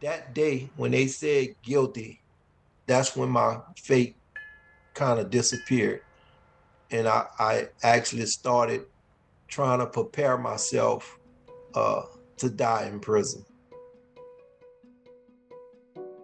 that 0.00 0.34
day 0.34 0.70
when 0.76 0.90
they 0.92 1.06
said 1.06 1.54
guilty, 1.62 2.20
that's 2.86 3.16
when 3.16 3.28
my 3.28 3.58
fate 3.76 4.16
kind 4.94 5.20
of 5.20 5.30
disappeared. 5.30 6.02
And 6.90 7.06
I, 7.06 7.26
I 7.38 7.68
actually 7.82 8.26
started 8.26 8.86
trying 9.46 9.78
to 9.80 9.86
prepare 9.86 10.38
myself 10.38 11.18
uh, 11.74 12.02
to 12.38 12.50
die 12.50 12.86
in 12.86 13.00
prison. 13.00 13.44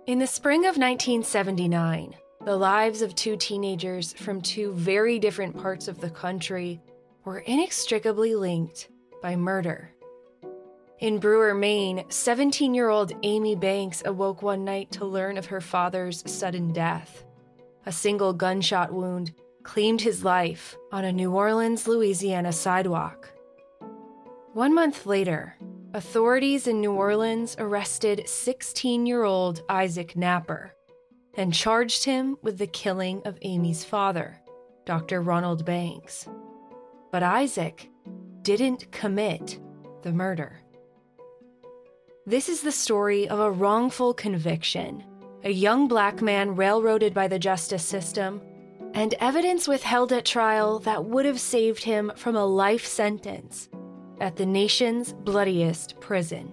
In 0.07 0.19
the 0.19 0.27
spring 0.27 0.61
of 0.61 0.77
1979, 0.77 2.15
the 2.45 2.57
lives 2.57 3.01
of 3.01 3.15
two 3.15 3.37
teenagers 3.37 4.13
from 4.13 4.43
two 4.43 4.73
very 4.75 5.19
different 5.19 5.57
parts 5.57 5.89
of 5.89 6.01
the 6.01 6.11
country 6.11 6.81
were 7.25 7.39
inextricably 7.39 8.35
linked 8.35 8.89
by 9.23 9.35
murder. 9.35 9.94
In 11.01 11.19
Brewer, 11.19 11.55
Maine, 11.55 12.05
17 12.09 12.73
year 12.73 12.89
old 12.89 13.13
Amy 13.25 13.57
Banks 13.57 14.03
awoke 14.07 14.43
one 14.43 14.65
night 14.65 14.93
to 14.93 15.05
learn 15.05 15.37
of 15.37 15.47
her 15.47 15.61
father's 15.61 16.23
sudden 16.31 16.73
death. 16.73 17.25
A 17.85 17.93
single 17.93 18.33
gunshot 18.33 18.93
wound 18.93 19.33
claimed 19.65 20.01
his 20.01 20.25
life 20.25 20.77
on 20.93 21.05
a 21.05 21.13
New 21.13 21.33
Orleans, 21.33 21.89
Louisiana 21.89 22.53
sidewalk. 22.53 23.29
One 24.53 24.73
month 24.73 25.05
later, 25.05 25.57
authorities 25.95 26.69
in 26.69 26.81
New 26.81 26.93
Orleans 26.93 27.57
arrested 27.59 28.29
16 28.29 29.05
year 29.05 29.25
old 29.25 29.63
Isaac 29.69 30.13
Knapper 30.13 30.71
and 31.35 31.53
charged 31.53 32.05
him 32.05 32.37
with 32.41 32.59
the 32.59 32.69
killing 32.69 33.21
of 33.25 33.37
Amy's 33.43 33.85
father, 33.85 34.41
Dr. 34.85 35.23
Ronald 35.23 35.65
Banks. 35.65 36.29
But 37.11 37.25
Isaac 37.25 37.91
didn't 38.43 38.93
commit 38.93 39.59
the 40.03 40.13
murder. 40.13 40.61
This 42.27 42.49
is 42.49 42.63
the 42.63 42.73
story 42.73 43.29
of 43.29 43.39
a 43.39 43.51
wrongful 43.51 44.15
conviction, 44.15 45.05
a 45.43 45.51
young 45.51 45.89
black 45.89 46.23
man 46.23 46.57
railroaded 46.57 47.13
by 47.13 47.29
the 47.29 47.39
justice 47.39 47.85
system, 47.85 48.41
and 48.95 49.13
evidence 49.21 49.69
withheld 49.69 50.11
at 50.11 50.25
trial 50.25 50.79
that 50.79 51.05
would 51.05 51.27
have 51.27 51.39
saved 51.39 51.85
him 51.85 52.11
from 52.17 52.35
a 52.35 52.47
life 52.47 52.87
sentence 52.87 53.69
at 54.23 54.37
the 54.37 54.47
nation's 54.47 55.13
bloodiest 55.13 56.01
prison. 56.01 56.51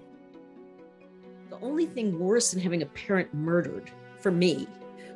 The 1.48 1.58
only 1.62 1.86
thing 1.86 2.18
worse 2.18 2.50
than 2.50 2.60
having 2.60 2.82
a 2.82 2.86
parent 2.86 3.32
murdered 3.32 3.90
for 4.20 4.30
me 4.30 4.66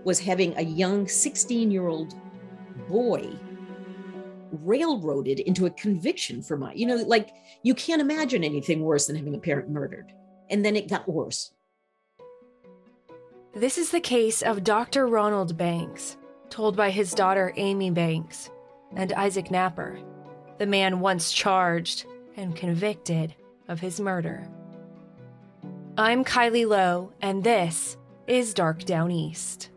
was 0.04 0.18
having 0.18 0.56
a 0.56 0.62
young 0.62 1.06
16 1.06 1.70
year 1.70 1.86
old 1.86 2.14
boy 2.88 3.30
railroaded 4.62 5.40
into 5.40 5.66
a 5.66 5.70
conviction 5.72 6.40
for 6.40 6.56
my, 6.56 6.72
you 6.72 6.86
know, 6.86 6.96
like 6.96 7.34
you 7.62 7.74
can't 7.74 8.00
imagine 8.00 8.42
anything 8.42 8.80
worse 8.80 9.06
than 9.06 9.16
having 9.16 9.34
a 9.34 9.38
parent 9.38 9.68
murdered. 9.68 10.14
And 10.50 10.64
then 10.64 10.76
it 10.76 10.88
got 10.88 11.08
worse. 11.08 11.52
This 13.54 13.78
is 13.78 13.90
the 13.90 14.00
case 14.00 14.42
of 14.42 14.64
Dr. 14.64 15.06
Ronald 15.06 15.56
Banks, 15.56 16.16
told 16.50 16.76
by 16.76 16.90
his 16.90 17.14
daughter 17.14 17.52
Amy 17.56 17.90
Banks, 17.90 18.50
and 18.94 19.12
Isaac 19.14 19.46
Knapper, 19.46 20.02
the 20.58 20.66
man 20.66 21.00
once 21.00 21.32
charged 21.32 22.06
and 22.36 22.54
convicted 22.54 23.34
of 23.68 23.80
his 23.80 23.98
murder. 23.98 24.46
I'm 25.96 26.24
Kylie 26.24 26.68
Low, 26.68 27.12
and 27.22 27.42
this 27.42 27.96
is 28.26 28.52
Dark 28.52 28.84
Downeast. 28.84 29.70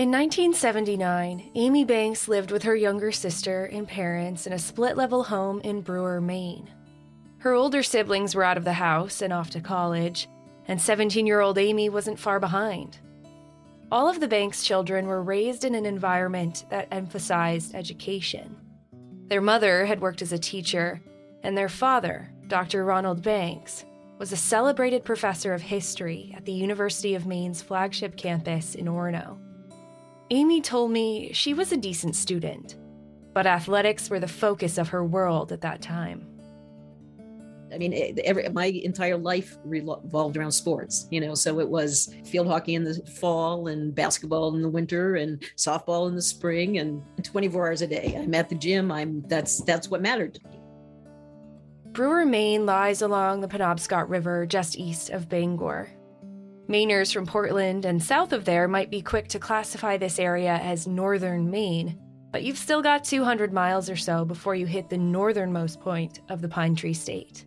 In 0.00 0.10
1979, 0.10 1.50
Amy 1.54 1.84
Banks 1.84 2.26
lived 2.26 2.50
with 2.50 2.62
her 2.62 2.74
younger 2.74 3.12
sister 3.12 3.66
and 3.66 3.86
parents 3.86 4.46
in 4.46 4.54
a 4.54 4.58
split 4.58 4.96
level 4.96 5.24
home 5.24 5.60
in 5.60 5.82
Brewer, 5.82 6.22
Maine. 6.22 6.70
Her 7.40 7.52
older 7.52 7.82
siblings 7.82 8.34
were 8.34 8.42
out 8.42 8.56
of 8.56 8.64
the 8.64 8.72
house 8.72 9.20
and 9.20 9.30
off 9.30 9.50
to 9.50 9.60
college, 9.60 10.26
and 10.66 10.80
17 10.80 11.26
year 11.26 11.40
old 11.40 11.58
Amy 11.58 11.90
wasn't 11.90 12.18
far 12.18 12.40
behind. 12.40 12.96
All 13.92 14.08
of 14.08 14.20
the 14.20 14.26
Banks 14.26 14.64
children 14.64 15.06
were 15.06 15.22
raised 15.22 15.66
in 15.66 15.74
an 15.74 15.84
environment 15.84 16.64
that 16.70 16.88
emphasized 16.90 17.74
education. 17.74 18.56
Their 19.26 19.42
mother 19.42 19.84
had 19.84 20.00
worked 20.00 20.22
as 20.22 20.32
a 20.32 20.38
teacher, 20.38 21.02
and 21.42 21.58
their 21.58 21.68
father, 21.68 22.32
Dr. 22.48 22.86
Ronald 22.86 23.20
Banks, 23.22 23.84
was 24.18 24.32
a 24.32 24.36
celebrated 24.38 25.04
professor 25.04 25.52
of 25.52 25.60
history 25.60 26.32
at 26.34 26.46
the 26.46 26.52
University 26.52 27.14
of 27.14 27.26
Maine's 27.26 27.60
flagship 27.60 28.16
campus 28.16 28.74
in 28.74 28.86
Orono. 28.86 29.38
Amy 30.30 30.60
told 30.60 30.92
me 30.92 31.32
she 31.32 31.54
was 31.54 31.72
a 31.72 31.76
decent 31.76 32.14
student, 32.14 32.76
but 33.34 33.46
athletics 33.46 34.08
were 34.08 34.20
the 34.20 34.28
focus 34.28 34.78
of 34.78 34.88
her 34.88 35.04
world 35.04 35.50
at 35.50 35.60
that 35.62 35.82
time. 35.82 36.26
I 37.72 37.78
mean, 37.78 38.18
every, 38.24 38.48
my 38.48 38.66
entire 38.66 39.16
life 39.16 39.56
revolved 39.64 40.36
around 40.36 40.52
sports, 40.52 41.06
you 41.10 41.20
know. 41.20 41.34
So 41.34 41.60
it 41.60 41.68
was 41.68 42.14
field 42.24 42.46
hockey 42.48 42.74
in 42.74 42.84
the 42.84 42.94
fall 43.20 43.68
and 43.68 43.94
basketball 43.94 44.54
in 44.54 44.62
the 44.62 44.68
winter 44.68 45.16
and 45.16 45.40
softball 45.56 46.08
in 46.08 46.14
the 46.14 46.22
spring 46.22 46.78
and 46.78 47.02
24 47.22 47.68
hours 47.68 47.82
a 47.82 47.86
day. 47.86 48.16
I'm 48.18 48.34
at 48.34 48.48
the 48.48 48.56
gym. 48.56 48.90
I'm 48.90 49.22
that's 49.22 49.60
that's 49.62 49.88
what 49.88 50.02
mattered 50.02 50.34
to 50.34 50.48
me. 50.48 50.60
Brewer, 51.92 52.24
Maine 52.24 52.66
lies 52.66 53.02
along 53.02 53.40
the 53.40 53.48
Penobscot 53.48 54.08
River 54.08 54.46
just 54.46 54.76
east 54.76 55.10
of 55.10 55.28
Bangor. 55.28 55.90
Mainers 56.70 57.12
from 57.12 57.26
Portland 57.26 57.84
and 57.84 58.00
south 58.00 58.32
of 58.32 58.44
there 58.44 58.68
might 58.68 58.92
be 58.92 59.02
quick 59.02 59.26
to 59.26 59.40
classify 59.40 59.96
this 59.96 60.20
area 60.20 60.54
as 60.54 60.86
northern 60.86 61.50
Maine, 61.50 61.98
but 62.30 62.44
you've 62.44 62.56
still 62.56 62.80
got 62.80 63.02
200 63.02 63.52
miles 63.52 63.90
or 63.90 63.96
so 63.96 64.24
before 64.24 64.54
you 64.54 64.66
hit 64.66 64.88
the 64.88 64.96
northernmost 64.96 65.80
point 65.80 66.20
of 66.28 66.40
the 66.40 66.48
Pine 66.48 66.76
Tree 66.76 66.94
State. 66.94 67.44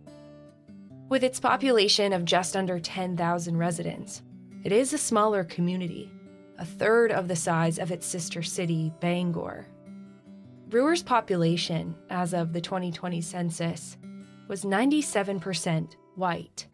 With 1.08 1.24
its 1.24 1.40
population 1.40 2.12
of 2.12 2.26
just 2.26 2.54
under 2.54 2.78
10,000 2.78 3.56
residents, 3.56 4.20
it 4.62 4.72
is 4.72 4.92
a 4.92 4.98
smaller 4.98 5.42
community, 5.42 6.12
a 6.58 6.66
third 6.66 7.10
of 7.10 7.26
the 7.26 7.34
size 7.34 7.78
of 7.78 7.90
its 7.90 8.04
sister 8.06 8.42
city, 8.42 8.92
Bangor. 9.00 9.64
Brewer's 10.68 11.02
population, 11.02 11.94
as 12.10 12.34
of 12.34 12.52
the 12.52 12.60
2020 12.60 13.22
census, 13.22 13.96
was 14.48 14.64
97% 14.64 15.96
white 16.14 16.66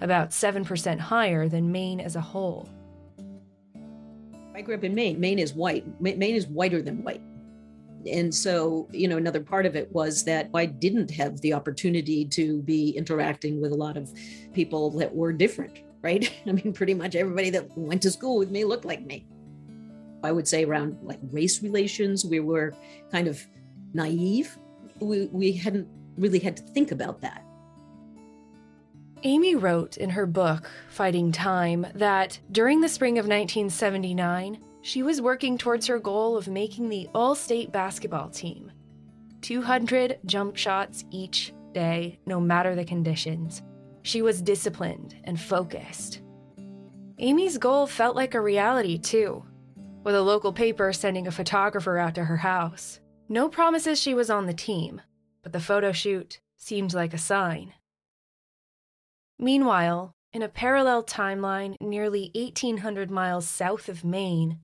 about 0.00 0.30
7% 0.30 0.98
higher 0.98 1.48
than 1.48 1.70
Maine 1.70 2.00
as 2.00 2.16
a 2.16 2.20
whole. 2.20 2.68
I 4.54 4.60
grew 4.62 4.74
up 4.74 4.84
in 4.84 4.94
Maine. 4.94 5.18
Maine 5.18 5.38
is 5.38 5.54
white. 5.54 5.84
Maine 6.00 6.34
is 6.34 6.46
whiter 6.46 6.82
than 6.82 7.02
white. 7.02 7.22
And 8.10 8.34
so, 8.34 8.88
you 8.90 9.06
know, 9.06 9.16
another 9.16 9.40
part 9.40 9.64
of 9.64 9.76
it 9.76 9.90
was 9.92 10.24
that 10.24 10.50
I 10.54 10.66
didn't 10.66 11.10
have 11.12 11.40
the 11.40 11.52
opportunity 11.54 12.24
to 12.26 12.60
be 12.62 12.90
interacting 12.90 13.60
with 13.60 13.72
a 13.72 13.76
lot 13.76 13.96
of 13.96 14.12
people 14.52 14.90
that 14.98 15.14
were 15.14 15.32
different, 15.32 15.80
right? 16.02 16.30
I 16.46 16.52
mean, 16.52 16.72
pretty 16.72 16.94
much 16.94 17.14
everybody 17.14 17.50
that 17.50 17.76
went 17.76 18.02
to 18.02 18.10
school 18.10 18.38
with 18.38 18.50
me 18.50 18.64
looked 18.64 18.84
like 18.84 19.04
me. 19.04 19.26
I 20.24 20.32
would 20.32 20.46
say 20.46 20.64
around 20.64 20.98
like 21.02 21.18
race 21.30 21.62
relations, 21.62 22.24
we 22.24 22.40
were 22.40 22.74
kind 23.10 23.28
of 23.28 23.44
naive. 23.92 24.56
We, 25.00 25.26
we 25.26 25.52
hadn't 25.52 25.88
really 26.16 26.38
had 26.38 26.56
to 26.58 26.62
think 26.62 26.92
about 26.92 27.20
that. 27.22 27.41
Amy 29.24 29.54
wrote 29.54 29.96
in 29.98 30.10
her 30.10 30.26
book, 30.26 30.68
Fighting 30.88 31.30
Time, 31.30 31.86
that 31.94 32.40
during 32.50 32.80
the 32.80 32.88
spring 32.88 33.18
of 33.18 33.26
1979, 33.26 34.58
she 34.80 35.02
was 35.04 35.20
working 35.20 35.56
towards 35.56 35.86
her 35.86 36.00
goal 36.00 36.36
of 36.36 36.48
making 36.48 36.88
the 36.88 37.08
all 37.14 37.36
state 37.36 37.70
basketball 37.70 38.28
team. 38.28 38.72
200 39.42 40.18
jump 40.24 40.56
shots 40.56 41.04
each 41.12 41.52
day, 41.72 42.18
no 42.26 42.40
matter 42.40 42.74
the 42.74 42.84
conditions. 42.84 43.62
She 44.02 44.22
was 44.22 44.42
disciplined 44.42 45.14
and 45.22 45.40
focused. 45.40 46.20
Amy's 47.18 47.58
goal 47.58 47.86
felt 47.86 48.16
like 48.16 48.34
a 48.34 48.40
reality, 48.40 48.98
too, 48.98 49.44
with 50.02 50.16
a 50.16 50.22
local 50.22 50.52
paper 50.52 50.92
sending 50.92 51.28
a 51.28 51.32
photographer 51.32 51.96
out 51.96 52.16
to 52.16 52.24
her 52.24 52.38
house. 52.38 52.98
No 53.28 53.48
promises 53.48 54.00
she 54.00 54.14
was 54.14 54.30
on 54.30 54.46
the 54.46 54.52
team, 54.52 55.00
but 55.44 55.52
the 55.52 55.60
photo 55.60 55.92
shoot 55.92 56.40
seemed 56.56 56.92
like 56.92 57.14
a 57.14 57.18
sign. 57.18 57.72
Meanwhile, 59.38 60.14
in 60.32 60.42
a 60.42 60.48
parallel 60.48 61.02
timeline 61.02 61.76
nearly 61.80 62.30
1,800 62.34 63.10
miles 63.10 63.48
south 63.48 63.88
of 63.88 64.04
Maine, 64.04 64.58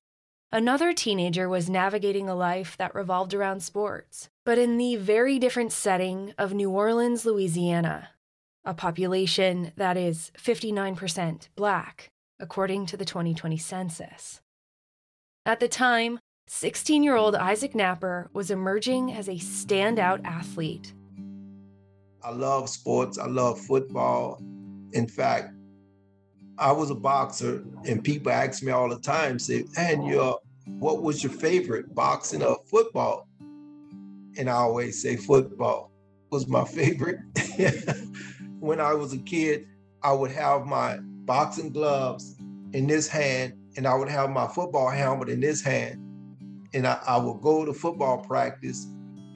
another 0.51 0.93
teenager 0.93 1.47
was 1.47 1.69
navigating 1.69 2.29
a 2.29 2.35
life 2.35 2.75
that 2.77 2.95
revolved 2.95 3.33
around 3.33 3.61
sports, 3.61 4.29
but 4.45 4.57
in 4.57 4.77
the 4.77 4.95
very 4.95 5.37
different 5.37 5.71
setting 5.71 6.33
of 6.37 6.53
New 6.53 6.69
Orleans, 6.69 7.25
Louisiana, 7.25 8.09
a 8.63 8.73
population 8.73 9.71
that 9.75 9.97
is 9.97 10.31
59% 10.37 11.49
black, 11.55 12.09
according 12.39 12.85
to 12.87 12.97
the 12.97 13.05
2020 13.05 13.57
census. 13.57 14.41
At 15.45 15.59
the 15.59 15.67
time, 15.67 16.19
16 16.47 17.03
year 17.03 17.15
old 17.15 17.35
Isaac 17.35 17.73
Knapper 17.73 18.27
was 18.33 18.49
emerging 18.49 19.13
as 19.13 19.27
a 19.27 19.33
standout 19.33 20.25
athlete 20.25 20.93
I 22.21 22.31
love 22.31 22.69
sports. 22.69 23.17
I 23.17 23.27
love 23.27 23.59
football. 23.59 24.41
In 24.93 25.07
fact, 25.07 25.53
I 26.57 26.71
was 26.71 26.89
a 26.89 26.95
boxer, 26.95 27.63
and 27.85 28.03
people 28.03 28.31
ask 28.31 28.61
me 28.63 28.71
all 28.71 28.89
the 28.89 28.99
time, 28.99 29.39
say, 29.39 29.65
"And 29.77 30.05
your, 30.05 30.33
uh, 30.33 30.37
what 30.65 31.01
was 31.01 31.23
your 31.23 31.31
favorite, 31.31 31.93
boxing 31.95 32.43
or 32.43 32.57
football?" 32.65 33.27
And 34.37 34.49
I 34.49 34.53
always 34.53 35.01
say 35.01 35.15
football 35.15 35.91
was 36.31 36.47
my 36.47 36.65
favorite. 36.65 37.19
when 38.59 38.79
I 38.79 38.93
was 38.93 39.13
a 39.13 39.17
kid, 39.19 39.65
I 40.03 40.11
would 40.11 40.31
have 40.31 40.65
my 40.65 40.97
boxing 41.01 41.71
gloves 41.71 42.35
in 42.73 42.87
this 42.87 43.07
hand, 43.07 43.53
and 43.77 43.87
I 43.87 43.95
would 43.95 44.09
have 44.09 44.29
my 44.29 44.47
football 44.47 44.89
helmet 44.89 45.29
in 45.29 45.39
this 45.39 45.61
hand, 45.61 45.97
and 46.73 46.85
I, 46.87 46.99
I 47.07 47.17
would 47.17 47.41
go 47.41 47.63
to 47.63 47.73
football 47.73 48.17
practice 48.17 48.85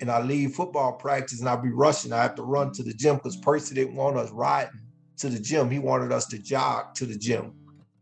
and 0.01 0.11
I 0.11 0.21
leave 0.21 0.53
football 0.53 0.93
practice 0.93 1.39
and 1.39 1.47
I'd 1.47 1.61
be 1.61 1.69
rushing. 1.69 2.11
I 2.11 2.23
have 2.23 2.35
to 2.35 2.41
run 2.41 2.73
to 2.73 2.83
the 2.83 2.93
gym 2.93 3.15
because 3.15 3.37
Percy 3.37 3.75
didn't 3.75 3.95
want 3.95 4.17
us 4.17 4.31
riding 4.31 4.82
to 5.17 5.29
the 5.29 5.39
gym. 5.39 5.69
He 5.69 5.79
wanted 5.79 6.11
us 6.11 6.25
to 6.27 6.39
jog 6.39 6.93
to 6.95 7.05
the 7.05 7.17
gym. 7.17 7.53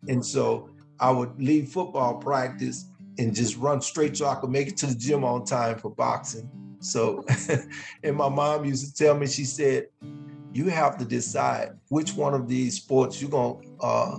And 0.07 0.25
so 0.25 0.69
I 0.99 1.11
would 1.11 1.41
leave 1.41 1.69
football 1.69 2.15
practice 2.15 2.85
and 3.17 3.35
just 3.35 3.57
run 3.57 3.81
straight 3.81 4.17
so 4.17 4.27
I 4.27 4.35
could 4.35 4.49
make 4.49 4.67
it 4.67 4.77
to 4.77 4.87
the 4.87 4.95
gym 4.95 5.23
on 5.23 5.45
time 5.45 5.77
for 5.77 5.91
boxing. 5.91 6.49
So, 6.79 7.23
and 8.03 8.15
my 8.15 8.29
mom 8.29 8.65
used 8.65 8.95
to 8.95 9.03
tell 9.03 9.15
me, 9.15 9.27
she 9.27 9.45
said, 9.45 9.87
you 10.53 10.69
have 10.69 10.97
to 10.97 11.05
decide 11.05 11.77
which 11.89 12.13
one 12.13 12.33
of 12.33 12.47
these 12.47 12.75
sports 12.77 13.21
you're 13.21 13.31
gonna 13.31 13.55
uh, 13.81 14.17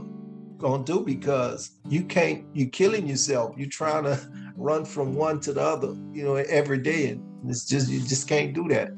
gonna 0.58 0.84
do 0.84 1.00
because 1.00 1.72
you 1.88 2.04
can't. 2.04 2.44
You're 2.54 2.70
killing 2.70 3.06
yourself. 3.06 3.54
You're 3.58 3.68
trying 3.68 4.04
to 4.04 4.18
run 4.56 4.84
from 4.84 5.14
one 5.14 5.40
to 5.40 5.52
the 5.52 5.60
other, 5.60 5.94
you 6.12 6.24
know, 6.24 6.36
every 6.36 6.78
day, 6.78 7.10
and 7.10 7.50
it's 7.50 7.66
just 7.66 7.90
you 7.90 8.00
just 8.00 8.28
can't 8.28 8.54
do 8.54 8.68
that. 8.68 8.92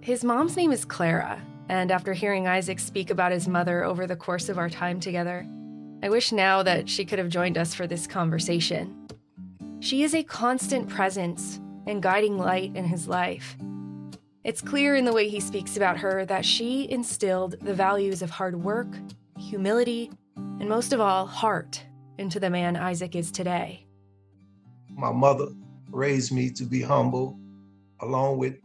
His 0.00 0.24
mom's 0.24 0.56
name 0.56 0.72
is 0.72 0.84
Clara, 0.84 1.40
and 1.68 1.90
after 1.90 2.12
hearing 2.12 2.46
Isaac 2.46 2.78
speak 2.78 3.10
about 3.10 3.32
his 3.32 3.48
mother 3.48 3.84
over 3.84 4.06
the 4.06 4.16
course 4.16 4.48
of 4.48 4.58
our 4.58 4.70
time 4.70 5.00
together, 5.00 5.46
I 6.02 6.08
wish 6.08 6.30
now 6.30 6.62
that 6.62 6.88
she 6.88 7.04
could 7.04 7.18
have 7.18 7.28
joined 7.28 7.58
us 7.58 7.74
for 7.74 7.86
this 7.86 8.06
conversation. 8.06 9.08
She 9.80 10.02
is 10.02 10.14
a 10.14 10.22
constant 10.22 10.88
presence 10.88 11.60
and 11.86 12.02
guiding 12.02 12.38
light 12.38 12.74
in 12.74 12.84
his 12.84 13.08
life. 13.08 13.56
It's 14.44 14.62
clear 14.62 14.94
in 14.94 15.04
the 15.04 15.12
way 15.12 15.28
he 15.28 15.40
speaks 15.40 15.76
about 15.76 15.96
her 15.98 16.24
that 16.26 16.44
she 16.44 16.88
instilled 16.90 17.56
the 17.60 17.74
values 17.74 18.22
of 18.22 18.30
hard 18.30 18.62
work, 18.62 18.88
humility, 19.38 20.10
and 20.36 20.68
most 20.68 20.92
of 20.92 21.00
all, 21.00 21.26
heart 21.26 21.82
into 22.18 22.38
the 22.38 22.48
man 22.48 22.76
Isaac 22.76 23.16
is 23.16 23.30
today. 23.30 23.86
My 24.90 25.12
mother 25.12 25.48
raised 25.90 26.32
me 26.32 26.50
to 26.50 26.64
be 26.64 26.80
humble, 26.80 27.38
along 28.00 28.38
with 28.38 28.56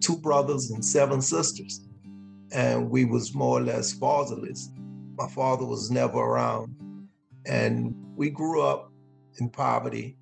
two 0.00 0.16
brothers 0.16 0.70
and 0.70 0.84
seven 0.84 1.20
sisters. 1.20 1.85
And 2.56 2.90
we 2.90 3.04
was 3.04 3.34
more 3.34 3.58
or 3.58 3.62
less 3.62 3.92
fatherless. 3.92 4.70
My 5.18 5.28
father 5.28 5.66
was 5.66 5.90
never 5.90 6.18
around. 6.18 6.74
And 7.44 7.94
we 8.16 8.30
grew 8.30 8.62
up 8.62 8.90
in 9.38 9.50
poverty, 9.50 10.16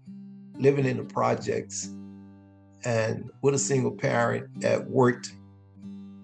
living 0.59 0.85
in 0.85 0.97
the 0.97 1.05
projects, 1.05 1.95
and 2.85 3.31
with 3.41 3.55
a 3.55 3.59
single 3.59 3.93
parent 3.93 4.61
that 4.61 4.85
worked. 4.91 5.33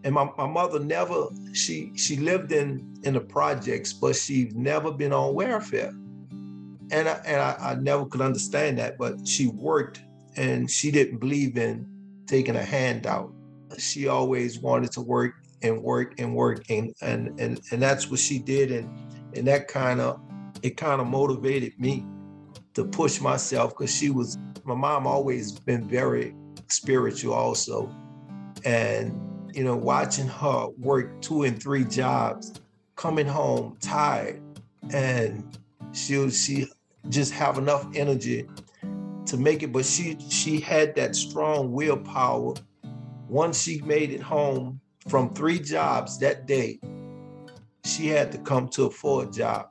And 0.03 0.15
my, 0.15 0.29
my 0.37 0.49
mother 0.49 0.81
never, 0.81 1.29
she 1.53 1.93
she 1.95 2.17
lived 2.17 2.51
in 2.51 2.93
in 3.05 3.15
the 3.15 3.21
projects, 3.21 3.93
but 3.93 4.17
she's 4.17 4.53
never 4.55 4.91
been 4.91 5.13
on 5.13 5.35
welfare. 5.35 5.93
And 6.93 7.09
I, 7.09 7.21
and 7.25 7.41
I, 7.41 7.57
I 7.61 7.75
never 7.77 8.05
could 8.05 8.21
understand 8.21 8.79
that, 8.79 8.99
but 8.99 9.27
she 9.27 9.47
worked 9.47 10.03
and 10.37 10.69
she 10.69 10.91
didn't 10.91 11.19
believe 11.19 11.57
in 11.57 11.87
taking 12.27 12.57
a 12.57 12.65
handout. 12.65 13.33
She 13.79 14.09
always 14.09 14.59
wanted 14.59 14.91
to 14.93 15.01
work 15.01 15.35
and 15.63 15.83
work 15.83 16.19
and 16.19 16.35
work 16.35 16.63
and 16.71 16.95
and 17.03 17.39
and, 17.41 17.61
and 17.71 17.83
that's 17.83 18.11
what 18.11 18.21
she 18.21 18.39
did 18.39 18.71
and 18.71 18.89
and 19.35 19.47
that 19.47 19.69
kind 19.69 20.01
of 20.01 20.21
it 20.63 20.77
kind 20.77 21.01
of 21.01 21.07
motivated 21.07 21.79
me 21.79 22.05
to 22.75 22.85
push 22.85 23.21
myself 23.21 23.71
because 23.71 23.95
she 23.95 24.11
was 24.11 24.39
my 24.65 24.75
mom 24.75 25.07
always 25.07 25.53
been 25.53 25.89
very 25.89 26.35
spiritual 26.69 27.35
also 27.35 27.95
and 28.65 29.19
you 29.55 29.65
know 29.65 29.77
watching 29.77 30.27
her 30.27 30.69
work 30.79 31.21
two 31.21 31.43
and 31.43 31.63
three 31.63 31.85
jobs 31.85 32.53
coming 32.97 33.27
home 33.27 33.77
tired 33.81 34.41
and 34.93 35.59
she 35.93 36.31
she 36.31 36.67
just 37.09 37.33
have 37.33 37.59
enough 37.59 37.87
energy 37.95 38.47
to 39.27 39.37
make 39.37 39.63
it, 39.63 39.73
but 39.73 39.85
she 39.85 40.17
she 40.29 40.61
had 40.61 40.95
that 40.97 41.15
strong 41.15 41.73
willpower. 41.73 42.55
Once 43.29 43.63
she 43.63 43.81
made 43.83 44.11
it 44.11 44.21
home 44.21 44.81
from 45.09 45.35
three 45.35 45.59
jobs 45.59 46.19
that 46.19 46.47
day, 46.47 46.81
she 47.85 48.09
had 48.09 48.31
to 48.33 48.39
come 48.39 48.69
to 48.71 48.85
a 48.85 48.91
fourth 48.91 49.33
job 49.35 49.69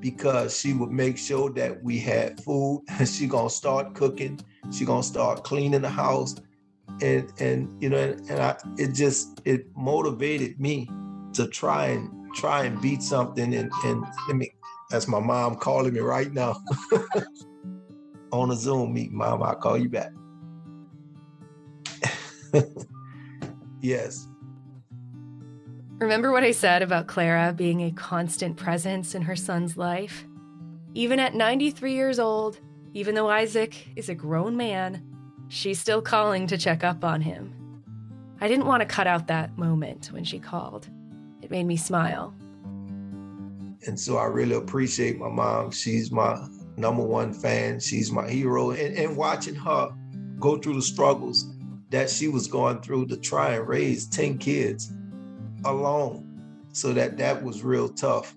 because 0.00 0.58
she 0.58 0.72
would 0.72 0.90
make 0.90 1.16
sure 1.16 1.50
that 1.50 1.82
we 1.82 1.98
had 1.98 2.40
food. 2.42 2.84
she 3.06 3.26
gonna 3.26 3.50
start 3.50 3.94
cooking. 3.94 4.40
She 4.70 4.84
gonna 4.84 5.02
start 5.02 5.44
cleaning 5.44 5.82
the 5.82 5.88
house, 5.88 6.34
and 7.00 7.32
and 7.38 7.82
you 7.82 7.88
know, 7.88 7.98
and, 7.98 8.30
and 8.30 8.40
I 8.40 8.56
it 8.78 8.92
just 8.92 9.40
it 9.44 9.66
motivated 9.76 10.60
me 10.60 10.88
to 11.34 11.46
try 11.48 11.86
and 11.86 12.34
try 12.34 12.64
and 12.64 12.80
beat 12.80 13.02
something. 13.02 13.54
And 13.54 13.70
and 13.84 14.04
let 14.28 14.36
me, 14.36 14.50
that's 14.90 15.06
my 15.08 15.20
mom 15.20 15.56
calling 15.56 15.94
me 15.94 16.00
right 16.00 16.32
now. 16.32 16.56
on 18.32 18.50
a 18.50 18.56
Zoom 18.56 18.94
meeting, 18.94 19.16
Mom. 19.16 19.42
I'll 19.42 19.54
call 19.54 19.78
you 19.78 19.88
back. 19.88 20.10
yes. 23.80 24.26
Remember 26.02 26.32
what 26.32 26.42
I 26.42 26.50
said 26.50 26.82
about 26.82 27.06
Clara 27.06 27.54
being 27.56 27.82
a 27.82 27.92
constant 27.92 28.56
presence 28.56 29.14
in 29.14 29.22
her 29.22 29.36
son's 29.36 29.76
life? 29.76 30.24
Even 30.94 31.20
at 31.20 31.32
93 31.32 31.94
years 31.94 32.18
old, 32.18 32.58
even 32.92 33.14
though 33.14 33.30
Isaac 33.30 33.86
is 33.94 34.08
a 34.08 34.14
grown 34.14 34.56
man, 34.56 35.00
she's 35.46 35.78
still 35.78 36.02
calling 36.02 36.48
to 36.48 36.58
check 36.58 36.82
up 36.82 37.04
on 37.04 37.20
him. 37.20 37.54
I 38.40 38.48
didn't 38.48 38.66
want 38.66 38.80
to 38.80 38.84
cut 38.84 39.06
out 39.06 39.28
that 39.28 39.56
moment 39.56 40.10
when 40.10 40.24
she 40.24 40.40
called. 40.40 40.88
It 41.40 41.52
made 41.52 41.66
me 41.66 41.76
smile. 41.76 42.34
And 43.86 43.98
so 43.98 44.16
I 44.16 44.24
really 44.24 44.56
appreciate 44.56 45.20
my 45.20 45.28
mom. 45.28 45.70
She's 45.70 46.10
my 46.10 46.48
number 46.76 47.04
one 47.04 47.32
fan. 47.32 47.78
She's 47.78 48.10
my 48.10 48.28
hero. 48.28 48.72
And, 48.72 48.96
and 48.96 49.16
watching 49.16 49.54
her 49.54 49.94
go 50.40 50.58
through 50.58 50.74
the 50.74 50.82
struggles 50.82 51.46
that 51.90 52.10
she 52.10 52.26
was 52.26 52.48
going 52.48 52.80
through 52.80 53.06
to 53.06 53.16
try 53.16 53.54
and 53.54 53.68
raise 53.68 54.08
10 54.08 54.38
kids 54.38 54.92
alone. 55.64 56.28
So 56.72 56.92
that 56.92 57.18
that 57.18 57.42
was 57.42 57.62
real 57.62 57.88
tough. 57.88 58.34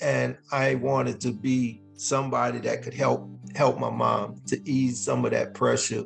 And 0.00 0.36
I 0.52 0.76
wanted 0.76 1.20
to 1.22 1.32
be 1.32 1.82
somebody 1.94 2.58
that 2.60 2.82
could 2.82 2.94
help 2.94 3.28
help 3.54 3.78
my 3.78 3.90
mom 3.90 4.40
to 4.46 4.60
ease 4.68 5.02
some 5.02 5.24
of 5.24 5.32
that 5.32 5.54
pressure. 5.54 6.04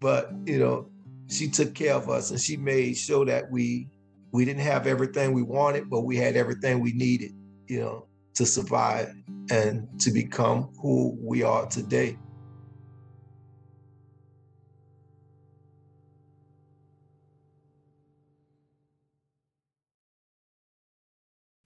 But, 0.00 0.30
you 0.44 0.58
know, 0.58 0.90
she 1.30 1.48
took 1.48 1.74
care 1.74 1.94
of 1.94 2.10
us 2.10 2.30
and 2.30 2.40
she 2.40 2.56
made 2.56 2.96
sure 2.96 3.24
that 3.26 3.50
we 3.50 3.88
we 4.32 4.44
didn't 4.44 4.62
have 4.62 4.86
everything 4.86 5.32
we 5.32 5.42
wanted, 5.42 5.90
but 5.90 6.02
we 6.02 6.16
had 6.16 6.36
everything 6.36 6.80
we 6.80 6.92
needed, 6.92 7.32
you 7.68 7.80
know 7.80 8.06
to 8.34 8.46
survive 8.46 9.14
and 9.50 9.88
to 10.00 10.10
become 10.10 10.70
who 10.80 11.16
we 11.20 11.42
are 11.42 11.66
today. 11.66 12.18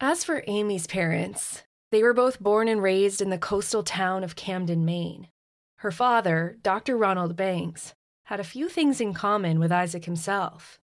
As 0.00 0.25
for 0.25 0.45
Amy's 0.47 0.87
parents, 0.87 1.62
they 1.91 2.03
were 2.03 2.12
both 2.12 2.38
born 2.38 2.69
and 2.69 2.83
raised 2.83 3.23
in 3.23 3.31
the 3.31 3.38
coastal 3.38 3.83
town 3.83 4.25
of 4.25 4.37
Camden, 4.37 4.85
Maine. 4.85 5.29
Her 5.76 5.91
father, 5.91 6.59
Dr. 6.62 6.99
Ronald 6.99 7.35
Banks, 7.35 7.95
had 8.25 8.38
a 8.38 8.45
few 8.45 8.69
things 8.69 9.00
in 9.00 9.15
common 9.15 9.59
with 9.59 9.73
Isaac 9.73 10.05
himself. 10.05 10.79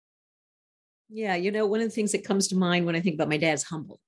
Yeah, 1.11 1.35
you 1.35 1.51
know, 1.51 1.67
one 1.67 1.81
of 1.81 1.89
the 1.89 1.95
things 1.95 2.13
that 2.13 2.25
comes 2.25 2.49
to 2.49 2.57
mind 2.57 2.87
when 2.87 2.97
I 2.97 3.03
think 3.03 3.17
about 3.17 3.29
my 3.29 3.37
dad's 3.37 3.65
humble. 3.65 4.01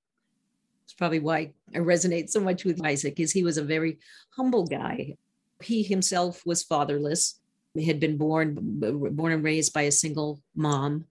It's 0.85 0.93
probably 0.93 1.19
why 1.19 1.53
I 1.75 1.77
resonate 1.77 2.31
so 2.31 2.39
much 2.39 2.65
with 2.65 2.83
Isaac 2.83 3.19
is 3.19 3.31
he 3.31 3.43
was 3.43 3.59
a 3.59 3.63
very 3.63 3.99
humble 4.31 4.65
guy. 4.65 5.17
He 5.61 5.83
himself 5.83 6.43
was 6.47 6.63
fatherless, 6.63 7.39
he 7.75 7.85
had 7.85 7.99
been 7.99 8.17
born 8.17 8.55
born 8.55 9.31
and 9.33 9.43
raised 9.43 9.71
by 9.71 9.83
a 9.83 9.91
single 9.91 10.41
mom. 10.55 11.05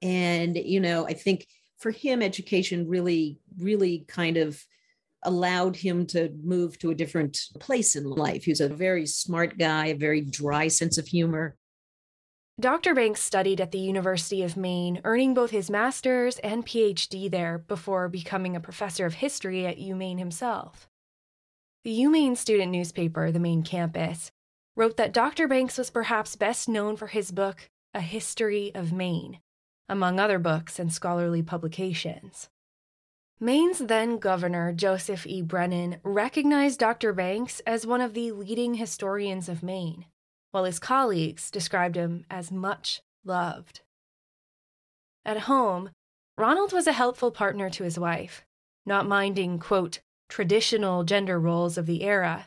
And 0.00 0.56
you 0.56 0.78
know, 0.78 1.06
I 1.06 1.14
think 1.14 1.48
for 1.82 1.90
him 1.90 2.22
education 2.22 2.88
really 2.88 3.38
really 3.58 4.04
kind 4.08 4.36
of 4.36 4.64
allowed 5.24 5.76
him 5.76 6.06
to 6.06 6.30
move 6.42 6.78
to 6.78 6.90
a 6.90 6.94
different 6.94 7.38
place 7.60 7.94
in 7.94 8.04
life. 8.04 8.44
He 8.44 8.50
was 8.50 8.60
a 8.60 8.68
very 8.68 9.06
smart 9.06 9.56
guy, 9.56 9.86
a 9.86 9.94
very 9.94 10.20
dry 10.20 10.68
sense 10.68 10.98
of 10.98 11.06
humor. 11.06 11.56
Dr. 12.60 12.94
Banks 12.94 13.22
studied 13.22 13.60
at 13.60 13.72
the 13.72 13.78
University 13.78 14.42
of 14.42 14.56
Maine, 14.56 15.00
earning 15.04 15.32
both 15.32 15.50
his 15.50 15.70
master's 15.70 16.38
and 16.40 16.66
PhD 16.66 17.30
there 17.30 17.58
before 17.58 18.08
becoming 18.08 18.54
a 18.54 18.60
professor 18.60 19.06
of 19.06 19.14
history 19.14 19.66
at 19.66 19.78
UMaine 19.78 20.18
himself. 20.18 20.88
The 21.84 22.00
UMaine 22.00 22.36
student 22.36 22.70
newspaper, 22.70 23.30
the 23.30 23.40
Maine 23.40 23.62
campus, 23.62 24.30
wrote 24.76 24.96
that 24.96 25.12
Dr. 25.12 25.48
Banks 25.48 25.78
was 25.78 25.90
perhaps 25.90 26.36
best 26.36 26.68
known 26.68 26.96
for 26.96 27.08
his 27.08 27.30
book, 27.30 27.70
A 27.94 28.00
History 28.00 28.70
of 28.74 28.92
Maine, 28.92 29.40
among 29.92 30.18
other 30.18 30.38
books 30.38 30.78
and 30.78 30.90
scholarly 30.90 31.42
publications. 31.42 32.48
Maine's 33.38 33.78
then 33.78 34.16
governor, 34.16 34.72
Joseph 34.72 35.26
E. 35.26 35.42
Brennan, 35.42 35.98
recognized 36.02 36.80
Dr. 36.80 37.12
Banks 37.12 37.60
as 37.66 37.86
one 37.86 38.00
of 38.00 38.14
the 38.14 38.32
leading 38.32 38.74
historians 38.74 39.50
of 39.50 39.62
Maine, 39.62 40.06
while 40.50 40.64
his 40.64 40.78
colleagues 40.78 41.50
described 41.50 41.96
him 41.96 42.24
as 42.30 42.50
much 42.50 43.02
loved. 43.22 43.82
At 45.26 45.40
home, 45.40 45.90
Ronald 46.38 46.72
was 46.72 46.86
a 46.86 46.92
helpful 46.92 47.30
partner 47.30 47.68
to 47.68 47.84
his 47.84 47.98
wife, 47.98 48.46
not 48.86 49.06
minding, 49.06 49.58
quote, 49.58 50.00
traditional 50.30 51.04
gender 51.04 51.38
roles 51.38 51.76
of 51.76 51.84
the 51.84 52.02
era, 52.02 52.46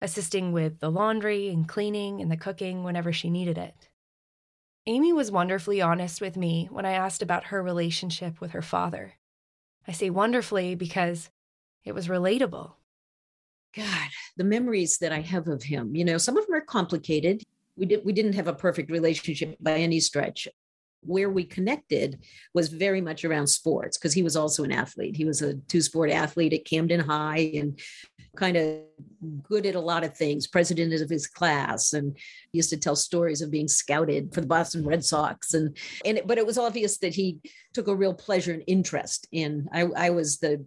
assisting 0.00 0.50
with 0.50 0.80
the 0.80 0.90
laundry 0.90 1.50
and 1.50 1.68
cleaning 1.68 2.22
and 2.22 2.30
the 2.30 2.38
cooking 2.38 2.84
whenever 2.84 3.12
she 3.12 3.28
needed 3.28 3.58
it. 3.58 3.90
Amy 4.88 5.12
was 5.12 5.32
wonderfully 5.32 5.82
honest 5.82 6.20
with 6.20 6.36
me 6.36 6.68
when 6.70 6.86
I 6.86 6.92
asked 6.92 7.20
about 7.20 7.46
her 7.46 7.60
relationship 7.60 8.40
with 8.40 8.52
her 8.52 8.62
father. 8.62 9.14
I 9.88 9.92
say 9.92 10.10
wonderfully 10.10 10.76
because 10.76 11.28
it 11.84 11.92
was 11.92 12.06
relatable. 12.06 12.72
God, 13.74 14.08
the 14.36 14.44
memories 14.44 14.98
that 14.98 15.12
I 15.12 15.20
have 15.20 15.48
of 15.48 15.64
him, 15.64 15.96
you 15.96 16.04
know, 16.04 16.18
some 16.18 16.36
of 16.36 16.46
them 16.46 16.54
are 16.54 16.60
complicated. 16.60 17.42
We, 17.76 17.86
did, 17.86 18.04
we 18.04 18.12
didn't 18.12 18.34
have 18.34 18.46
a 18.46 18.54
perfect 18.54 18.90
relationship 18.90 19.56
by 19.60 19.72
any 19.72 19.98
stretch. 19.98 20.46
Where 21.02 21.30
we 21.30 21.44
connected 21.44 22.20
was 22.54 22.68
very 22.68 23.00
much 23.00 23.24
around 23.24 23.48
sports 23.48 23.98
because 23.98 24.14
he 24.14 24.22
was 24.22 24.34
also 24.34 24.64
an 24.64 24.72
athlete. 24.72 25.16
He 25.16 25.24
was 25.24 25.42
a 25.42 25.54
two 25.54 25.82
sport 25.82 26.10
athlete 26.10 26.52
at 26.52 26.64
Camden 26.64 27.00
High 27.00 27.52
and 27.54 27.78
kind 28.36 28.56
of 28.56 28.80
good 29.42 29.66
at 29.66 29.74
a 29.74 29.80
lot 29.80 30.04
of 30.04 30.16
things, 30.16 30.46
president 30.46 30.94
of 31.00 31.10
his 31.10 31.26
class, 31.26 31.92
and 31.92 32.16
used 32.52 32.70
to 32.70 32.76
tell 32.76 32.96
stories 32.96 33.42
of 33.42 33.50
being 33.50 33.68
scouted 33.68 34.32
for 34.32 34.40
the 34.40 34.46
Boston 34.46 34.84
Red 34.84 35.04
Sox. 35.04 35.54
And 35.54 35.76
and 36.04 36.20
but 36.26 36.38
it 36.38 36.46
was 36.46 36.58
obvious 36.58 36.98
that 36.98 37.14
he 37.14 37.38
took 37.72 37.88
a 37.88 37.96
real 37.96 38.14
pleasure 38.14 38.52
and 38.52 38.62
interest 38.66 39.26
in. 39.32 39.68
I, 39.72 39.82
I 39.96 40.10
was 40.10 40.38
the 40.38 40.64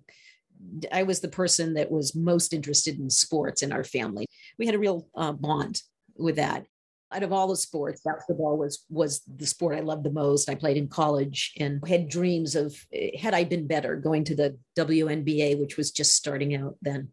I 0.92 1.04
was 1.04 1.20
the 1.20 1.30
person 1.30 1.76
that 1.76 1.92
was 1.92 2.16
most 2.16 2.54
interested 2.54 3.00
in 3.00 3.10
sports 3.10 3.64
in 3.64 3.72
our 3.72 3.84
family. 3.84 4.26
We 4.58 4.66
had 4.66 4.76
a 4.76 4.80
real 4.80 5.08
uh, 5.16 5.32
bond 5.32 5.82
with 6.18 6.36
that. 6.36 6.66
Out 7.12 7.24
of 7.24 7.34
all 7.34 7.48
the 7.48 7.56
sports, 7.56 8.02
basketball 8.06 8.58
was 8.58 8.86
was 8.90 9.22
the 9.22 9.48
sport 9.48 9.76
I 9.76 9.80
loved 9.80 10.04
the 10.04 10.12
most. 10.12 10.48
I 10.48 10.54
played 10.56 10.78
in 10.78 10.88
college 10.88 11.54
and 11.60 11.86
had 11.88 12.08
dreams 12.08 12.56
of 12.56 12.76
had 13.18 13.34
I 13.34 13.46
been 13.46 13.66
better 13.66 13.96
going 13.96 14.26
to 14.26 14.36
the 14.36 14.58
WNBA, 14.78 15.60
which 15.60 15.76
was 15.76 15.92
just 15.92 16.14
starting 16.14 16.56
out 16.56 16.76
then. 16.82 17.10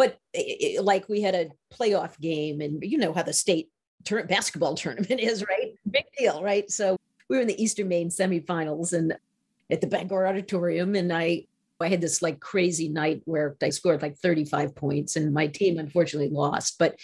But 0.00 0.18
it, 0.32 0.82
like 0.82 1.10
we 1.10 1.20
had 1.20 1.34
a 1.34 1.50
playoff 1.70 2.18
game, 2.18 2.62
and 2.62 2.82
you 2.82 2.96
know 2.96 3.12
how 3.12 3.22
the 3.22 3.34
state 3.34 3.68
tur- 4.02 4.24
basketball 4.24 4.74
tournament 4.82 5.20
is, 5.20 5.44
right? 5.46 5.74
Big 5.90 6.06
deal, 6.16 6.42
right? 6.42 6.70
So 6.70 6.96
we 7.28 7.36
were 7.36 7.42
in 7.42 7.48
the 7.48 7.62
Eastern 7.62 7.88
Maine 7.88 8.08
semifinals 8.08 8.94
and 8.94 9.14
at 9.70 9.82
the 9.82 9.86
Bangor 9.86 10.26
Auditorium, 10.26 10.94
and 10.94 11.12
I 11.12 11.44
I 11.78 11.88
had 11.88 12.00
this 12.00 12.22
like 12.22 12.40
crazy 12.40 12.88
night 12.88 13.20
where 13.26 13.58
I 13.62 13.68
scored 13.68 14.00
like 14.00 14.16
35 14.16 14.74
points, 14.74 15.16
and 15.16 15.34
my 15.34 15.48
team 15.48 15.78
unfortunately 15.78 16.30
lost. 16.30 16.78
But 16.78 16.96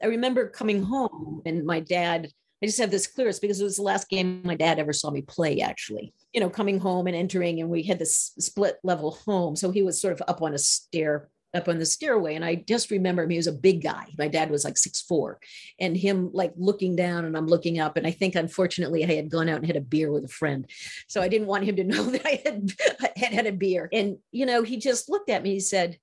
I 0.00 0.06
remember 0.06 0.48
coming 0.48 0.84
home, 0.84 1.42
and 1.44 1.66
my 1.66 1.80
dad. 1.80 2.28
I 2.62 2.66
just 2.66 2.78
have 2.78 2.90
this 2.90 3.06
clearest 3.06 3.42
because 3.42 3.60
it 3.60 3.64
was 3.64 3.76
the 3.76 3.82
last 3.82 4.08
game 4.08 4.40
my 4.42 4.54
dad 4.54 4.78
ever 4.78 4.92
saw 4.94 5.10
me 5.10 5.20
play, 5.20 5.60
actually. 5.60 6.14
You 6.32 6.40
know, 6.40 6.48
coming 6.48 6.78
home 6.78 7.08
and 7.08 7.16
entering, 7.16 7.60
and 7.60 7.68
we 7.68 7.82
had 7.82 7.98
this 7.98 8.32
split 8.38 8.78
level 8.84 9.10
home. 9.26 9.56
So 9.56 9.72
he 9.72 9.82
was 9.82 10.00
sort 10.00 10.14
of 10.14 10.22
up 10.26 10.40
on 10.40 10.54
a 10.54 10.58
stair 10.58 11.28
up 11.56 11.68
on 11.68 11.78
the 11.78 11.86
stairway. 11.86 12.34
And 12.34 12.44
I 12.44 12.56
just 12.56 12.90
remember 12.90 13.22
him, 13.22 13.30
he 13.30 13.36
was 13.36 13.46
a 13.46 13.52
big 13.52 13.82
guy. 13.82 14.06
My 14.18 14.28
dad 14.28 14.50
was 14.50 14.64
like 14.64 14.76
six 14.76 15.00
four, 15.00 15.40
and 15.80 15.96
him 15.96 16.30
like 16.32 16.52
looking 16.56 16.94
down 16.94 17.24
and 17.24 17.36
I'm 17.36 17.46
looking 17.46 17.80
up. 17.80 17.96
And 17.96 18.06
I 18.06 18.10
think 18.10 18.34
unfortunately 18.34 19.04
I 19.04 19.14
had 19.14 19.30
gone 19.30 19.48
out 19.48 19.58
and 19.58 19.66
had 19.66 19.76
a 19.76 19.80
beer 19.80 20.12
with 20.12 20.24
a 20.24 20.28
friend. 20.28 20.68
So 21.08 21.20
I 21.20 21.28
didn't 21.28 21.48
want 21.48 21.64
him 21.64 21.76
to 21.76 21.84
know 21.92 22.04
that 22.04 22.26
I 22.26 22.40
had 22.44 22.72
had, 23.16 23.32
had 23.32 23.46
a 23.46 23.52
beer. 23.52 23.88
And, 23.92 24.18
you 24.30 24.46
know, 24.46 24.62
he 24.62 24.76
just 24.76 25.08
looked 25.08 25.30
at 25.30 25.42
me, 25.42 25.54
he 25.54 25.60
said, 25.60 25.98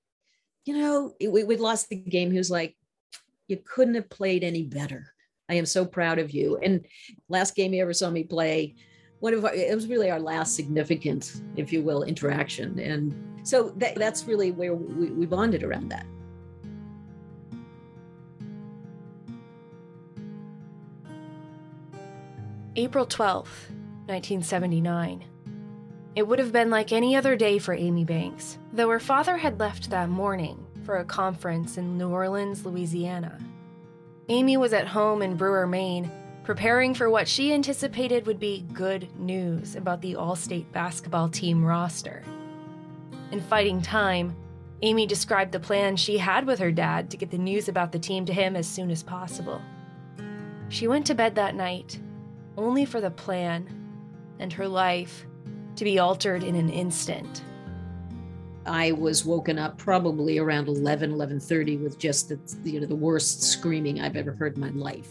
you 0.64 0.76
know, 0.76 1.14
we, 1.20 1.44
we'd 1.44 1.60
lost 1.60 1.88
the 1.88 1.96
game. 1.96 2.30
He 2.30 2.38
was 2.38 2.50
like, 2.50 2.76
you 3.48 3.58
couldn't 3.58 3.94
have 3.94 4.08
played 4.08 4.42
any 4.44 4.62
better. 4.62 5.12
I 5.48 5.54
am 5.54 5.66
so 5.66 5.84
proud 5.84 6.18
of 6.18 6.30
you. 6.30 6.56
And 6.56 6.86
last 7.28 7.54
game 7.54 7.72
he 7.72 7.80
ever 7.80 7.92
saw 7.92 8.10
me 8.10 8.24
play, 8.24 8.76
one 9.20 9.34
of 9.34 9.44
our, 9.44 9.54
it 9.54 9.74
was 9.74 9.86
really 9.86 10.10
our 10.10 10.20
last 10.20 10.54
significant, 10.54 11.40
if 11.56 11.72
you 11.72 11.82
will, 11.82 12.02
interaction. 12.02 12.78
And 12.78 13.14
so 13.42 13.70
that, 13.76 13.94
that's 13.94 14.24
really 14.24 14.52
where 14.52 14.74
we, 14.74 15.10
we 15.10 15.26
bonded 15.26 15.62
around 15.62 15.90
that. 15.90 16.06
April 22.76 23.06
12th, 23.06 23.70
1979. 24.06 25.24
It 26.16 26.26
would 26.26 26.38
have 26.38 26.52
been 26.52 26.70
like 26.70 26.92
any 26.92 27.14
other 27.14 27.36
day 27.36 27.58
for 27.58 27.72
Amy 27.72 28.04
Banks, 28.04 28.58
though 28.72 28.88
her 28.88 29.00
father 29.00 29.36
had 29.36 29.60
left 29.60 29.90
that 29.90 30.08
morning 30.08 30.64
for 30.84 30.98
a 30.98 31.04
conference 31.04 31.78
in 31.78 31.96
New 31.96 32.10
Orleans, 32.10 32.66
Louisiana. 32.66 33.38
Amy 34.28 34.56
was 34.56 34.72
at 34.72 34.88
home 34.88 35.22
in 35.22 35.36
Brewer, 35.36 35.66
Maine, 35.66 36.10
preparing 36.44 36.92
for 36.92 37.08
what 37.08 37.26
she 37.26 37.54
anticipated 37.54 38.26
would 38.26 38.38
be 38.38 38.66
good 38.74 39.08
news 39.18 39.76
about 39.76 40.02
the 40.02 40.14
All 40.14 40.36
State 40.36 40.70
basketball 40.72 41.28
team 41.30 41.64
roster. 41.64 42.22
In 43.32 43.40
Fighting 43.40 43.80
Time, 43.80 44.36
Amy 44.82 45.06
described 45.06 45.52
the 45.52 45.58
plan 45.58 45.96
she 45.96 46.18
had 46.18 46.46
with 46.46 46.58
her 46.58 46.70
dad 46.70 47.10
to 47.10 47.16
get 47.16 47.30
the 47.30 47.38
news 47.38 47.70
about 47.70 47.92
the 47.92 47.98
team 47.98 48.26
to 48.26 48.34
him 48.34 48.56
as 48.56 48.68
soon 48.68 48.90
as 48.90 49.02
possible. 49.02 49.62
She 50.68 50.86
went 50.86 51.06
to 51.06 51.14
bed 51.14 51.34
that 51.36 51.54
night 51.54 51.98
only 52.58 52.84
for 52.84 53.00
the 53.00 53.10
plan 53.10 53.66
and 54.38 54.52
her 54.52 54.68
life 54.68 55.24
to 55.76 55.84
be 55.84 55.98
altered 55.98 56.42
in 56.42 56.54
an 56.54 56.68
instant. 56.68 57.42
I 58.66 58.92
was 58.92 59.24
woken 59.24 59.58
up 59.58 59.78
probably 59.78 60.38
around 60.38 60.68
11, 60.68 61.12
11.30 61.12 61.82
with 61.82 61.98
just 61.98 62.28
the, 62.28 62.38
you 62.70 62.80
know, 62.80 62.86
the 62.86 62.94
worst 62.94 63.42
screaming 63.42 64.00
I've 64.00 64.16
ever 64.16 64.32
heard 64.32 64.56
in 64.56 64.60
my 64.60 64.70
life. 64.70 65.08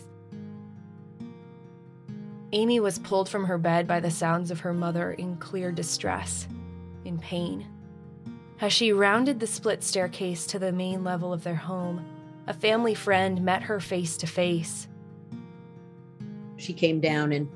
Amy 2.54 2.80
was 2.80 3.00
pulled 3.00 3.28
from 3.28 3.46
her 3.46 3.58
bed 3.58 3.88
by 3.88 4.00
the 4.00 4.12
sounds 4.12 4.52
of 4.52 4.60
her 4.60 4.74
mother 4.74 5.14
in 5.14 5.36
clear 5.38 5.72
distress, 5.72 6.48
in 7.04 7.18
pain. 7.18 7.68
As 8.62 8.72
she 8.72 8.94
rounded 8.94 9.40
the 9.40 9.48
split 9.48 9.84
staircase 9.84 10.46
to 10.48 10.60
the 10.60 10.72
main 10.72 11.04
level 11.04 11.34
of 11.34 11.44
their 11.44 11.56
home, 11.56 12.06
a 12.46 12.54
family 12.54 12.94
friend 12.94 13.42
met 13.42 13.64
her 13.64 13.80
face 13.80 14.18
to 14.18 14.28
face. 14.28 14.88
She 16.58 16.74
came 16.74 17.00
down 17.00 17.32
and 17.32 17.50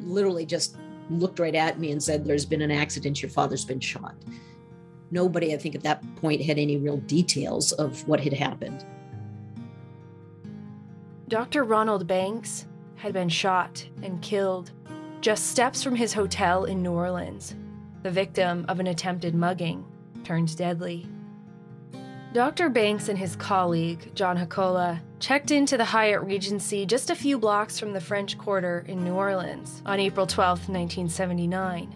literally 0.00 0.44
just 0.44 0.76
looked 1.08 1.38
right 1.38 1.54
at 1.54 1.78
me 1.78 1.92
and 1.92 2.02
said, 2.02 2.24
There's 2.24 2.44
been 2.44 2.62
an 2.62 2.72
accident. 2.72 3.22
Your 3.22 3.30
father's 3.30 3.64
been 3.64 3.78
shot. 3.78 4.16
Nobody, 5.12 5.54
I 5.54 5.56
think, 5.56 5.76
at 5.76 5.84
that 5.84 6.02
point 6.16 6.42
had 6.42 6.58
any 6.58 6.78
real 6.78 6.96
details 6.96 7.70
of 7.72 8.06
what 8.08 8.18
had 8.18 8.32
happened. 8.32 8.84
Dr. 11.28 11.62
Ronald 11.62 12.08
Banks 12.08 12.66
had 13.02 13.12
been 13.12 13.28
shot 13.28 13.84
and 14.04 14.22
killed 14.22 14.70
just 15.20 15.48
steps 15.48 15.82
from 15.82 15.96
his 15.96 16.12
hotel 16.12 16.66
in 16.66 16.80
New 16.80 16.92
Orleans, 16.92 17.56
the 18.04 18.10
victim 18.12 18.64
of 18.68 18.78
an 18.78 18.86
attempted 18.86 19.34
mugging 19.34 19.84
turned 20.22 20.56
deadly. 20.56 21.08
Dr. 22.32 22.68
Banks 22.68 23.08
and 23.08 23.18
his 23.18 23.34
colleague, 23.34 24.14
John 24.14 24.38
Hakola, 24.38 25.00
checked 25.18 25.50
into 25.50 25.76
the 25.76 25.84
Hyatt 25.84 26.22
Regency 26.22 26.86
just 26.86 27.10
a 27.10 27.16
few 27.16 27.38
blocks 27.38 27.76
from 27.76 27.92
the 27.92 28.00
French 28.00 28.38
Quarter 28.38 28.84
in 28.86 29.02
New 29.02 29.14
Orleans 29.14 29.82
on 29.84 29.98
April 29.98 30.24
12, 30.24 30.68
1979. 30.68 31.92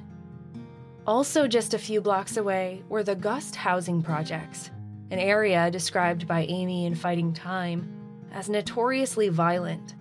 Also, 1.07 1.47
just 1.47 1.73
a 1.73 1.79
few 1.79 2.01
blocks 2.01 2.37
away 2.37 2.83
were 2.89 3.05
the 3.05 3.15
Gust 3.15 3.55
housing 3.55 4.03
projects, 4.03 4.73
an 5.13 5.21
area 5.21 5.71
described 5.71 6.27
by 6.27 6.43
Amy 6.47 6.85
in 6.85 6.97
Fighting 6.97 7.33
Time 7.33 7.93
as 8.33 8.49
notoriously 8.49 9.29
violent, 9.29 9.95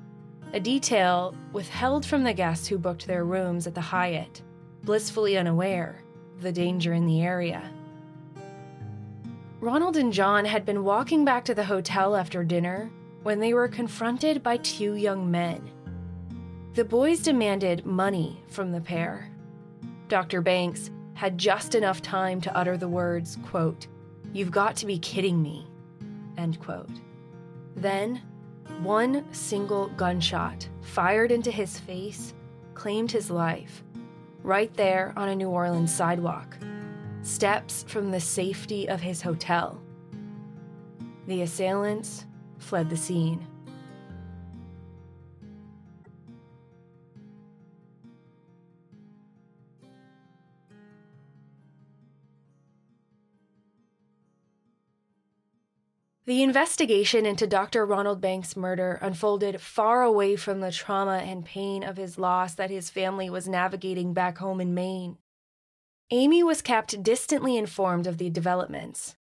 a 0.55 0.59
detail 0.59 1.35
withheld 1.51 2.05
from 2.05 2.23
the 2.23 2.33
guests 2.33 2.65
who 2.65 2.77
booked 2.77 3.05
their 3.05 3.25
rooms 3.25 3.67
at 3.67 3.75
the 3.75 3.81
Hyatt, 3.81 4.41
blissfully 4.83 5.37
unaware 5.37 6.01
of 6.33 6.43
the 6.43 6.51
danger 6.53 6.93
in 6.93 7.05
the 7.05 7.21
area. 7.21 7.61
Ronald 9.59 9.97
and 9.97 10.13
John 10.13 10.45
had 10.45 10.65
been 10.65 10.85
walking 10.85 11.25
back 11.25 11.43
to 11.45 11.53
the 11.53 11.65
hotel 11.65 12.15
after 12.15 12.45
dinner 12.45 12.89
when 13.23 13.41
they 13.41 13.53
were 13.53 13.67
confronted 13.67 14.41
by 14.41 14.55
two 14.57 14.93
young 14.93 15.29
men. 15.29 15.69
The 16.73 16.85
boys 16.85 17.19
demanded 17.19 17.85
money 17.85 18.41
from 18.47 18.71
the 18.71 18.79
pair. 18.79 19.29
Dr. 20.07 20.39
Banks 20.39 20.89
had 21.15 21.37
just 21.37 21.75
enough 21.75 22.01
time 22.01 22.39
to 22.39 22.55
utter 22.55 22.77
the 22.77 22.87
words, 22.87 23.37
quote, 23.43 23.87
You've 24.31 24.51
got 24.51 24.77
to 24.77 24.85
be 24.85 24.99
kidding 24.99 25.41
me, 25.41 25.67
end 26.37 26.61
quote. 26.61 26.89
Then, 27.75 28.21
one 28.81 29.25
single 29.33 29.87
gunshot 29.89 30.67
fired 30.81 31.31
into 31.31 31.51
his 31.51 31.79
face 31.79 32.33
claimed 32.73 33.11
his 33.11 33.31
life, 33.31 33.83
right 34.43 34.73
there 34.75 35.13
on 35.15 35.29
a 35.29 35.35
New 35.35 35.49
Orleans 35.49 35.93
sidewalk 35.93 36.57
steps 37.21 37.83
from 37.87 38.11
the 38.11 38.19
safety 38.19 38.87
of 38.87 39.01
his 39.01 39.21
hotel. 39.21 39.81
The 41.27 41.41
assailants 41.41 42.27
fled 42.59 42.89
the 42.89 42.97
scene. 42.97 43.47
The 56.25 56.41
investigation 56.41 57.23
into 57.27 57.45
Dr. 57.45 57.85
Ronald 57.85 58.19
Banks' 58.19 58.57
murder 58.57 58.97
unfolded 58.99 59.61
far 59.61 60.01
away 60.01 60.35
from 60.35 60.59
the 60.59 60.71
trauma 60.71 61.17
and 61.17 61.45
pain 61.45 61.83
of 61.83 61.97
his 61.97 62.17
loss 62.17 62.55
that 62.55 62.71
his 62.71 62.89
family 62.89 63.29
was 63.29 63.47
navigating 63.47 64.11
back 64.11 64.39
home 64.39 64.59
in 64.59 64.73
Maine. 64.73 65.19
Amy 66.09 66.41
was 66.41 66.63
kept 66.63 67.03
distantly 67.03 67.57
informed 67.57 68.07
of 68.07 68.17
the 68.17 68.31
developments. 68.31 69.15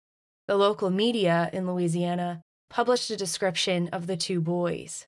The 0.46 0.56
local 0.56 0.90
media 0.90 1.48
in 1.54 1.66
Louisiana 1.66 2.42
published 2.68 3.10
a 3.10 3.16
description 3.16 3.88
of 3.88 4.06
the 4.06 4.16
two 4.16 4.42
boys. 4.42 5.06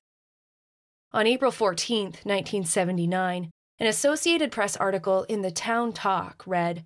On 1.11 1.27
April 1.27 1.51
14, 1.51 2.05
1979, 2.05 3.51
an 3.77 3.87
Associated 3.87 4.51
Press 4.51 4.75
article 4.77 5.23
in 5.25 5.43
the 5.43 5.51
Town 5.51 5.93
Talk 5.93 6.43
read 6.47 6.85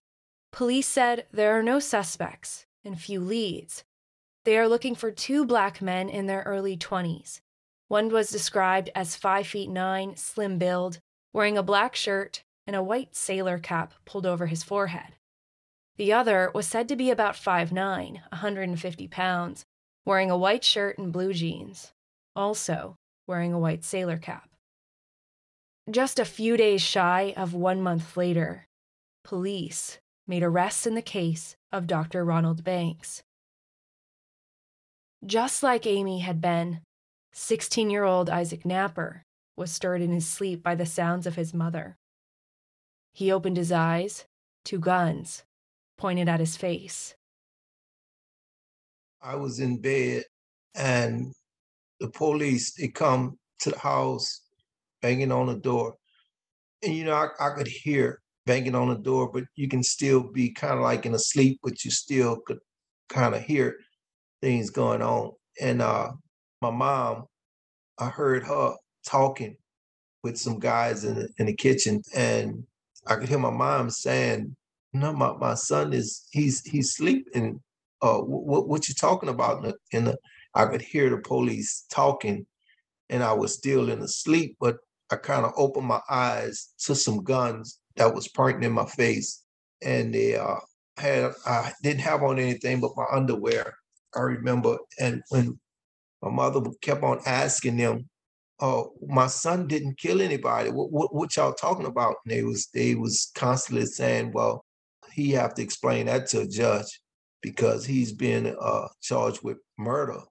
Police 0.51 0.87
said 0.87 1.27
there 1.31 1.57
are 1.57 1.63
no 1.63 1.79
suspects 1.79 2.65
and 2.83 2.99
few 2.99 3.21
leads 3.21 3.85
they 4.47 4.57
are 4.57 4.69
looking 4.69 4.95
for 4.95 5.11
two 5.11 5.45
black 5.45 5.81
men 5.81 6.07
in 6.07 6.25
their 6.25 6.41
early 6.43 6.77
20s. 6.77 7.41
One 7.89 8.07
was 8.07 8.29
described 8.29 8.89
as 8.95 9.17
5 9.17 9.45
feet 9.45 9.69
9, 9.69 10.15
slim 10.15 10.57
build, 10.57 10.99
wearing 11.33 11.57
a 11.57 11.61
black 11.61 11.97
shirt 11.97 12.43
and 12.65 12.73
a 12.73 12.81
white 12.81 13.13
sailor 13.13 13.59
cap 13.59 13.93
pulled 14.05 14.25
over 14.25 14.45
his 14.45 14.63
forehead. 14.63 15.17
The 15.97 16.13
other 16.13 16.49
was 16.55 16.65
said 16.65 16.87
to 16.87 16.95
be 16.95 17.11
about 17.11 17.35
five 17.35 17.71
5'9, 17.71 18.21
150 18.29 19.07
pounds, 19.09 19.65
wearing 20.05 20.31
a 20.31 20.37
white 20.37 20.63
shirt 20.63 20.97
and 20.97 21.11
blue 21.11 21.33
jeans, 21.33 21.91
also 22.33 22.95
wearing 23.27 23.51
a 23.51 23.59
white 23.59 23.83
sailor 23.83 24.17
cap. 24.17 24.49
Just 25.91 26.19
a 26.19 26.23
few 26.23 26.55
days 26.55 26.81
shy 26.81 27.33
of 27.35 27.53
one 27.53 27.81
month 27.81 28.15
later, 28.15 28.65
police 29.25 29.99
made 30.25 30.41
arrests 30.41 30.87
in 30.87 30.95
the 30.95 31.01
case 31.01 31.57
of 31.69 31.85
Dr. 31.85 32.23
Ronald 32.23 32.63
Banks. 32.63 33.23
Just 35.25 35.63
like 35.63 35.87
Amy 35.87 36.19
had 36.19 36.39
been, 36.39 36.81
16 37.33 37.89
year 37.89 38.03
old 38.03 38.29
Isaac 38.29 38.63
Knapper 38.63 39.21
was 39.55 39.71
stirred 39.71 40.01
in 40.01 40.11
his 40.11 40.27
sleep 40.27 40.61
by 40.61 40.75
the 40.75 40.85
sounds 40.85 41.25
of 41.25 41.35
his 41.35 41.53
mother. 41.53 41.97
He 43.13 43.31
opened 43.31 43.57
his 43.57 43.71
eyes, 43.71 44.25
two 44.63 44.79
guns 44.79 45.43
pointed 45.97 46.29
at 46.29 46.39
his 46.39 46.55
face. 46.55 47.15
I 49.21 49.35
was 49.35 49.59
in 49.59 49.81
bed 49.81 50.23
and 50.75 51.33
the 51.99 52.09
police, 52.09 52.73
they 52.73 52.89
come 52.89 53.39
to 53.61 53.71
the 53.71 53.79
house 53.79 54.41
banging 55.01 55.31
on 55.31 55.47
the 55.47 55.55
door. 55.55 55.95
And, 56.83 56.93
you 56.93 57.05
know, 57.05 57.15
I, 57.15 57.29
I 57.39 57.55
could 57.55 57.67
hear 57.67 58.21
banging 58.45 58.75
on 58.75 58.89
the 58.89 58.97
door, 58.97 59.31
but 59.31 59.45
you 59.55 59.67
can 59.67 59.81
still 59.81 60.31
be 60.31 60.51
kind 60.51 60.75
of 60.75 60.81
like 60.81 61.07
in 61.07 61.15
a 61.15 61.19
sleep, 61.19 61.59
but 61.63 61.83
you 61.83 61.89
still 61.89 62.37
could 62.45 62.59
kind 63.09 63.33
of 63.33 63.41
hear 63.41 63.77
things 64.41 64.69
going 64.69 65.01
on. 65.01 65.31
And 65.61 65.81
uh, 65.81 66.11
my 66.61 66.71
mom, 66.71 67.25
I 67.99 68.09
heard 68.09 68.43
her 68.45 68.75
talking 69.05 69.57
with 70.23 70.37
some 70.37 70.59
guys 70.59 71.03
in 71.03 71.15
the, 71.15 71.29
in 71.37 71.45
the 71.47 71.55
kitchen, 71.55 72.01
and 72.15 72.63
I 73.07 73.15
could 73.15 73.29
hear 73.29 73.39
my 73.39 73.51
mom 73.51 73.89
saying, 73.89 74.55
"No, 74.93 75.13
my, 75.13 75.33
my 75.37 75.53
son 75.55 75.93
is 75.93 76.27
he's 76.31 76.63
he's 76.65 76.93
sleeping. 76.93 77.61
Uh, 78.01 78.19
what 78.19 78.67
what 78.67 78.87
you 78.87 78.95
talking 78.95 79.29
about?" 79.29 79.63
In 79.91 80.05
the, 80.05 80.11
the 80.11 80.17
I 80.53 80.65
could 80.65 80.81
hear 80.81 81.09
the 81.09 81.17
police 81.17 81.85
talking, 81.91 82.45
and 83.09 83.23
I 83.23 83.33
was 83.33 83.53
still 83.53 83.89
in 83.89 83.99
the 83.99 84.07
sleep, 84.07 84.57
but 84.59 84.77
I 85.11 85.15
kind 85.15 85.45
of 85.45 85.53
opened 85.55 85.87
my 85.87 86.01
eyes 86.09 86.69
to 86.85 86.95
some 86.95 87.23
guns 87.23 87.79
that 87.95 88.13
was 88.13 88.27
pointing 88.27 88.63
in 88.63 88.73
my 88.73 88.85
face, 88.85 89.43
and 89.81 90.13
they 90.13 90.35
uh, 90.35 90.59
had 90.97 91.31
I 91.45 91.71
didn't 91.83 92.01
have 92.01 92.23
on 92.23 92.39
anything 92.39 92.81
but 92.81 92.97
my 92.97 93.05
underwear, 93.11 93.75
I 94.15 94.21
remember, 94.21 94.77
and 94.99 95.21
when 95.29 95.59
my 96.21 96.29
mother 96.29 96.61
kept 96.81 97.03
on 97.03 97.19
asking 97.25 97.77
them, 97.77 98.09
"Oh, 98.59 98.93
my 99.07 99.27
son 99.27 99.67
didn't 99.67 99.97
kill 99.97 100.21
anybody. 100.21 100.69
What, 100.71 100.91
what, 100.91 101.13
what 101.13 101.35
y'all 101.35 101.53
talking 101.53 101.85
about?" 101.85 102.15
And 102.25 102.31
they 102.33 102.43
was 102.43 102.67
they 102.73 102.95
was 102.95 103.31
constantly 103.35 103.85
saying, 103.85 104.31
"Well, 104.31 104.65
he 105.13 105.31
have 105.31 105.53
to 105.55 105.61
explain 105.61 106.07
that 106.07 106.27
to 106.27 106.41
a 106.41 106.47
judge 106.47 106.99
because 107.41 107.85
he's 107.85 108.11
been 108.11 108.55
uh, 108.59 108.87
charged 109.01 109.43
with 109.43 109.57
murder." 109.77 110.21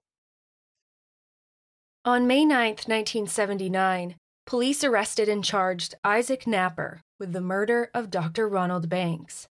On 2.05 2.25
May 2.25 2.45
9th, 2.45 2.87
1979, 2.87 4.15
police 4.45 4.83
arrested 4.83 5.27
and 5.27 5.43
charged 5.43 5.95
Isaac 6.05 6.45
Knapper 6.45 7.01
with 7.19 7.33
the 7.33 7.41
murder 7.41 7.89
of 7.93 8.09
Dr. 8.09 8.47
Ronald 8.47 8.87
Banks. 8.87 9.49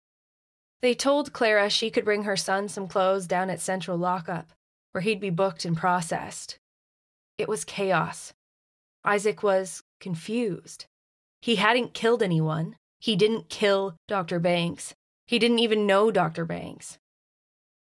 They 0.83 0.95
told 0.95 1.33
Clara 1.33 1.69
she 1.69 1.91
could 1.91 2.05
bring 2.05 2.25
her 2.25 2.37
son 2.37 2.69
some 2.69 2.89
clothes 2.89 3.27
down 3.27 3.51
at 3.51 3.61
Central 3.61 3.99
Lockup, 3.99 4.53
where 4.93 5.03
he'd 5.03 5.21
be 5.21 5.31
booked 5.31 5.65
and 5.65 5.77
processed. 5.77 6.59
It 7.37 7.49
was 7.49 7.65
chaos. 7.65 8.33
Isaac 9.05 9.43
was 9.43 9.83
confused. 10.01 10.87
He 11.43 11.57
hadn't 11.57 11.95
killed 11.95 12.23
anyone. 12.23 12.77
He 12.99 13.17
didn't 13.17 13.49
kill 13.49 13.97
Dr. 14.09 14.39
Banks. 14.39 14.95
He 15.27 15.39
didn't 15.39 15.59
even 15.59 15.87
know 15.87 16.11
Dr. 16.11 16.45
Banks. 16.45 16.99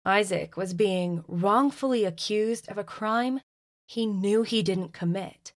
Isaac 0.05 0.55
was 0.55 0.73
being 0.73 1.23
wrongfully 1.27 2.05
accused 2.05 2.69
of 2.69 2.77
a 2.77 2.83
crime 2.83 3.41
he 3.87 4.05
knew 4.05 4.43
he 4.43 4.61
didn't 4.61 4.93
commit, 4.93 5.51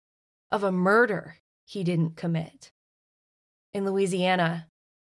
of 0.51 0.63
a 0.63 0.71
murder 0.71 1.37
he 1.65 1.83
didn't 1.83 2.15
commit. 2.15 2.71
In 3.73 3.85
Louisiana, 3.85 4.67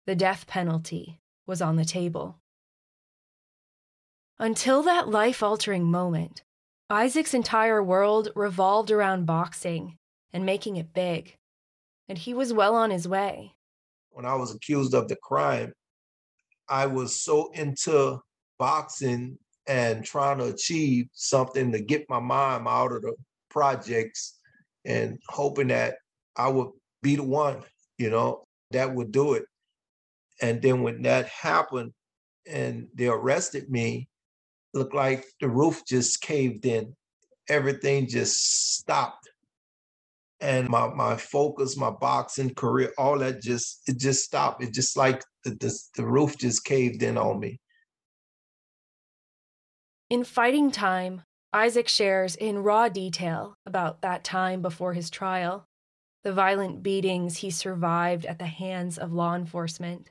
the 0.06 0.16
death 0.16 0.48
penalty 0.48 1.21
was 1.46 1.62
on 1.62 1.76
the 1.76 1.86
table. 1.86 2.40
Until 4.40 4.84
that 4.84 5.08
life 5.08 5.44
altering 5.44 5.84
moment, 5.84 6.44
Isaac's 6.90 7.34
entire 7.34 7.84
world 7.84 8.30
revolved 8.36 8.92
around 8.92 9.26
boxing 9.26 9.98
and 10.34 10.46
making 10.46 10.78
it 10.78 10.94
big, 10.94 11.38
and 12.10 12.18
he 12.18 12.34
was 12.34 12.52
well 12.52 12.76
on 12.76 12.90
his 12.90 13.08
way. 13.08 13.54
When 14.10 14.26
I 14.26 14.36
was 14.36 14.54
accused 14.54 14.94
of 14.94 15.08
the 15.08 15.16
crime, 15.16 15.74
I 16.68 16.86
was 16.86 17.22
so 17.22 17.52
into 17.54 18.20
boxing 18.58 19.38
and 19.68 20.04
trying 20.04 20.40
to 20.40 20.46
achieve 20.46 21.08
something 21.14 21.72
to 21.72 21.80
get 21.80 22.10
my 22.10 22.20
mom 22.20 22.68
out 22.68 22.92
of 22.92 23.02
the 23.04 23.14
projects 23.50 24.40
and 24.86 25.20
hoping 25.28 25.68
that 25.68 25.96
I 26.36 26.50
would 26.50 26.70
be 27.02 27.16
the 27.16 27.24
one, 27.24 27.64
you 27.98 28.10
know, 28.10 28.44
that 28.72 28.94
would 28.94 29.12
do 29.12 29.34
it. 29.34 29.44
And 30.42 30.62
then 30.62 30.82
when 30.82 31.04
that 31.04 31.28
happened 31.28 31.94
and 32.48 32.88
they 32.96 33.08
arrested 33.08 33.70
me, 33.70 34.10
looked 34.74 34.96
like 34.96 35.26
the 35.40 35.50
roof 35.50 35.84
just 35.88 36.22
caved 36.22 36.66
in. 36.66 36.96
Everything 37.48 38.08
just 38.08 38.76
stopped. 38.78 39.30
And 40.40 40.68
my 40.70 40.88
my 40.88 41.18
focus, 41.18 41.78
my 41.78 41.92
boxing 41.92 42.56
career, 42.56 42.92
all 42.98 43.20
that 43.20 43.42
just 43.42 43.88
it 43.88 44.00
just 44.00 44.24
stopped. 44.24 44.64
It 44.64 44.74
just 44.74 44.98
like 44.98 45.24
the, 45.44 45.52
the, 45.52 45.80
the 45.96 46.06
roof 46.06 46.38
just 46.38 46.66
caved 46.66 47.04
in 47.04 47.18
on 47.18 47.40
me. 47.40 47.60
In 50.10 50.24
fighting 50.24 50.72
time, 50.72 51.22
Isaac 51.54 51.88
shares 51.88 52.36
in 52.36 52.60
raw 52.60 52.90
detail 52.90 53.58
about 53.66 54.02
that 54.02 54.24
time 54.24 54.62
before 54.62 54.94
his 54.94 55.10
trial, 55.10 55.68
the 56.24 56.34
violent 56.34 56.82
beatings 56.82 57.38
he 57.38 57.52
survived 57.52 58.26
at 58.26 58.40
the 58.40 58.46
hands 58.46 58.98
of 58.98 59.14
law 59.14 59.36
enforcement, 59.36 60.10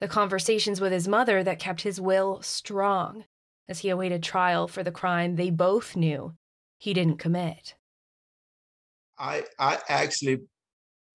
the 0.00 0.08
conversations 0.08 0.80
with 0.80 0.92
his 0.92 1.08
mother 1.08 1.42
that 1.42 1.58
kept 1.58 1.82
his 1.82 2.00
will 2.00 2.40
strong 2.42 3.24
as 3.68 3.80
he 3.80 3.90
awaited 3.90 4.22
trial 4.22 4.68
for 4.68 4.82
the 4.82 4.92
crime 4.92 5.36
they 5.36 5.50
both 5.50 5.96
knew 5.96 6.34
he 6.78 6.94
didn't 6.94 7.18
commit. 7.18 7.74
I 9.18 9.44
I 9.58 9.78
actually 9.88 10.38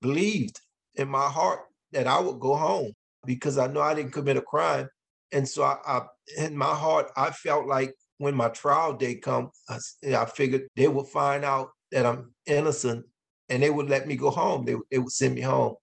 believed 0.02 0.60
in 0.96 1.08
my 1.08 1.28
heart 1.28 1.62
that 1.94 2.08
I 2.08 2.20
would 2.20 2.40
go 2.40 2.56
home 2.56 2.92
because 3.26 3.58
I 3.58 3.68
know 3.68 3.82
I 3.82 3.96
didn't 3.96 4.12
commit 4.12 4.38
a 4.38 4.42
crime. 4.42 4.88
And 5.32 5.48
so 5.48 5.64
I, 5.64 5.78
I 5.86 6.02
in 6.38 6.58
my 6.58 6.76
heart, 6.76 7.12
I 7.16 7.32
felt 7.32 7.66
like 7.66 7.94
when 8.18 8.36
my 8.36 8.50
trial 8.50 8.94
day 8.94 9.16
come, 9.16 9.50
I, 9.70 9.80
I 10.16 10.26
figured 10.26 10.68
they 10.76 10.88
would 10.88 11.08
find 11.08 11.44
out 11.46 11.70
that 11.92 12.06
I'm 12.06 12.34
innocent 12.46 13.06
and 13.50 13.64
they 13.64 13.70
would 13.70 13.90
let 13.90 14.08
me 14.08 14.16
go 14.16 14.30
home. 14.30 14.66
They, 14.66 14.76
they 14.92 15.00
would 15.00 15.12
send 15.12 15.36
me 15.36 15.42
home. 15.42 15.76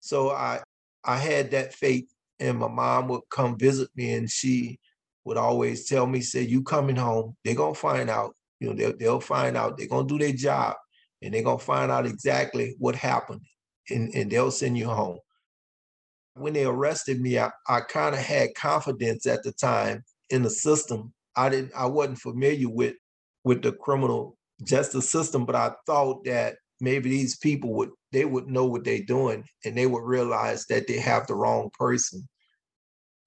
So 0.00 0.30
I 0.30 0.60
I 1.04 1.16
had 1.16 1.52
that 1.52 1.74
faith 1.74 2.08
and 2.40 2.58
my 2.58 2.68
mom 2.68 3.08
would 3.08 3.22
come 3.30 3.58
visit 3.58 3.88
me 3.96 4.12
and 4.12 4.30
she 4.30 4.78
would 5.24 5.36
always 5.36 5.86
tell 5.86 6.06
me, 6.06 6.20
say, 6.20 6.42
you 6.42 6.62
coming 6.62 6.96
home, 6.96 7.36
they're 7.44 7.54
gonna 7.54 7.74
find 7.74 8.08
out, 8.08 8.34
you 8.60 8.68
know, 8.68 8.74
they'll, 8.74 8.96
they'll 8.96 9.20
find 9.20 9.56
out, 9.56 9.76
they're 9.76 9.88
gonna 9.88 10.06
do 10.06 10.18
their 10.18 10.32
job 10.32 10.76
and 11.22 11.34
they're 11.34 11.42
gonna 11.42 11.58
find 11.58 11.90
out 11.90 12.06
exactly 12.06 12.74
what 12.78 12.94
happened 12.94 13.42
and, 13.90 14.14
and 14.14 14.30
they'll 14.30 14.50
send 14.50 14.78
you 14.78 14.86
home. 14.88 15.18
When 16.34 16.52
they 16.52 16.64
arrested 16.64 17.20
me, 17.20 17.38
I, 17.38 17.50
I 17.68 17.80
kind 17.80 18.14
of 18.14 18.20
had 18.20 18.54
confidence 18.54 19.26
at 19.26 19.42
the 19.42 19.52
time 19.52 20.04
in 20.30 20.42
the 20.42 20.50
system. 20.50 21.12
I 21.36 21.48
didn't 21.48 21.72
I 21.76 21.86
wasn't 21.86 22.18
familiar 22.18 22.68
with 22.68 22.94
with 23.44 23.62
the 23.62 23.72
criminal 23.72 24.36
justice 24.62 25.10
system, 25.10 25.44
but 25.44 25.56
I 25.56 25.72
thought 25.86 26.24
that 26.24 26.56
maybe 26.80 27.10
these 27.10 27.36
people 27.36 27.72
would 27.74 27.90
they 28.12 28.24
would 28.24 28.46
know 28.46 28.64
what 28.66 28.84
they're 28.84 29.02
doing 29.02 29.44
and 29.64 29.76
they 29.76 29.86
would 29.86 30.04
realize 30.04 30.66
that 30.66 30.86
they 30.86 30.98
have 30.98 31.26
the 31.26 31.34
wrong 31.34 31.70
person 31.78 32.26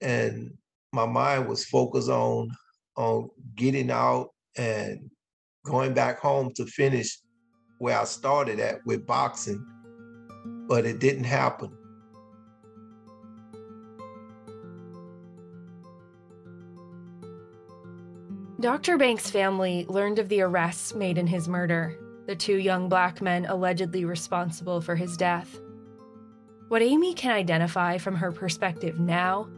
and 0.02 0.52
my 0.91 1.06
mind 1.06 1.48
was 1.48 1.65
focused 1.65 2.10
on 2.10 2.50
on 2.98 3.30
getting 3.56 3.89
out 3.89 4.30
and 4.58 5.10
going 5.65 5.94
back 5.94 6.20
home 6.20 6.52
to 6.56 6.65
finish 6.65 7.20
where 7.78 7.98
I 7.98 8.04
started 8.04 8.60
at 8.60 8.86
with 8.86 9.08
boxing, 9.08 9.65
but 10.67 10.86
it 10.86 11.00
didn't 11.00 11.24
happen. 11.24 11.76
Dr. 18.60 18.98
Banks' 18.98 19.32
family 19.32 19.88
learned 19.89 20.20
of 20.20 20.30
the 20.30 20.41
arrests 20.41 20.94
made 20.94 21.17
in 21.17 21.26
his 21.26 21.48
murder, 21.48 21.98
the 22.32 22.36
two 22.38 22.60
young 22.60 22.88
black 22.88 23.22
men 23.22 23.46
allegedly 23.46 24.06
responsible 24.06 24.80
for 24.80 24.96
his 24.96 25.17
death. 25.17 25.60
What 26.70 26.82
Amy 26.82 27.13
can 27.13 27.32
identify 27.32 27.98
from 27.98 28.15
her 28.15 28.32
perspective 28.32 29.02
now 29.02 29.50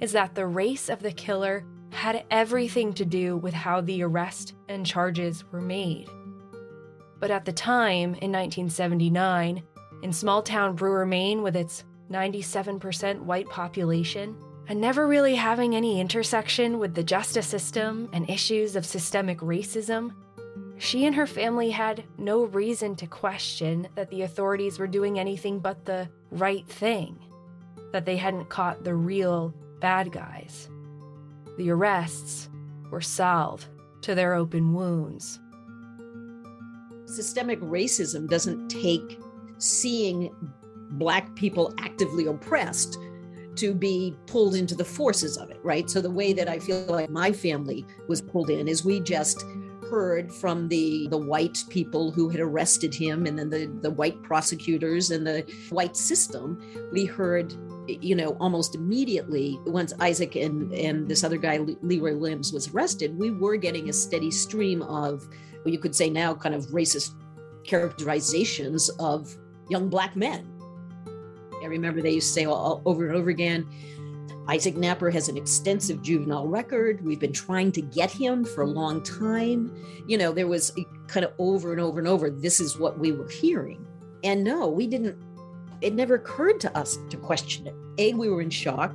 is 0.00 0.12
that 0.12 0.34
the 0.34 0.46
race 0.46 0.88
of 0.88 1.02
the 1.02 1.12
killer 1.12 1.66
had 1.90 2.24
everything 2.30 2.94
to 2.94 3.04
do 3.04 3.36
with 3.36 3.52
how 3.52 3.82
the 3.82 4.02
arrest 4.02 4.54
and 4.70 4.86
charges 4.86 5.44
were 5.52 5.60
made. 5.60 6.08
But 7.20 7.30
at 7.30 7.44
the 7.44 7.52
time, 7.52 8.14
in 8.14 8.32
1979, 8.32 9.62
in 10.02 10.10
small 10.10 10.40
town 10.40 10.76
Brewer, 10.76 11.04
Maine, 11.04 11.42
with 11.42 11.56
its 11.56 11.84
97% 12.10 13.20
white 13.20 13.50
population, 13.50 14.34
and 14.68 14.80
never 14.80 15.06
really 15.06 15.34
having 15.34 15.76
any 15.76 16.00
intersection 16.00 16.78
with 16.78 16.94
the 16.94 17.04
justice 17.04 17.46
system 17.46 18.08
and 18.14 18.30
issues 18.30 18.76
of 18.76 18.86
systemic 18.86 19.40
racism, 19.40 20.14
she 20.78 21.04
and 21.06 21.14
her 21.14 21.26
family 21.26 21.70
had 21.70 22.04
no 22.18 22.44
reason 22.44 22.96
to 22.96 23.06
question 23.06 23.88
that 23.94 24.10
the 24.10 24.22
authorities 24.22 24.78
were 24.78 24.86
doing 24.86 25.18
anything 25.18 25.58
but 25.58 25.84
the 25.84 26.08
right 26.30 26.66
thing, 26.68 27.18
that 27.92 28.04
they 28.04 28.16
hadn't 28.16 28.48
caught 28.48 28.84
the 28.84 28.94
real 28.94 29.54
bad 29.80 30.10
guys. 30.10 30.68
The 31.58 31.70
arrests 31.70 32.48
were 32.90 33.00
salve 33.00 33.68
to 34.02 34.14
their 34.14 34.34
open 34.34 34.74
wounds. 34.74 35.38
Systemic 37.06 37.60
racism 37.60 38.28
doesn't 38.28 38.68
take 38.68 39.20
seeing 39.58 40.34
Black 40.92 41.34
people 41.36 41.72
actively 41.78 42.26
oppressed 42.26 42.98
to 43.56 43.72
be 43.72 44.16
pulled 44.26 44.56
into 44.56 44.74
the 44.74 44.84
forces 44.84 45.36
of 45.36 45.50
it, 45.50 45.60
right? 45.62 45.88
So 45.88 46.00
the 46.00 46.10
way 46.10 46.32
that 46.32 46.48
I 46.48 46.58
feel 46.58 46.84
like 46.86 47.08
my 47.08 47.30
family 47.30 47.86
was 48.08 48.20
pulled 48.20 48.50
in 48.50 48.66
is 48.66 48.84
we 48.84 49.00
just 49.00 49.44
heard 49.94 50.32
from 50.32 50.68
the 50.68 51.06
the 51.08 51.16
white 51.16 51.58
people 51.68 52.10
who 52.10 52.28
had 52.28 52.40
arrested 52.40 52.94
him 52.94 53.26
and 53.26 53.38
then 53.38 53.50
the 53.50 53.66
the 53.82 53.90
white 53.90 54.20
prosecutors 54.22 55.10
and 55.10 55.26
the 55.26 55.40
white 55.70 55.96
system 55.96 56.46
we 56.92 57.04
heard 57.04 57.54
you 57.86 58.16
know 58.16 58.30
almost 58.40 58.74
immediately 58.74 59.58
once 59.66 59.92
isaac 60.00 60.34
and 60.36 60.72
and 60.72 61.08
this 61.08 61.22
other 61.22 61.36
guy 61.36 61.58
leroy 61.82 62.16
williams 62.16 62.52
was 62.52 62.68
arrested 62.72 63.18
we 63.18 63.30
were 63.30 63.56
getting 63.56 63.88
a 63.88 63.92
steady 63.92 64.30
stream 64.30 64.82
of 64.82 65.28
you 65.72 65.78
could 65.78 65.94
say 65.94 66.10
now 66.10 66.34
kind 66.34 66.54
of 66.54 66.66
racist 66.66 67.12
characterizations 67.64 68.90
of 68.98 69.36
young 69.68 69.88
black 69.88 70.14
men. 70.16 70.50
I 71.62 71.66
remember 71.66 72.02
they 72.02 72.12
used 72.12 72.28
to 72.28 72.32
say 72.40 72.44
all, 72.44 72.82
over 72.84 73.06
and 73.08 73.16
over 73.16 73.30
again 73.30 73.66
Isaac 74.46 74.74
Knapper 74.74 75.10
has 75.12 75.28
an 75.28 75.36
extensive 75.36 76.02
juvenile 76.02 76.46
record. 76.46 77.02
We've 77.04 77.20
been 77.20 77.32
trying 77.32 77.72
to 77.72 77.80
get 77.80 78.10
him 78.10 78.44
for 78.44 78.62
a 78.62 78.66
long 78.66 79.02
time. 79.02 79.74
You 80.06 80.18
know, 80.18 80.32
there 80.32 80.46
was 80.46 80.72
kind 81.06 81.24
of 81.24 81.32
over 81.38 81.72
and 81.72 81.80
over 81.80 81.98
and 81.98 82.06
over, 82.06 82.28
this 82.28 82.60
is 82.60 82.78
what 82.78 82.98
we 82.98 83.12
were 83.12 83.28
hearing. 83.28 83.86
And 84.22 84.44
no, 84.44 84.68
we 84.68 84.86
didn't, 84.86 85.16
it 85.80 85.94
never 85.94 86.16
occurred 86.16 86.60
to 86.60 86.76
us 86.76 86.98
to 87.08 87.16
question 87.16 87.66
it. 87.66 87.74
A, 87.98 88.14
we 88.14 88.28
were 88.28 88.42
in 88.42 88.50
shock. 88.50 88.94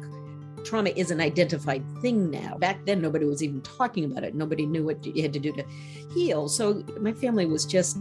Trauma 0.64 0.90
is 0.90 1.10
an 1.10 1.22
identified 1.22 1.84
thing 2.02 2.30
now. 2.30 2.58
Back 2.58 2.86
then, 2.86 3.02
nobody 3.02 3.26
was 3.26 3.42
even 3.42 3.62
talking 3.62 4.06
about 4.06 4.24
it. 4.24 4.36
Nobody 4.36 4.66
knew 4.66 4.84
what 4.84 5.04
you 5.06 5.22
had 5.22 5.34
to 5.34 5.40
do 5.40 5.52
to 5.54 5.66
heal. 6.14 6.48
So 6.48 6.84
my 7.00 7.14
family 7.14 7.46
was 7.46 7.66
just, 7.66 7.98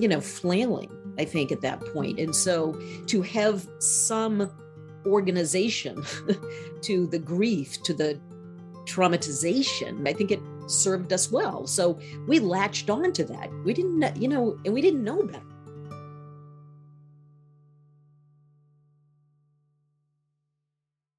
you 0.00 0.08
know, 0.08 0.20
flailing, 0.20 0.90
I 1.18 1.24
think, 1.24 1.52
at 1.52 1.60
that 1.60 1.80
point. 1.92 2.18
And 2.18 2.34
so 2.34 2.72
to 3.06 3.22
have 3.22 3.68
some 3.78 4.50
organization 5.06 6.04
to 6.82 7.06
the 7.06 7.18
grief, 7.18 7.82
to 7.84 7.94
the 7.94 8.20
traumatization. 8.84 10.06
I 10.08 10.12
think 10.12 10.30
it 10.30 10.40
served 10.66 11.12
us 11.12 11.30
well. 11.30 11.66
So 11.66 11.98
we 12.26 12.38
latched 12.38 12.90
on 12.90 13.12
to 13.12 13.24
that. 13.24 13.50
We 13.64 13.74
didn't, 13.74 14.16
you 14.16 14.28
know, 14.28 14.58
and 14.64 14.74
we 14.74 14.80
didn't 14.80 15.04
know 15.04 15.22
better. 15.22 15.42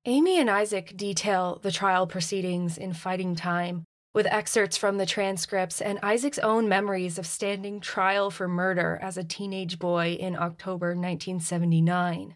Amy 0.08 0.40
and 0.40 0.52
Isaac 0.52 0.96
detail 0.96 1.60
the 1.64 1.72
trial 1.72 2.06
proceedings 2.06 2.78
in 2.78 2.94
Fighting 2.94 3.36
Time, 3.36 3.86
with 4.14 4.28
excerpts 4.28 4.78
from 4.78 4.98
the 4.98 5.06
transcripts 5.08 5.82
and 5.82 5.98
Isaac's 6.04 6.38
own 6.38 6.70
memories 6.70 7.18
of 7.18 7.26
standing 7.26 7.80
trial 7.80 8.30
for 8.30 8.48
murder 8.48 9.00
as 9.02 9.18
a 9.18 9.24
teenage 9.24 9.80
boy 9.80 10.16
in 10.20 10.36
October 10.36 10.90
1979. 10.90 12.36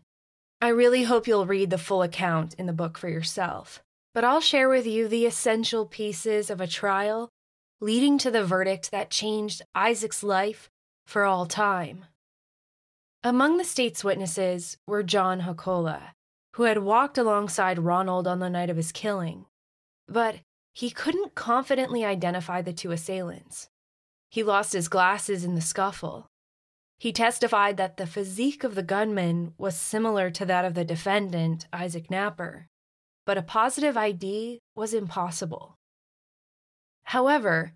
I 0.61 0.69
really 0.69 1.03
hope 1.03 1.25
you'll 1.25 1.45
read 1.45 1.69
the 1.69 1.77
full 1.77 2.01
account 2.01 2.53
in 2.55 2.65
the 2.65 2.73
book 2.73 2.97
for 2.97 3.07
yourself, 3.07 3.81
but 4.13 4.25
I'll 4.25 4.41
share 4.41 4.67
with 4.67 4.85
you 4.85 5.07
the 5.07 5.25
essential 5.25 5.85
pieces 5.85 6.49
of 6.49 6.59
a 6.59 6.67
trial 6.67 7.29
leading 7.79 8.17
to 8.17 8.29
the 8.29 8.43
verdict 8.43 8.91
that 8.91 9.09
changed 9.09 9.61
Isaac's 9.73 10.21
life 10.21 10.69
for 11.07 11.23
all 11.23 11.45
time. 11.45 12.05
Among 13.23 13.57
the 13.57 13.63
state's 13.63 14.03
witnesses 14.03 14.77
were 14.85 15.01
John 15.01 15.41
Hakola, 15.41 16.13
who 16.55 16.63
had 16.63 16.79
walked 16.79 17.17
alongside 17.17 17.79
Ronald 17.79 18.27
on 18.27 18.39
the 18.39 18.49
night 18.49 18.69
of 18.69 18.75
his 18.75 18.91
killing, 18.91 19.45
but 20.09 20.41
he 20.73 20.89
couldn't 20.89 21.35
confidently 21.35 22.03
identify 22.03 22.61
the 22.61 22.73
two 22.73 22.91
assailants. 22.91 23.69
He 24.29 24.43
lost 24.43 24.73
his 24.73 24.89
glasses 24.89 25.45
in 25.45 25.55
the 25.55 25.61
scuffle, 25.61 26.27
he 26.99 27.13
testified 27.13 27.77
that 27.77 27.95
the 27.95 28.05
physique 28.05 28.65
of 28.65 28.75
the 28.75 28.83
gunman 28.83 29.53
was 29.57 29.75
similar 29.75 30.29
to 30.29 30.45
that 30.45 30.65
of 30.65 30.73
the 30.73 30.83
defendant, 30.83 31.65
Isaac 31.71 32.09
Knapper, 32.09 32.65
but 33.25 33.37
a 33.37 33.41
positive 33.41 33.95
ID 33.95 34.59
was 34.75 34.93
impossible. 34.93 35.75
However, 37.05 37.73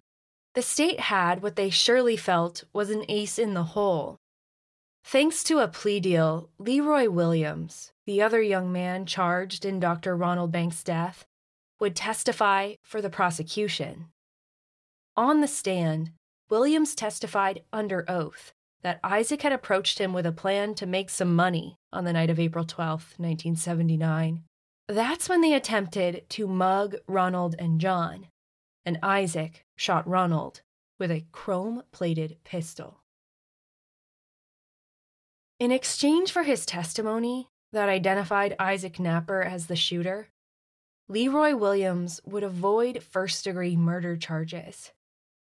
the 0.56 0.62
state 0.62 1.00
had 1.00 1.42
what 1.42 1.56
they 1.56 1.70
surely 1.70 2.18
felt 2.18 2.66
was 2.74 2.90
an 2.90 3.06
ace 3.08 3.40
in 3.40 3.54
the 3.54 3.64
hole. 3.64 4.18
Thanks 5.06 5.42
to 5.46 5.60
a 5.60 5.70
plea 5.70 6.02
deal, 6.02 6.50
Leroy 6.60 7.10
Williams, 7.10 7.94
the 8.06 8.22
other 8.22 8.42
young 8.42 8.74
man 8.74 9.06
charged 9.06 9.64
in 9.64 9.80
Dr. 9.80 10.18
Ronald 10.18 10.52
Banks' 10.52 10.84
death, 10.84 11.26
would 11.80 11.96
testify 11.96 12.74
for 12.84 13.02
the 13.02 13.10
prosecution. 13.10 14.10
On 15.16 15.40
the 15.40 15.48
stand, 15.48 16.12
Williams 16.50 16.94
testified 16.94 17.64
under 17.72 18.10
oath 18.10 18.54
that 18.84 19.00
Isaac 19.04 19.42
had 19.42 19.54
approached 19.54 20.00
him 20.00 20.14
with 20.14 20.26
a 20.26 20.32
plan 20.32 20.76
to 20.76 20.86
make 20.86 21.10
some 21.10 21.36
money 21.36 21.78
on 21.92 22.04
the 22.04 22.14
night 22.14 22.30
of 22.30 22.40
April 22.40 22.66
12, 22.66 23.16
1979. 23.18 24.44
That's 24.88 25.30
when 25.30 25.42
they 25.42 25.54
attempted 25.54 26.30
to 26.30 26.46
mug 26.46 26.96
Ronald 27.08 27.56
and 27.58 27.80
John, 27.80 28.28
and 28.86 29.00
Isaac 29.02 29.66
shot 29.78 30.08
Ronald 30.08 30.62
with 31.00 31.10
a 31.10 31.26
chrome 31.32 31.84
plated 31.92 32.38
pistol. 32.44 33.00
In 35.60 35.72
exchange 35.72 36.32
for 36.32 36.44
his 36.44 36.66
testimony 36.66 37.48
that 37.72 37.88
identified 37.88 38.56
Isaac 38.60 38.96
Knapper 38.98 39.46
as 39.46 39.68
the 39.68 39.78
shooter, 39.78 40.28
Leroy 41.08 41.56
Williams 41.56 42.20
would 42.26 42.44
avoid 42.44 43.04
first 43.04 43.46
degree 43.46 43.78
murder 43.78 44.18
charges. 44.18 44.92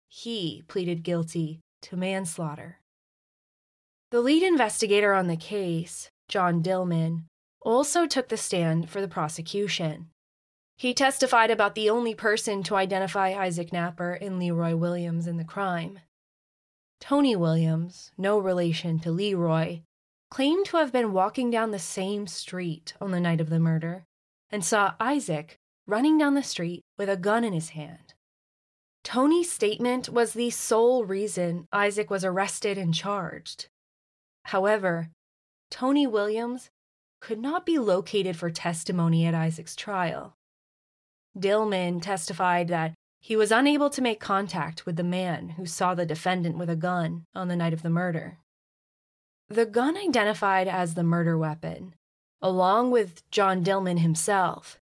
He 0.07 0.63
pleaded 0.67 1.03
guilty 1.03 1.59
to 1.83 1.97
manslaughter. 1.97 2.80
The 4.11 4.19
lead 4.19 4.43
investigator 4.43 5.13
on 5.13 5.27
the 5.27 5.37
case, 5.37 6.11
John 6.27 6.61
Dillman, 6.61 7.23
also 7.61 8.05
took 8.05 8.27
the 8.27 8.35
stand 8.35 8.89
for 8.89 8.99
the 8.99 9.07
prosecution. 9.07 10.09
He 10.75 10.93
testified 10.93 11.49
about 11.49 11.75
the 11.75 11.89
only 11.89 12.13
person 12.13 12.61
to 12.63 12.75
identify 12.75 13.29
Isaac 13.29 13.71
Knapper 13.71 14.17
and 14.19 14.37
Leroy 14.37 14.75
Williams 14.75 15.27
in 15.27 15.37
the 15.37 15.45
crime. 15.45 15.99
Tony 16.99 17.37
Williams, 17.37 18.11
no 18.17 18.37
relation 18.37 18.99
to 18.99 19.11
Leroy, 19.11 19.79
claimed 20.29 20.65
to 20.65 20.77
have 20.77 20.91
been 20.91 21.13
walking 21.13 21.49
down 21.49 21.71
the 21.71 21.79
same 21.79 22.27
street 22.27 22.93
on 22.99 23.11
the 23.11 23.19
night 23.19 23.39
of 23.39 23.49
the 23.49 23.59
murder 23.59 24.03
and 24.49 24.65
saw 24.65 24.93
Isaac 24.99 25.55
running 25.87 26.17
down 26.17 26.33
the 26.33 26.43
street 26.43 26.81
with 26.97 27.09
a 27.09 27.15
gun 27.15 27.45
in 27.45 27.53
his 27.53 27.69
hand. 27.69 28.13
Tony's 29.05 29.51
statement 29.51 30.09
was 30.09 30.33
the 30.33 30.49
sole 30.49 31.05
reason 31.05 31.67
Isaac 31.71 32.09
was 32.09 32.25
arrested 32.25 32.77
and 32.77 32.93
charged. 32.93 33.69
However, 34.45 35.09
Tony 35.69 36.05
Williams 36.05 36.69
could 37.19 37.39
not 37.39 37.65
be 37.65 37.77
located 37.77 38.35
for 38.35 38.49
testimony 38.49 39.25
at 39.25 39.35
Isaac's 39.35 39.75
trial. 39.75 40.35
Dillman 41.37 42.01
testified 42.01 42.67
that 42.67 42.93
he 43.19 43.35
was 43.35 43.51
unable 43.51 43.89
to 43.91 44.01
make 44.01 44.19
contact 44.19 44.85
with 44.85 44.95
the 44.95 45.03
man 45.03 45.49
who 45.49 45.65
saw 45.65 45.93
the 45.93 46.05
defendant 46.05 46.57
with 46.57 46.69
a 46.69 46.75
gun 46.75 47.25
on 47.35 47.47
the 47.47 47.55
night 47.55 47.73
of 47.73 47.83
the 47.83 47.89
murder. 47.89 48.39
The 49.47 49.65
gun 49.65 49.95
identified 49.95 50.67
as 50.67 50.95
the 50.95 51.03
murder 51.03 51.37
weapon, 51.37 51.93
along 52.41 52.89
with 52.89 53.29
John 53.29 53.63
Dillman 53.63 53.99
himself, 53.99 54.79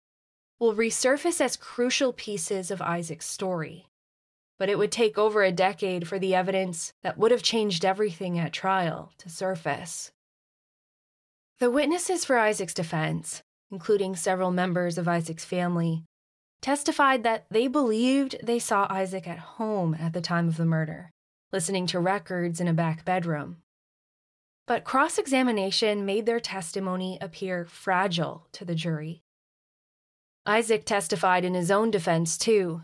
will 0.60 0.74
resurface 0.74 1.40
as 1.40 1.56
crucial 1.56 2.12
pieces 2.12 2.70
of 2.70 2.80
Isaac's 2.80 3.26
story. 3.26 3.87
But 4.58 4.68
it 4.68 4.76
would 4.76 4.92
take 4.92 5.16
over 5.16 5.42
a 5.42 5.52
decade 5.52 6.08
for 6.08 6.18
the 6.18 6.34
evidence 6.34 6.92
that 7.02 7.16
would 7.16 7.30
have 7.30 7.42
changed 7.42 7.84
everything 7.84 8.38
at 8.38 8.52
trial 8.52 9.12
to 9.18 9.28
surface. 9.28 10.10
The 11.60 11.70
witnesses 11.70 12.24
for 12.24 12.38
Isaac's 12.38 12.74
defense, 12.74 13.42
including 13.70 14.16
several 14.16 14.50
members 14.50 14.98
of 14.98 15.08
Isaac's 15.08 15.44
family, 15.44 16.04
testified 16.60 17.22
that 17.22 17.46
they 17.50 17.68
believed 17.68 18.36
they 18.42 18.58
saw 18.58 18.86
Isaac 18.90 19.28
at 19.28 19.38
home 19.38 19.96
at 19.98 20.12
the 20.12 20.20
time 20.20 20.48
of 20.48 20.56
the 20.56 20.64
murder, 20.64 21.10
listening 21.52 21.86
to 21.88 22.00
records 22.00 22.60
in 22.60 22.68
a 22.68 22.72
back 22.72 23.04
bedroom. 23.04 23.58
But 24.66 24.84
cross 24.84 25.18
examination 25.18 26.04
made 26.04 26.26
their 26.26 26.40
testimony 26.40 27.16
appear 27.20 27.64
fragile 27.64 28.48
to 28.52 28.64
the 28.64 28.74
jury. 28.74 29.22
Isaac 30.44 30.84
testified 30.84 31.44
in 31.44 31.54
his 31.54 31.70
own 31.70 31.90
defense, 31.90 32.36
too, 32.36 32.82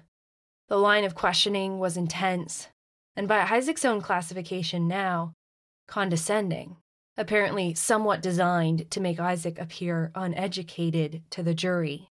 the 0.69 0.79
line 0.79 1.05
of 1.05 1.15
questioning 1.15 1.79
was 1.79 1.97
intense, 1.97 2.69
and 3.17 3.29
by 3.29 3.41
Isaac's 3.41 3.85
own 3.85 4.01
classification 4.01 4.89
now, 4.89 5.35
condescending, 5.87 6.77
apparently 7.17 7.75
somewhat 7.75 8.23
designed 8.23 8.91
to 8.91 9.01
make 9.01 9.21
Isaac 9.21 9.59
appear 9.59 10.11
uneducated 10.15 11.23
to 11.31 11.43
the 11.43 11.55
jury. 11.55 12.09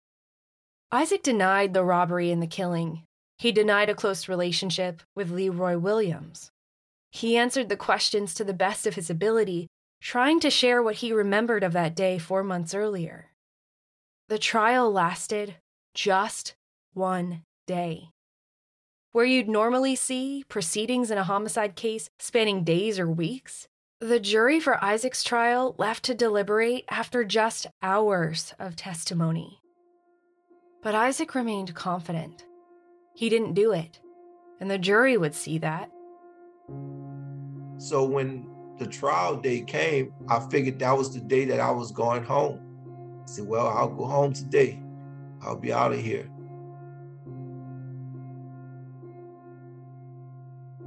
Isaac 0.92 1.24
denied 1.24 1.74
the 1.74 1.84
robbery 1.84 2.32
and 2.32 2.42
the 2.42 2.48
killing. 2.48 3.04
He 3.38 3.52
denied 3.52 3.90
a 3.90 3.96
close 3.96 4.30
relationship 4.30 5.02
with 5.16 5.32
Leroy 5.32 5.78
Williams. 5.78 6.52
He 7.12 7.36
answered 7.36 7.70
the 7.70 7.76
questions 7.76 8.34
to 8.36 8.44
the 8.44 8.54
best 8.54 8.86
of 8.88 8.96
his 8.96 9.10
ability, 9.10 9.68
trying 10.02 10.40
to 10.40 10.50
share 10.50 10.82
what 10.82 10.96
he 10.96 11.12
remembered 11.12 11.64
of 11.64 11.74
that 11.74 11.96
day 11.96 12.18
four 12.20 12.44
months 12.44 12.74
earlier. 12.74 13.32
The 14.30 14.38
trial 14.38 14.92
lasted 14.92 15.56
just 15.94 16.54
one 16.94 17.42
day. 17.68 18.13
Where 19.14 19.26
you'd 19.26 19.48
normally 19.48 19.96
see 19.96 20.44
proceedings 20.50 21.12
in 21.12 21.20
a 21.20 21.24
homicide 21.24 21.76
case 21.76 22.10
spanning 22.18 22.64
days 22.64 22.98
or 22.98 23.08
weeks, 23.08 23.68
the 24.00 24.20
jury 24.20 24.60
for 24.60 24.84
Isaac's 24.84 25.24
trial 25.24 25.76
left 25.78 26.04
to 26.06 26.16
deliberate 26.16 26.86
after 26.90 27.24
just 27.24 27.68
hours 27.84 28.56
of 28.58 28.76
testimony. 28.76 29.60
But 30.82 30.96
Isaac 30.96 31.36
remained 31.36 31.76
confident. 31.76 32.48
He 33.14 33.30
didn't 33.30 33.54
do 33.54 33.72
it, 33.72 34.00
and 34.60 34.72
the 34.72 34.80
jury 34.80 35.16
would 35.16 35.36
see 35.36 35.60
that. 35.60 35.92
So 37.78 38.04
when 38.04 38.50
the 38.80 38.88
trial 38.88 39.36
day 39.36 39.62
came, 39.62 40.12
I 40.28 40.40
figured 40.50 40.80
that 40.80 40.98
was 40.98 41.14
the 41.14 41.20
day 41.20 41.46
that 41.46 41.60
I 41.60 41.70
was 41.70 41.92
going 41.92 42.24
home. 42.24 42.60
I 43.22 43.30
said, 43.30 43.46
Well, 43.46 43.68
I'll 43.68 43.90
go 43.90 44.06
home 44.06 44.34
today. 44.34 44.82
I'll 45.44 45.56
be 45.56 45.72
out 45.72 45.94
of 45.94 46.00
here. 46.00 46.28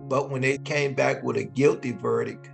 But 0.09 0.31
when 0.31 0.42
they 0.42 0.59
came 0.59 0.95
back 0.95 1.23
with 1.23 1.37
a 1.37 1.45
guilty 1.45 1.92
verdict, 1.92 2.49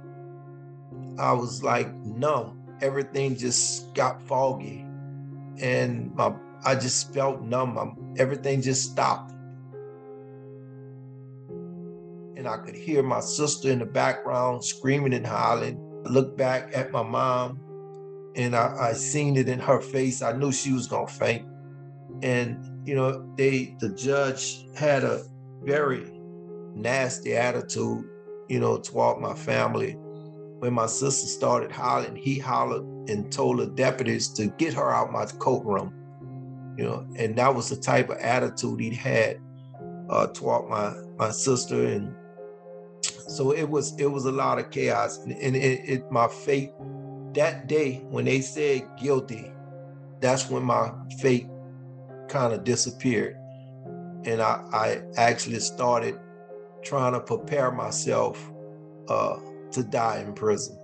I 1.19 1.33
was 1.33 1.62
like 1.62 1.93
no, 1.95 2.57
Everything 2.83 3.37
just 3.37 3.95
got 3.95 4.21
foggy. 4.23 4.85
And 5.61 6.12
my 6.17 6.35
I 6.65 6.75
just 6.75 7.15
felt 7.15 7.41
numb. 7.43 8.15
Everything 8.19 8.61
just 8.61 8.91
stopped. 8.91 9.33
And 12.37 12.49
I 12.49 12.57
could 12.57 12.75
hear 12.75 13.03
my 13.05 13.21
sister 13.21 13.71
in 13.71 13.79
the 13.79 13.87
background 13.87 14.65
screaming 14.65 15.15
and 15.15 15.25
hollering. 15.27 15.79
I 16.05 16.11
looked 16.11 16.37
back 16.37 16.71
at 16.75 16.91
my 16.91 17.05
mom 17.05 17.61
and 18.35 18.57
I, 18.57 18.75
I 18.81 18.93
seen 18.95 19.37
it 19.37 19.49
in 19.49 19.61
her 19.61 19.81
face. 19.81 20.23
I 20.23 20.33
knew 20.33 20.51
she 20.51 20.73
was 20.73 20.88
gonna 20.88 21.07
faint. 21.07 21.47
And 22.23 22.87
you 22.87 22.97
know, 22.97 23.33
they 23.37 23.77
the 23.79 23.91
judge 23.91 24.67
had 24.75 25.05
a 25.05 25.23
very 25.62 26.11
nasty 26.74 27.37
attitude, 27.37 28.04
you 28.48 28.61
know, 28.61 28.78
toward 28.78 29.20
my 29.20 29.35
family. 29.35 29.92
When 30.58 30.74
my 30.74 30.87
sister 30.87 31.26
started 31.26 31.72
hollering, 31.72 32.16
he 32.16 32.38
hollered 32.38 32.85
and 33.08 33.32
told 33.32 33.58
the 33.58 33.66
deputies 33.66 34.28
to 34.35 34.46
get 34.46 34.74
her 34.74 34.92
out 34.92 35.11
my 35.11 35.26
courtroom. 35.26 35.94
You 36.78 36.85
know, 36.85 37.06
and 37.16 37.37
that 37.37 37.54
was 37.54 37.68
the 37.68 37.76
type 37.76 38.08
of 38.08 38.18
attitude 38.18 38.80
he 38.80 38.94
had 38.94 39.40
uh, 40.08 40.28
toward 40.28 40.68
my 40.70 40.94
my 41.18 41.30
sister, 41.30 41.87
and 41.87 42.14
so 43.02 43.52
it 43.52 43.68
was 43.68 43.98
it 43.98 44.06
was 44.06 44.24
a 44.24 44.32
lot 44.32 44.58
of 44.58 44.70
chaos. 44.70 45.18
And, 45.18 45.32
it, 45.56 45.80
it 45.85 46.11
my 46.11 46.28
fate 46.28 46.72
that 47.35 47.66
day 47.66 48.04
when 48.08 48.24
they 48.24 48.40
said 48.40 48.88
guilty, 48.98 49.52
that's 50.20 50.48
when 50.48 50.62
my 50.62 50.92
fate 51.20 51.48
kind 52.28 52.54
of 52.54 52.64
disappeared, 52.64 53.37
and 54.24 54.40
I 54.40 54.62
I 54.72 55.02
actually 55.16 55.61
started 55.61 56.18
trying 56.83 57.12
to 57.12 57.21
prepare 57.21 57.71
myself 57.71 58.51
uh, 59.09 59.38
to 59.71 59.83
die 59.83 60.21
in 60.21 60.33
prison. 60.35 60.79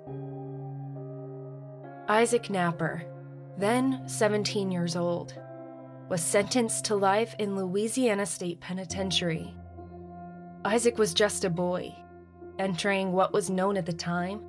Isaac 2.08 2.44
Knapper, 2.44 3.04
then 3.58 4.02
17 4.06 4.70
years 4.70 4.96
old, 4.96 5.34
was 6.08 6.22
sentenced 6.22 6.86
to 6.86 6.96
life 6.96 7.34
in 7.38 7.54
Louisiana 7.54 8.24
State 8.24 8.60
Penitentiary. 8.60 9.54
Isaac 10.64 10.96
was 10.96 11.12
just 11.12 11.44
a 11.44 11.50
boy, 11.50 11.94
entering 12.58 13.12
what 13.12 13.32
was 13.32 13.50
known 13.50 13.76
at 13.76 13.86
the 13.86 13.92
time 13.92 14.40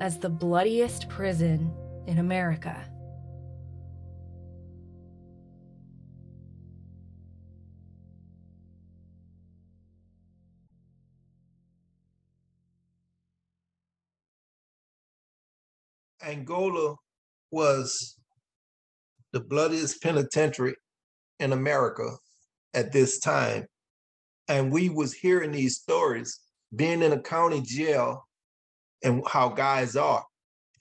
as 0.00 0.18
the 0.18 0.28
bloodiest 0.28 1.08
prison 1.08 1.72
in 2.06 2.18
America. 2.18 2.84
Angola 16.22 16.96
was 17.50 18.16
the 19.32 19.40
bloodiest 19.40 20.02
penitentiary 20.02 20.74
in 21.38 21.52
America 21.52 22.10
at 22.74 22.92
this 22.92 23.18
time. 23.18 23.66
And 24.48 24.72
we 24.72 24.88
was 24.88 25.12
hearing 25.12 25.52
these 25.52 25.76
stories, 25.76 26.40
being 26.74 27.02
in 27.02 27.12
a 27.12 27.20
county 27.20 27.62
jail 27.62 28.26
and 29.02 29.22
how 29.26 29.48
guys 29.48 29.96
are 29.96 30.24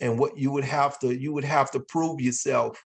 and 0.02 0.17
what 0.17 0.38
you 0.38 0.52
would 0.52 0.63
have 0.63 0.99
to 0.99 1.15
you 1.15 1.34
would 1.34 1.43
have 1.43 1.71
to 1.71 1.80
prove 1.80 2.21
yourself 2.21 2.82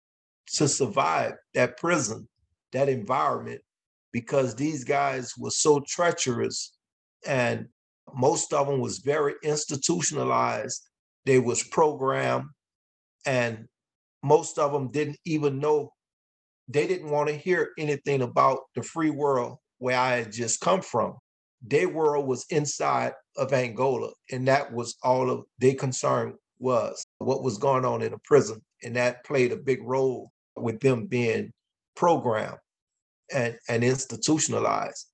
to 0.55 0.69
survive 0.69 1.35
that 1.55 1.77
prison, 1.79 2.29
that 2.73 2.88
environment, 2.88 3.61
because 4.12 4.55
these 4.55 4.85
guys 4.85 5.33
were 5.38 5.51
so 5.51 5.81
treacherous 5.87 6.77
and 7.27 7.69
most 8.15 8.53
of 8.53 8.67
them 8.67 8.81
was 8.81 8.99
very 8.99 9.35
institutionalized 9.43 10.88
they 11.25 11.39
was 11.39 11.63
programmed 11.63 12.47
and 13.27 13.67
most 14.23 14.59
of 14.59 14.73
them 14.73 14.91
didn't 14.91 15.19
even 15.25 15.59
know 15.59 15.93
they 16.69 16.87
didn't 16.87 17.11
want 17.11 17.29
to 17.29 17.37
hear 17.37 17.71
anything 17.79 18.23
about 18.23 18.61
the 18.75 18.83
free 18.83 19.11
world 19.11 19.59
where 19.79 19.99
i 19.99 20.17
had 20.17 20.33
just 20.33 20.61
come 20.61 20.81
from. 20.81 21.17
Their 21.65 21.89
world 21.89 22.27
was 22.27 22.47
inside 22.51 23.13
of 23.37 23.53
angola 23.53 24.13
and 24.31 24.49
that 24.49 24.73
was 24.73 24.97
all 25.03 25.31
of 25.31 25.45
their 25.59 25.75
concern 25.75 26.35
was 26.59 27.05
what 27.19 27.43
was 27.43 27.59
going 27.59 27.85
on 27.85 28.03
in 28.03 28.13
the 28.13 28.19
prison 28.25 28.61
and 28.83 28.97
that 28.97 29.25
played 29.25 29.53
a 29.53 29.57
big 29.57 29.81
role 29.83 30.31
with 30.57 30.81
them 30.81 31.07
being 31.07 31.53
programmed 31.97 32.59
and, 33.35 33.57
and 33.69 33.83
institutionalized. 33.83 35.07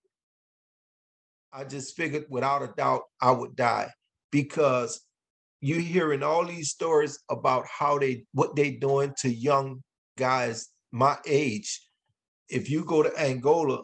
I 1.53 1.65
just 1.65 1.97
figured 1.97 2.27
without 2.29 2.63
a 2.63 2.73
doubt 2.77 3.03
i 3.21 3.31
would 3.31 3.57
die 3.57 3.91
because 4.31 5.01
you 5.61 5.77
hearing 5.81 6.23
all 6.23 6.45
these 6.45 6.71
stories 6.71 7.19
about 7.31 7.67
how 7.67 7.99
they 7.99 8.25
what 8.33 8.55
they 8.55 8.71
doing 8.73 9.13
to 9.19 9.29
young 9.29 9.83
guys 10.17 10.69
my 10.93 11.17
age. 11.27 11.81
If 12.49 12.71
you 12.71 12.85
go 12.85 13.03
to 13.03 13.21
Angola, 13.21 13.83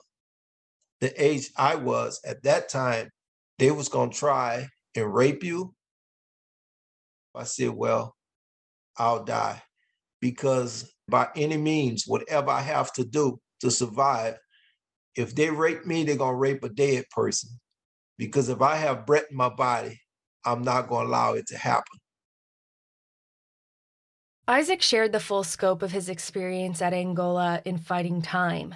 the 1.00 1.22
age 1.22 1.50
I 1.56 1.74
was 1.74 2.20
at 2.24 2.42
that 2.44 2.68
time, 2.68 3.10
they 3.58 3.70
was 3.70 3.88
gonna 3.88 4.12
try 4.12 4.68
and 4.94 5.14
rape 5.14 5.42
you. 5.42 5.74
I 7.34 7.44
said, 7.44 7.70
well, 7.70 8.14
I'll 8.96 9.24
die 9.24 9.60
because 10.20 10.92
by 11.08 11.28
any 11.36 11.56
means, 11.56 12.04
whatever 12.06 12.50
I 12.50 12.60
have 12.60 12.92
to 12.94 13.04
do 13.04 13.40
to 13.60 13.70
survive, 13.70 14.38
if 15.16 15.34
they 15.34 15.50
rape 15.50 15.84
me, 15.84 16.04
they're 16.04 16.16
gonna 16.16 16.36
rape 16.36 16.62
a 16.64 16.68
dead 16.68 17.04
person. 17.10 17.50
Because 18.16 18.48
if 18.48 18.62
I 18.62 18.76
have 18.76 19.06
breath 19.06 19.26
in 19.30 19.36
my 19.36 19.48
body, 19.48 20.00
I'm 20.44 20.62
not 20.62 20.88
going 20.88 21.06
to 21.06 21.10
allow 21.10 21.34
it 21.34 21.46
to 21.48 21.58
happen. 21.58 21.98
Isaac 24.46 24.82
shared 24.82 25.12
the 25.12 25.20
full 25.20 25.44
scope 25.44 25.82
of 25.82 25.92
his 25.92 26.08
experience 26.08 26.82
at 26.82 26.92
Angola 26.94 27.62
in 27.64 27.78
fighting 27.78 28.22
time, 28.22 28.74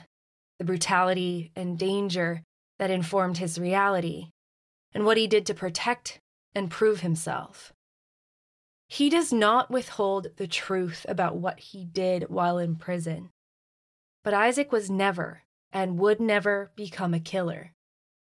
the 0.58 0.64
brutality 0.64 1.52
and 1.56 1.78
danger 1.78 2.42
that 2.78 2.90
informed 2.90 3.38
his 3.38 3.58
reality, 3.58 4.30
and 4.92 5.04
what 5.04 5.16
he 5.18 5.26
did 5.26 5.44
to 5.46 5.54
protect 5.54 6.20
and 6.54 6.70
prove 6.70 7.00
himself. 7.00 7.72
He 8.88 9.10
does 9.10 9.32
not 9.32 9.70
withhold 9.70 10.28
the 10.36 10.48
truth 10.48 11.04
about 11.08 11.36
what 11.36 11.60
he 11.60 11.84
did 11.84 12.30
while 12.30 12.58
in 12.58 12.76
prison. 12.76 13.30
But 14.24 14.34
Isaac 14.34 14.72
was 14.72 14.90
never 14.90 15.42
and 15.72 15.98
would 15.98 16.20
never 16.20 16.72
become 16.76 17.12
a 17.14 17.20
killer. 17.20 17.72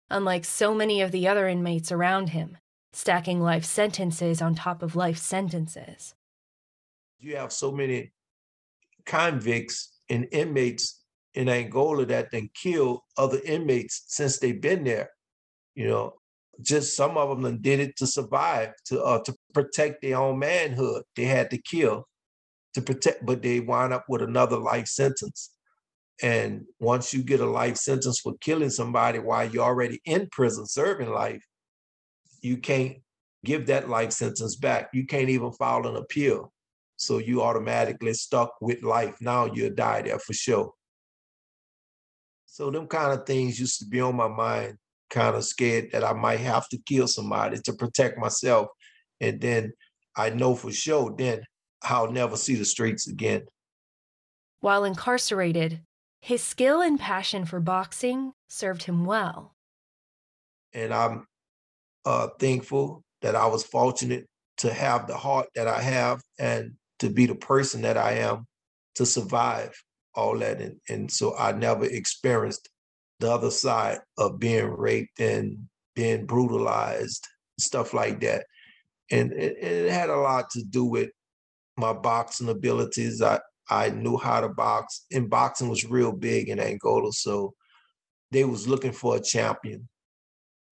unlike 0.10 0.46
so 0.46 0.74
many 0.74 1.02
of 1.02 1.12
the 1.12 1.28
other 1.28 1.48
inmates 1.48 1.92
around 1.92 2.30
him, 2.30 2.58
stacking 2.98 3.40
life 3.40 3.64
sentences 3.64 4.42
on 4.42 4.56
top 4.56 4.82
of 4.82 4.96
life 4.96 5.20
sentences. 5.20 6.16
You 7.20 7.36
have 7.36 7.54
so 7.54 7.72
many 7.72 8.12
convicts 9.06 10.00
and 10.10 10.28
inmates 10.32 11.04
in 11.36 11.48
Angola 11.48 12.08
that 12.08 12.32
then 12.32 12.50
kill 12.56 13.04
other 13.16 13.40
inmates 13.46 14.04
since 14.08 14.40
they've 14.40 14.60
been 14.60 14.84
there. 14.84 15.12
You 15.76 15.88
know, 15.88 16.14
just 16.60 16.96
some 16.96 17.18
of 17.20 17.40
them 17.40 17.62
did 17.62 17.80
it 17.80 17.96
to 17.98 18.08
survive, 18.08 18.74
to 18.86 19.04
uh, 19.04 19.20
to 19.26 19.36
protect 19.54 20.02
their 20.02 20.18
own 20.18 20.40
manhood. 20.40 21.04
They 21.16 21.26
had 21.26 21.52
to 21.52 21.60
kill 21.60 22.08
to 22.74 22.82
protect, 22.82 23.24
but 23.28 23.44
they 23.44 23.60
wind 23.60 23.94
up 23.94 24.06
with 24.10 24.24
another 24.24 24.58
life 24.58 24.88
sentence. 24.88 25.52
And 26.24 26.64
once 26.80 27.14
you 27.14 27.22
get 27.22 27.42
a 27.42 27.46
life 27.46 27.78
sentence 27.78 28.20
for 28.20 28.34
killing 28.42 28.72
somebody 28.72 29.20
while 29.20 29.48
you're 29.48 29.64
already 29.64 30.02
in 30.04 30.30
prison 30.32 30.66
serving 30.66 31.12
life, 31.12 31.44
you 32.42 32.58
can't 32.58 32.98
give 33.46 33.68
that 33.68 33.90
life 33.90 34.12
sentence 34.12 34.56
back. 34.56 34.90
You 34.94 35.06
can't 35.06 35.30
even 35.30 35.52
file 35.52 35.88
an 35.88 35.96
appeal. 35.96 36.52
So 36.96 37.20
you 37.20 37.42
automatically 37.44 38.14
stuck 38.14 38.54
with 38.60 38.84
life. 38.84 39.16
Now 39.22 39.46
you'll 39.46 39.76
die 39.76 40.02
there 40.02 40.20
for 40.20 40.34
sure. 40.34 40.74
So 42.46 42.72
them 42.72 42.88
kind 42.88 43.14
of 43.14 43.26
things 43.26 43.60
used 43.60 43.80
to 43.80 43.86
be 43.86 44.02
on 44.02 44.16
my 44.16 44.28
mind, 44.28 44.78
kind 45.10 45.36
of 45.36 45.46
scared 45.46 45.92
that 45.92 46.04
I 46.04 46.14
might 46.14 46.40
have 46.40 46.68
to 46.70 46.78
kill 46.80 47.08
somebody 47.08 47.60
to 47.60 47.74
protect 47.74 48.18
myself. 48.18 48.68
And 49.22 49.40
then 49.40 49.74
I 50.16 50.32
know 50.32 50.56
for 50.56 50.72
sure 50.72 51.14
then 51.16 51.44
I'll 51.84 52.12
never 52.12 52.36
see 52.36 52.56
the 52.56 52.66
streets 52.66 53.08
again. 53.08 53.44
While 54.60 54.84
incarcerated, 54.84 55.82
his 56.20 56.44
skill 56.44 56.82
and 56.82 57.00
passion 57.00 57.46
for 57.46 57.60
boxing 57.60 58.34
served 58.50 58.84
him 58.84 59.06
well. 59.06 59.56
And 60.74 60.94
I'm 60.94 61.28
uh, 62.08 62.30
thankful 62.40 63.04
that 63.22 63.36
I 63.36 63.48
was 63.48 63.64
fortunate 63.64 64.26
to 64.60 64.74
have 64.74 65.08
the 65.08 65.18
heart 65.18 65.48
that 65.56 65.68
I 65.68 65.82
have 65.82 66.22
and 66.40 66.72
to 67.00 67.10
be 67.10 67.26
the 67.26 67.36
person 67.36 67.82
that 67.82 67.98
I 67.98 68.14
am 68.20 68.48
to 68.96 69.06
survive 69.06 69.74
all 70.16 70.38
that. 70.40 70.62
And, 70.62 70.78
and 70.88 71.12
so 71.12 71.38
I 71.38 71.52
never 71.52 71.84
experienced 71.84 72.70
the 73.20 73.30
other 73.30 73.52
side 73.52 74.00
of 74.18 74.40
being 74.40 74.70
raped 74.70 75.20
and 75.20 75.68
being 75.96 76.26
brutalized, 76.26 77.28
stuff 77.60 77.94
like 77.94 78.22
that. 78.22 78.46
And 79.12 79.34
it, 79.34 79.58
it 79.62 79.92
had 79.92 80.10
a 80.10 80.16
lot 80.16 80.50
to 80.52 80.64
do 80.64 80.86
with 80.86 81.10
my 81.76 81.92
boxing 81.92 82.48
abilities. 82.48 83.22
I, 83.22 83.42
I 83.70 83.90
knew 83.90 84.16
how 84.16 84.40
to 84.40 84.50
box, 84.50 85.06
and 85.12 85.30
boxing 85.30 85.68
was 85.68 85.84
real 85.84 86.14
big 86.14 86.48
in 86.48 86.60
Angola. 86.60 87.12
So 87.12 87.54
they 88.32 88.46
was 88.46 88.66
looking 88.66 88.94
for 88.94 89.18
a 89.18 89.22
champion, 89.22 89.90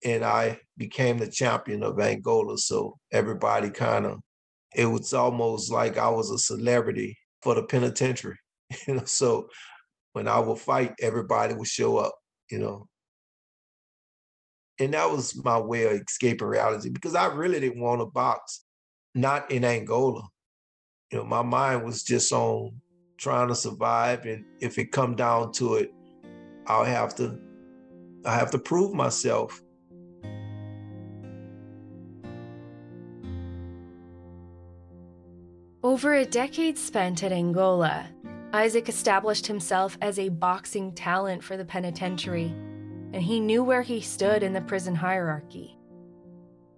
and 0.05 0.23
I 0.23 0.59
became 0.77 1.17
the 1.17 1.27
champion 1.27 1.83
of 1.83 1.99
Angola. 1.99 2.57
So 2.57 2.97
everybody 3.11 3.69
kind 3.69 4.05
of, 4.05 4.19
it 4.75 4.85
was 4.85 5.13
almost 5.13 5.71
like 5.71 5.97
I 5.97 6.09
was 6.09 6.31
a 6.31 6.37
celebrity 6.37 7.17
for 7.41 7.55
the 7.55 7.63
penitentiary. 7.63 8.37
You 8.87 8.95
know, 8.95 9.05
so 9.05 9.47
when 10.13 10.27
I 10.27 10.39
would 10.39 10.57
fight, 10.57 10.95
everybody 10.99 11.53
would 11.53 11.67
show 11.67 11.97
up. 11.97 12.15
You 12.49 12.59
know, 12.59 12.87
and 14.79 14.93
that 14.93 15.09
was 15.11 15.43
my 15.43 15.59
way 15.59 15.85
of 15.85 16.01
escaping 16.01 16.47
reality 16.47 16.89
because 16.89 17.15
I 17.15 17.27
really 17.27 17.59
didn't 17.59 17.81
want 17.81 18.01
to 18.01 18.05
box, 18.05 18.63
not 19.13 19.51
in 19.51 19.63
Angola. 19.63 20.23
You 21.11 21.19
know, 21.19 21.25
my 21.25 21.41
mind 21.41 21.83
was 21.83 22.03
just 22.03 22.31
on 22.31 22.79
trying 23.17 23.47
to 23.47 23.55
survive 23.55 24.25
and 24.25 24.43
if 24.59 24.77
it 24.77 24.91
come 24.91 25.15
down 25.15 25.51
to 25.51 25.75
it 25.75 25.93
i'll 26.67 26.83
have 26.83 27.15
to 27.15 27.39
i 28.25 28.35
have 28.35 28.51
to 28.51 28.57
prove 28.57 28.93
myself 28.93 29.61
over 35.85 36.15
a 36.15 36.25
decade 36.25 36.77
spent 36.77 37.23
at 37.23 37.31
angola 37.31 38.09
isaac 38.51 38.89
established 38.89 39.45
himself 39.47 39.97
as 40.01 40.19
a 40.19 40.29
boxing 40.29 40.91
talent 40.91 41.43
for 41.43 41.55
the 41.55 41.63
penitentiary 41.63 42.51
and 43.13 43.21
he 43.21 43.39
knew 43.39 43.63
where 43.63 43.83
he 43.83 44.01
stood 44.01 44.43
in 44.43 44.51
the 44.51 44.61
prison 44.61 44.95
hierarchy 44.95 45.77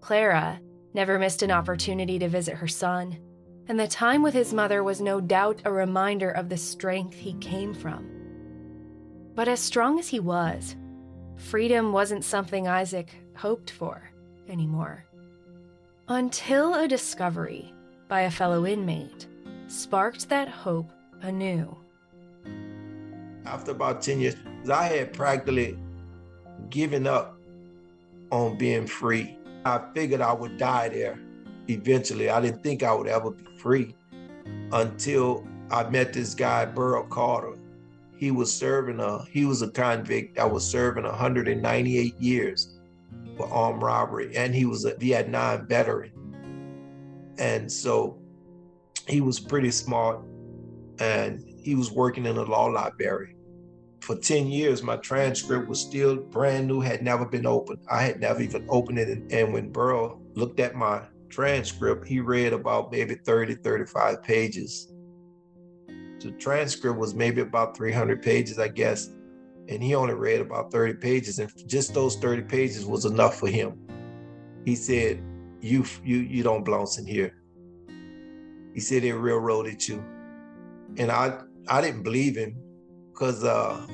clara 0.02 0.60
never 0.93 1.17
missed 1.17 1.41
an 1.41 1.52
opportunity 1.52 2.20
to 2.20 2.28
visit 2.28 2.54
her 2.54 2.67
son 2.67 3.17
and 3.70 3.80
the 3.80 3.88
time 3.88 4.22
with 4.22 4.34
his 4.34 4.54
mother 4.54 4.84
was 4.84 5.02
no 5.02 5.20
doubt 5.20 5.62
a 5.65 5.72
reminder 5.72 6.32
of 6.32 6.48
the 6.48 6.58
strength 6.58 7.15
he 7.15 7.34
came 7.34 7.74
from. 7.74 8.10
But 9.36 9.48
as 9.48 9.60
strong 9.60 10.00
as 10.00 10.08
he 10.08 10.20
was, 10.20 10.76
freedom 11.36 11.91
wasn't 11.91 12.24
something 12.24 12.67
Isaac 12.67 13.13
hoped 13.36 13.70
for 13.72 14.10
anymore. 14.48 15.06
Until 16.08 16.76
a 16.76 16.88
discovery 16.88 17.74
by 18.08 18.22
a 18.22 18.32
fellow 18.32 18.65
inmate 18.65 19.28
sparked 19.67 20.30
that 20.30 20.48
hope 20.48 20.91
anew. 21.22 21.78
After 23.46 23.72
about 23.72 24.02
10 24.02 24.20
years, 24.20 24.36
I 24.72 24.86
had 24.86 25.13
practically 25.13 25.78
given 26.70 27.08
up 27.08 27.38
on 28.32 28.58
being 28.58 28.88
free. 28.88 29.38
I 29.65 29.82
figured 29.93 30.22
I 30.22 30.34
would 30.34 30.58
die 30.58 30.89
there 30.89 31.20
eventually. 31.67 32.30
I 32.30 32.41
didn't 32.41 32.63
think 32.63 32.84
I 32.84 32.93
would 32.93 33.08
ever 33.08 33.32
be 33.32 33.46
free 33.58 33.96
until 34.72 35.46
I 35.70 35.89
met 35.89 36.13
this 36.13 36.34
guy, 36.34 36.65
Burl 36.65 37.04
Carter. 37.04 37.58
He 38.15 38.32
was 38.32 38.54
serving 38.54 39.00
a 39.00 39.24
he 39.26 39.46
was 39.46 39.62
a 39.62 39.70
convict 39.70 40.38
that 40.38 40.52
was 40.52 40.65
serving 40.67 41.04
198 41.04 42.20
years 42.20 42.80
for 43.36 43.48
armed 43.52 43.84
robbery, 43.84 44.36
and 44.36 44.56
he 44.56 44.65
was 44.65 44.86
a 44.86 44.96
Vietnam 44.96 45.67
veteran. 45.67 46.12
And 47.38 47.71
so 47.71 48.19
he 49.08 49.21
was 49.21 49.39
pretty 49.39 49.71
smart, 49.71 50.19
and 51.00 51.43
he 51.62 51.76
was 51.76 51.91
working 51.91 52.26
in 52.26 52.38
a 52.38 52.43
law 52.43 52.65
library. 52.65 53.36
For 54.02 54.15
10 54.15 54.47
years, 54.47 54.84
my 54.84 54.95
transcript 54.97 55.67
was 55.67 55.82
still 55.82 56.15
brand 56.15 56.67
new, 56.67 56.80
had 56.80 57.02
never 57.04 57.26
been 57.26 57.45
opened. 57.45 57.80
I 57.91 58.04
had 58.04 58.19
never 58.19 58.41
even 58.41 58.65
opened 58.69 59.00
it. 59.00 59.10
And 59.32 59.54
when 59.54 59.69
Burl 59.69 60.21
looked 60.34 60.60
at 60.60 60.76
my 60.76 61.02
transcript, 61.30 62.08
he 62.08 62.19
read 62.21 62.54
about 62.54 62.91
maybe 62.91 63.15
30, 63.15 63.56
35 63.56 64.23
pages. 64.23 64.93
The 66.19 66.32
transcript 66.39 66.97
was 66.97 67.13
maybe 67.13 67.41
about 67.41 67.76
300 67.76 68.21
pages, 68.21 68.60
I 68.60 68.69
guess. 68.69 69.10
And 69.69 69.84
he 69.84 69.93
only 69.93 70.13
read 70.13 70.39
about 70.39 70.71
30 70.71 70.95
pages. 70.95 71.39
And 71.39 71.52
just 71.67 71.93
those 71.93 72.15
30 72.15 72.43
pages 72.43 72.86
was 72.86 73.06
enough 73.06 73.38
for 73.38 73.47
him. 73.47 73.78
He 74.63 74.76
said, 74.76 75.21
you, 75.62 75.86
you, 76.04 76.17
you 76.17 76.43
don't 76.43 76.63
belong 76.63 76.88
in 76.98 77.06
here. 77.06 77.34
He 78.74 78.80
said 78.80 79.04
they 79.04 79.12
railroaded 79.12 79.88
you. 79.88 80.04
And 80.98 81.12
I, 81.12 81.39
I 81.67 81.82
didn't 81.82 82.04
believe 82.04 82.36
him 82.36 82.56
because 83.12 83.43
uh, 83.43 83.86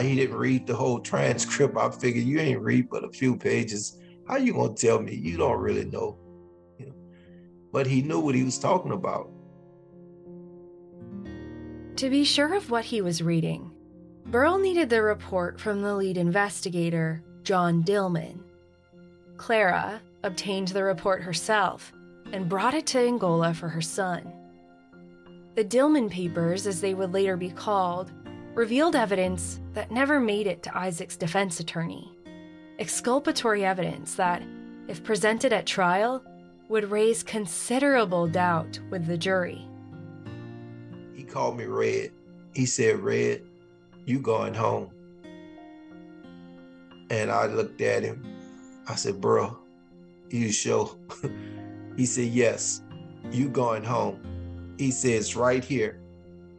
he 0.00 0.14
didn't 0.14 0.36
read 0.36 0.66
the 0.66 0.74
whole 0.74 1.00
transcript. 1.00 1.76
I 1.76 1.90
figured 1.90 2.24
you 2.24 2.38
ain't 2.38 2.60
read 2.60 2.88
but 2.90 3.04
a 3.04 3.10
few 3.10 3.36
pages. 3.36 3.98
How 4.28 4.36
you 4.36 4.54
gonna 4.54 4.74
tell 4.74 5.00
me 5.00 5.14
you 5.14 5.36
don't 5.36 5.60
really 5.60 5.84
know? 5.84 6.18
but 7.74 7.88
he 7.88 8.02
knew 8.02 8.20
what 8.20 8.36
he 8.36 8.44
was 8.44 8.56
talking 8.56 8.92
about. 8.92 9.28
To 11.96 12.08
be 12.08 12.22
sure 12.22 12.54
of 12.54 12.70
what 12.70 12.84
he 12.84 13.00
was 13.00 13.20
reading, 13.20 13.72
Burl 14.26 14.58
needed 14.58 14.88
the 14.88 15.02
report 15.02 15.60
from 15.60 15.82
the 15.82 15.92
lead 15.92 16.16
investigator, 16.16 17.24
John 17.42 17.82
Dillman. 17.82 18.38
Clara 19.38 20.00
obtained 20.24 20.68
the 20.68 20.82
report 20.82 21.22
herself 21.22 21.92
and 22.32 22.48
brought 22.48 22.74
it 22.74 22.86
to 22.86 22.98
Angola 22.98 23.54
for 23.54 23.68
her 23.68 23.82
son. 23.82 24.32
The 25.54 25.64
Dillman 25.64 26.10
Papers, 26.10 26.66
as 26.66 26.80
they 26.80 26.94
would 26.94 27.12
later 27.12 27.36
be 27.36 27.50
called, 27.50 28.10
revealed 28.54 28.96
evidence 28.96 29.60
that 29.72 29.90
never 29.90 30.18
made 30.18 30.46
it 30.46 30.62
to 30.64 30.76
Isaac's 30.76 31.16
defense 31.16 31.60
attorney. 31.60 32.10
Exculpatory 32.78 33.64
evidence 33.64 34.14
that, 34.16 34.42
if 34.88 35.04
presented 35.04 35.52
at 35.52 35.66
trial, 35.66 36.24
would 36.68 36.90
raise 36.90 37.22
considerable 37.22 38.26
doubt 38.26 38.80
with 38.90 39.06
the 39.06 39.18
jury. 39.18 39.68
He 41.14 41.22
called 41.22 41.56
me 41.56 41.66
Red. 41.66 42.10
He 42.54 42.66
said, 42.66 43.00
Red, 43.00 43.42
you 44.06 44.18
going 44.18 44.54
home. 44.54 44.90
And 47.10 47.30
I 47.30 47.46
looked 47.46 47.80
at 47.80 48.02
him. 48.02 48.24
I 48.88 48.94
said, 48.96 49.20
Bro, 49.20 49.56
you 50.38 50.52
sure? 50.52 50.96
he 51.96 52.06
said, 52.06 52.26
Yes, 52.26 52.82
you 53.30 53.48
going 53.48 53.84
home. 53.84 54.74
He 54.78 54.90
says, 54.90 55.36
Right 55.36 55.64
here. 55.64 56.00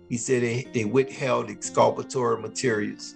He 0.09 0.17
said 0.17 0.43
they, 0.43 0.67
they 0.73 0.85
withheld 0.85 1.49
exculpatory 1.49 2.41
materials. 2.41 3.15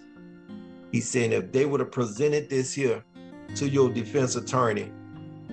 He 0.92 1.02
said, 1.02 1.34
if 1.34 1.52
they 1.52 1.66
would 1.66 1.80
have 1.80 1.92
presented 1.92 2.50
this 2.50 2.74
here 2.74 3.04
to 3.56 3.70
your 3.70 3.90
defense 3.90 4.36
attorney, 4.36 4.92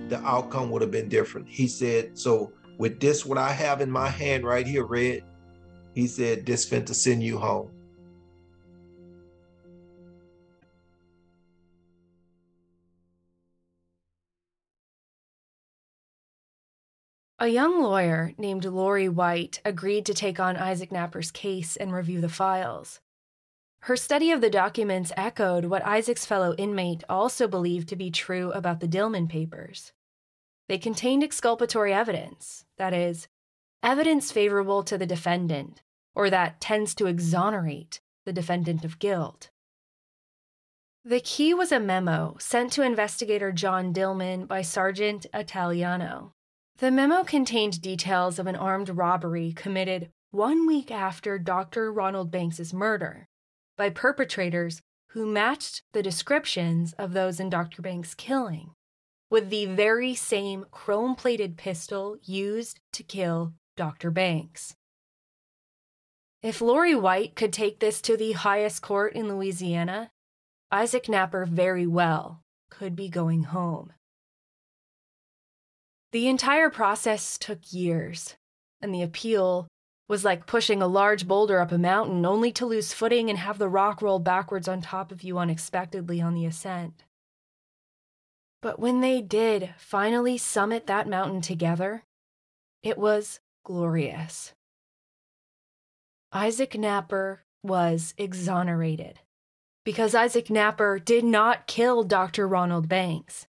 the 0.09 0.19
outcome 0.25 0.71
would 0.71 0.81
have 0.81 0.91
been 0.91 1.09
different. 1.09 1.47
He 1.47 1.67
said, 1.67 2.17
so 2.17 2.51
with 2.77 2.99
this, 2.99 3.25
what 3.25 3.37
I 3.37 3.51
have 3.51 3.81
in 3.81 3.91
my 3.91 4.09
hand 4.09 4.45
right 4.45 4.65
here, 4.65 4.85
Red, 4.85 5.23
he 5.93 6.07
said, 6.07 6.45
this 6.45 6.65
fin 6.65 6.85
to 6.85 6.93
send 6.93 7.23
you 7.23 7.37
home. 7.37 7.69
A 17.39 17.49
young 17.49 17.83
lawyer 17.83 18.33
named 18.39 18.65
Lori 18.65 19.07
White 19.07 19.61
agreed 19.63 20.07
to 20.07 20.13
take 20.15 20.39
on 20.39 20.57
Isaac 20.57 20.89
Knapper's 20.89 21.29
case 21.29 21.75
and 21.75 21.93
review 21.93 22.19
the 22.19 22.29
files. 22.29 22.99
Her 23.81 23.95
study 23.95 24.31
of 24.31 24.41
the 24.41 24.49
documents 24.49 25.13
echoed 25.15 25.65
what 25.65 25.85
Isaac's 25.85 26.25
fellow 26.25 26.55
inmate 26.55 27.03
also 27.07 27.47
believed 27.47 27.89
to 27.89 27.95
be 27.95 28.09
true 28.09 28.51
about 28.53 28.79
the 28.79 28.87
Dillman 28.87 29.29
papers. 29.29 29.93
They 30.67 30.79
contained 30.79 31.23
exculpatory 31.23 31.93
evidence, 31.93 32.65
that 32.79 32.91
is, 32.91 33.27
evidence 33.83 34.31
favorable 34.31 34.81
to 34.81 34.97
the 34.97 35.05
defendant, 35.05 35.83
or 36.15 36.31
that 36.31 36.59
tends 36.59 36.95
to 36.95 37.05
exonerate 37.05 38.01
the 38.25 38.33
defendant 38.33 38.83
of 38.83 38.97
guilt. 38.97 39.51
The 41.05 41.19
key 41.19 41.53
was 41.53 41.71
a 41.71 41.79
memo 41.79 42.35
sent 42.39 42.73
to 42.73 42.81
investigator 42.81 43.51
John 43.51 43.93
Dillman 43.93 44.47
by 44.47 44.63
Sergeant 44.63 45.27
Italiano. 45.35 46.33
The 46.77 46.91
memo 46.91 47.23
contained 47.23 47.81
details 47.81 48.37
of 48.37 48.45
an 48.45 48.55
armed 48.55 48.89
robbery 48.89 49.51
committed 49.51 50.11
one 50.29 50.67
week 50.67 50.91
after 50.91 51.39
Dr. 51.39 51.91
Ronald 51.91 52.29
Banks's 52.29 52.71
murder 52.71 53.27
by 53.75 53.89
perpetrators 53.89 54.83
who 55.07 55.25
matched 55.25 55.81
the 55.93 56.03
descriptions 56.03 56.93
of 56.93 57.13
those 57.13 57.39
in 57.39 57.49
Dr. 57.49 57.81
Banks' 57.81 58.13
killing 58.13 58.73
with 59.31 59.49
the 59.49 59.65
very 59.65 60.13
same 60.13 60.65
chrome 60.69 61.15
plated 61.15 61.57
pistol 61.57 62.17
used 62.21 62.79
to 62.93 63.01
kill 63.01 63.53
Dr. 63.75 64.11
Banks. 64.11 64.75
If 66.43 66.61
Lori 66.61 66.93
White 66.93 67.35
could 67.35 67.53
take 67.53 67.79
this 67.79 68.01
to 68.01 68.15
the 68.15 68.33
highest 68.33 68.83
court 68.83 69.13
in 69.13 69.27
Louisiana, 69.27 70.11
Isaac 70.71 71.05
Knapper 71.05 71.47
very 71.47 71.87
well 71.87 72.43
could 72.69 72.95
be 72.95 73.09
going 73.09 73.45
home. 73.45 73.93
The 76.11 76.27
entire 76.27 76.69
process 76.69 77.37
took 77.37 77.59
years, 77.71 78.35
and 78.81 78.93
the 78.93 79.01
appeal 79.01 79.67
was 80.07 80.23
like 80.23 80.45
pushing 80.47 80.81
a 80.81 80.87
large 80.87 81.27
boulder 81.27 81.59
up 81.59 81.71
a 81.71 81.77
mountain 81.77 82.25
only 82.25 82.51
to 82.53 82.65
lose 82.65 82.93
footing 82.93 83.29
and 83.29 83.37
have 83.39 83.57
the 83.57 83.67
rock 83.67 84.01
roll 84.01 84.19
backwards 84.19 84.67
on 84.67 84.81
top 84.81 85.11
of 85.11 85.21
you 85.21 85.37
unexpectedly 85.37 86.21
on 86.21 86.33
the 86.33 86.45
ascent. 86.45 87.03
But 88.61 88.79
when 88.79 89.01
they 89.01 89.21
did 89.21 89.73
finally 89.77 90.37
summit 90.37 90.87
that 90.87 91.09
mountain 91.09 91.41
together, 91.41 92.03
it 92.83 92.97
was 92.97 93.39
glorious. 93.65 94.53
Isaac 96.31 96.71
Knapper 96.71 97.39
was 97.63 98.13
exonerated 98.17 99.19
because 99.83 100.15
Isaac 100.15 100.47
Knapper 100.47 101.03
did 101.03 101.23
not 101.23 101.67
kill 101.67 102.03
Dr. 102.03 102.47
Ronald 102.47 102.87
Banks. 102.87 103.47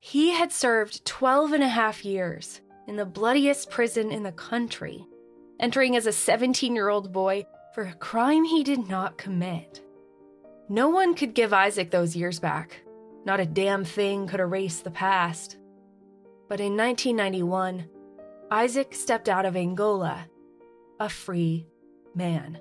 He 0.00 0.30
had 0.30 0.50
served 0.50 1.04
12 1.04 1.52
and 1.52 1.62
a 1.62 1.68
half 1.68 2.04
years 2.04 2.60
in 2.88 2.96
the 2.96 3.04
bloodiest 3.04 3.70
prison 3.70 4.10
in 4.10 4.22
the 4.22 4.32
country 4.32 5.06
entering 5.60 5.94
as 5.94 6.06
a 6.06 6.12
17 6.12 6.74
year 6.74 6.88
old 6.88 7.12
boy 7.12 7.44
for 7.74 7.84
a 7.84 7.92
crime 7.94 8.44
he 8.44 8.64
did 8.64 8.88
not 8.88 9.18
commit. 9.18 9.82
No 10.68 10.88
one 10.88 11.14
could 11.14 11.34
give 11.34 11.52
Isaac 11.52 11.90
those 11.90 12.16
years 12.16 12.40
back. 12.40 12.82
Not 13.24 13.40
a 13.40 13.46
damn 13.46 13.84
thing 13.84 14.26
could 14.26 14.40
erase 14.40 14.80
the 14.80 14.90
past. 14.90 15.58
But 16.48 16.60
in 16.60 16.76
1991, 16.76 17.88
Isaac 18.50 18.94
stepped 18.94 19.28
out 19.28 19.44
of 19.44 19.56
Angola, 19.56 20.26
a 20.98 21.08
free 21.08 21.66
man. 22.14 22.58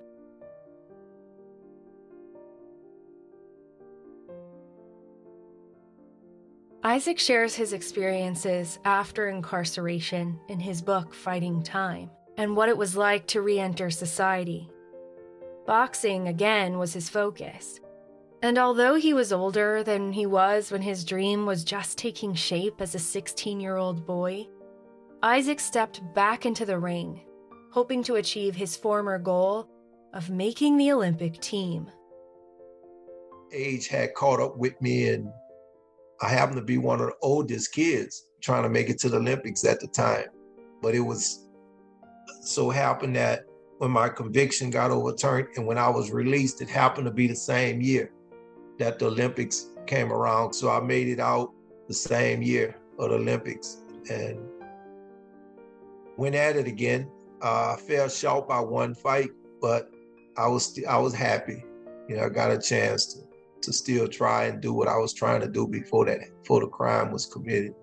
Isaac 6.83 7.19
shares 7.19 7.55
his 7.55 7.73
experiences 7.73 8.79
after 8.85 9.27
incarceration 9.27 10.39
in 10.47 10.61
his 10.61 10.81
book, 10.81 11.13
Fighting 11.13 11.61
Time 11.61 12.09
and 12.37 12.55
what 12.55 12.69
it 12.69 12.77
was 12.77 12.95
like 12.95 13.27
to 13.27 13.41
re 13.41 13.59
enter 13.59 13.89
society. 13.89 14.71
Boxing, 15.67 16.29
again, 16.29 16.77
was 16.77 16.93
his 16.93 17.09
focus. 17.09 17.81
And 18.41 18.57
although 18.57 18.95
he 18.95 19.13
was 19.13 19.33
older 19.33 19.83
than 19.83 20.13
he 20.13 20.25
was 20.25 20.71
when 20.71 20.81
his 20.81 21.03
dream 21.03 21.45
was 21.45 21.65
just 21.65 21.97
taking 21.97 22.33
shape 22.33 22.79
as 22.79 22.95
a 22.95 22.99
16 22.99 23.59
year 23.59 23.75
old 23.75 24.05
boy, 24.05 24.47
Isaac 25.21 25.59
stepped 25.59 26.01
back 26.15 26.45
into 26.45 26.65
the 26.65 26.79
ring, 26.79 27.19
hoping 27.73 28.03
to 28.03 28.15
achieve 28.15 28.55
his 28.55 28.77
former 28.77 29.19
goal 29.19 29.67
of 30.13 30.29
making 30.29 30.77
the 30.77 30.93
Olympic 30.93 31.41
team. 31.41 31.91
Age 33.51 33.89
had 33.89 34.13
caught 34.13 34.39
up 34.39 34.55
with 34.57 34.81
me, 34.81 35.09
and 35.09 35.29
I 36.21 36.29
happened 36.29 36.57
to 36.57 36.63
be 36.63 36.77
one 36.77 36.99
of 36.99 37.07
the 37.07 37.15
oldest 37.21 37.73
kids 37.73 38.25
trying 38.41 38.63
to 38.63 38.69
make 38.69 38.89
it 38.89 38.99
to 38.99 39.09
the 39.09 39.17
Olympics 39.17 39.63
at 39.65 39.79
the 39.79 39.87
time. 39.87 40.25
But 40.81 40.95
it 40.95 40.99
was 40.99 41.45
so 42.41 42.69
happened 42.69 43.15
that 43.15 43.45
when 43.77 43.91
my 43.91 44.09
conviction 44.09 44.69
got 44.69 44.91
overturned 44.91 45.47
and 45.55 45.65
when 45.65 45.77
I 45.77 45.89
was 45.89 46.11
released, 46.11 46.61
it 46.61 46.69
happened 46.69 47.05
to 47.05 47.11
be 47.11 47.27
the 47.27 47.35
same 47.35 47.81
year 47.81 48.11
that 48.77 48.99
the 48.99 49.07
Olympics 49.07 49.67
came 49.87 50.11
around. 50.11 50.53
So 50.53 50.69
I 50.69 50.79
made 50.81 51.07
it 51.07 51.19
out 51.19 51.51
the 51.87 51.93
same 51.93 52.41
year 52.41 52.75
of 52.97 53.09
the 53.09 53.15
Olympics 53.15 53.77
and 54.09 54.39
went 56.17 56.35
at 56.35 56.57
it 56.57 56.67
again. 56.67 57.09
Uh, 57.41 57.75
I 57.77 57.81
fell 57.81 58.09
short 58.09 58.47
by 58.47 58.59
one 58.59 58.93
fight, 58.93 59.29
but 59.61 59.89
I 60.37 60.47
was 60.47 60.77
I 60.87 60.97
was 60.97 61.13
happy. 61.13 61.63
You 62.09 62.17
know, 62.17 62.23
I 62.23 62.29
got 62.29 62.51
a 62.51 62.59
chance 62.59 63.13
to 63.13 63.28
to 63.61 63.73
still 63.73 64.07
try 64.07 64.45
and 64.45 64.61
do 64.61 64.73
what 64.73 64.87
I 64.87 64.97
was 64.97 65.13
trying 65.13 65.41
to 65.41 65.47
do 65.47 65.67
before 65.67 66.05
that 66.05 66.19
before 66.41 66.61
the 66.61 66.67
crime 66.67 67.11
was 67.11 67.25
committed. 67.25 67.73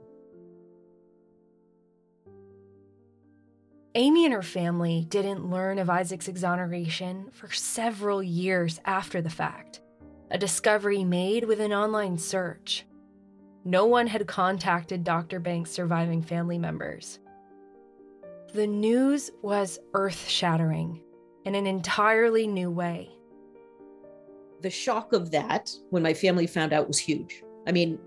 Amy 3.95 4.27
and 4.27 4.35
her 4.35 4.43
family 4.43 5.07
didn't 5.09 5.49
learn 5.49 5.79
of 5.79 5.89
Isaac's 5.89 6.29
exoneration 6.29 7.31
for 7.33 7.51
several 7.51 8.23
years 8.23 8.79
after 8.85 9.23
the 9.23 9.31
fact, 9.31 9.81
a 10.31 10.37
discovery 10.37 11.03
made 11.03 11.45
with 11.45 11.61
an 11.61 11.73
online 11.73 12.19
search. 12.19 12.85
No 13.65 13.87
one 13.87 14.07
had 14.07 14.27
contacted 14.27 15.03
Dr. 15.03 15.41
Banks' 15.41 15.71
surviving 15.71 16.23
family 16.23 16.59
members. 16.59 17.21
The 18.53 18.67
news 18.67 19.31
was 19.43 19.79
earth 19.95 20.29
shattering 20.29 21.03
in 21.47 21.55
an 21.55 21.67
entirely 21.67 22.47
new 22.47 22.71
way. 22.71 23.16
The 24.67 24.71
shock 24.71 25.13
of 25.13 25.31
that 25.31 25.71
when 25.91 26.03
my 26.03 26.13
family 26.13 26.49
found 26.49 26.73
out 26.73 26.89
was 26.89 26.99
huge. 26.99 27.45
I 27.69 27.71
mean, 27.71 28.01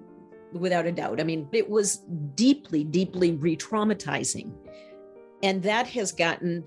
without 0.51 0.85
a 0.85 0.91
doubt. 0.91 1.21
I 1.21 1.23
mean, 1.23 1.47
it 1.53 1.69
was 1.69 2.03
deeply, 2.35 2.83
deeply 2.83 3.31
re 3.31 3.55
traumatizing 3.55 4.51
and 5.41 5.63
that 5.63 5.87
has 5.87 6.11
gotten 6.11 6.65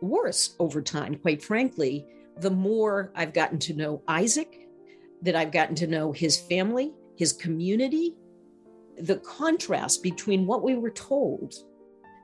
worse 0.00 0.56
over 0.58 0.80
time, 0.80 1.16
quite 1.16 1.42
frankly. 1.42 2.06
The 2.38 2.50
more 2.50 3.12
I've 3.14 3.34
gotten 3.34 3.58
to 3.58 3.74
know 3.74 4.02
Isaac, 4.08 4.66
that 5.20 5.36
I've 5.36 5.52
gotten 5.52 5.74
to 5.74 5.86
know 5.86 6.10
his 6.10 6.40
family, 6.40 6.94
his 7.18 7.34
community, 7.34 8.16
the 8.96 9.16
contrast 9.16 10.02
between 10.02 10.46
what 10.46 10.62
we 10.62 10.74
were 10.74 10.90
told. 10.90 11.52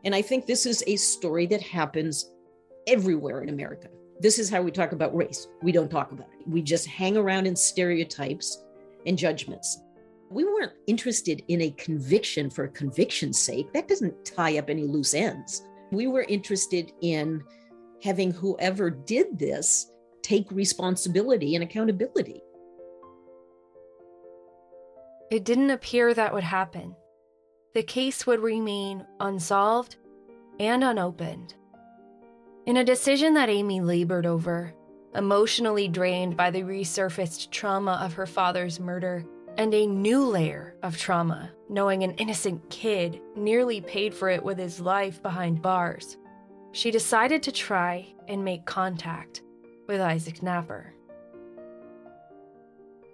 And 0.07 0.15
I 0.15 0.23
think 0.23 0.47
this 0.47 0.65
is 0.65 0.83
a 0.87 0.97
story 0.97 1.45
that 1.49 1.61
happens 1.61 2.31
everywhere 2.87 3.43
in 3.43 3.51
America. 3.51 3.89
This 4.21 4.39
is 4.39 4.51
how 4.51 4.61
we 4.61 4.71
talk 4.71 4.93
about 4.93 5.17
race. 5.17 5.49
We 5.63 5.73
don't 5.73 5.91
talk 5.91 6.13
about 6.13 6.29
it. 6.39 6.47
We 6.47 6.61
just 6.61 6.87
hang 6.87 7.17
around 7.17 7.47
in 7.47 7.57
stereotypes 7.57 8.63
and 9.07 9.17
judgments. 9.17 9.81
We 10.31 10.45
weren't 10.45 10.73
interested 10.87 11.43
in 11.49 11.63
a 11.63 11.71
conviction 11.73 12.51
for 12.51 12.69
conviction's 12.69 13.39
sake. 13.39 13.73
That 13.73 13.89
doesn't 13.89 14.27
tie 14.27 14.59
up 14.59 14.69
any 14.69 14.85
loose 14.85 15.15
ends. 15.15 15.63
We 15.91 16.07
were 16.07 16.27
interested 16.29 16.93
in 17.01 17.43
having 18.05 18.31
whoever 18.31 18.91
did 18.91 19.39
this 19.39 19.91
take 20.23 20.51
responsibility 20.51 21.55
and 21.55 21.65
accountability. 21.65 22.43
It 25.31 25.45
didn't 25.45 25.71
appear 25.71 26.13
that 26.13 26.35
would 26.35 26.45
happen. 26.45 26.95
The 27.73 27.83
case 27.83 28.27
would 28.27 28.41
remain 28.41 29.07
unsolved 29.19 29.97
and 30.59 30.85
unopened. 30.85 31.55
In 32.67 32.77
a 32.77 32.85
decision 32.85 33.35
that 33.35 33.49
Amy 33.49 33.81
labored 33.81 34.27
over, 34.27 34.75
emotionally 35.15 35.89
drained 35.89 36.37
by 36.37 36.51
the 36.51 36.63
resurfaced 36.63 37.51
trauma 37.51 37.99
of 38.03 38.13
her 38.15 38.27
father's 38.27 38.79
murder, 38.79 39.25
and 39.57 39.75
a 39.75 39.87
new 39.87 40.25
layer 40.25 40.77
of 40.83 40.97
trauma, 40.97 41.51
knowing 41.69 42.05
an 42.05 42.13
innocent 42.13 42.69
kid 42.71 43.21
nearly 43.35 43.81
paid 43.81 44.15
for 44.15 44.29
it 44.29 44.43
with 44.43 44.59
his 44.59 44.79
life 44.79 45.23
behind 45.23 45.63
bars. 45.63 46.19
She 46.73 46.91
decided 46.91 47.43
to 47.43 47.53
try 47.53 48.15
and 48.29 48.45
make 48.45 48.65
contact 48.67 49.43
with 49.89 50.01
Isaac 50.01 50.37
Knapper. 50.37 50.93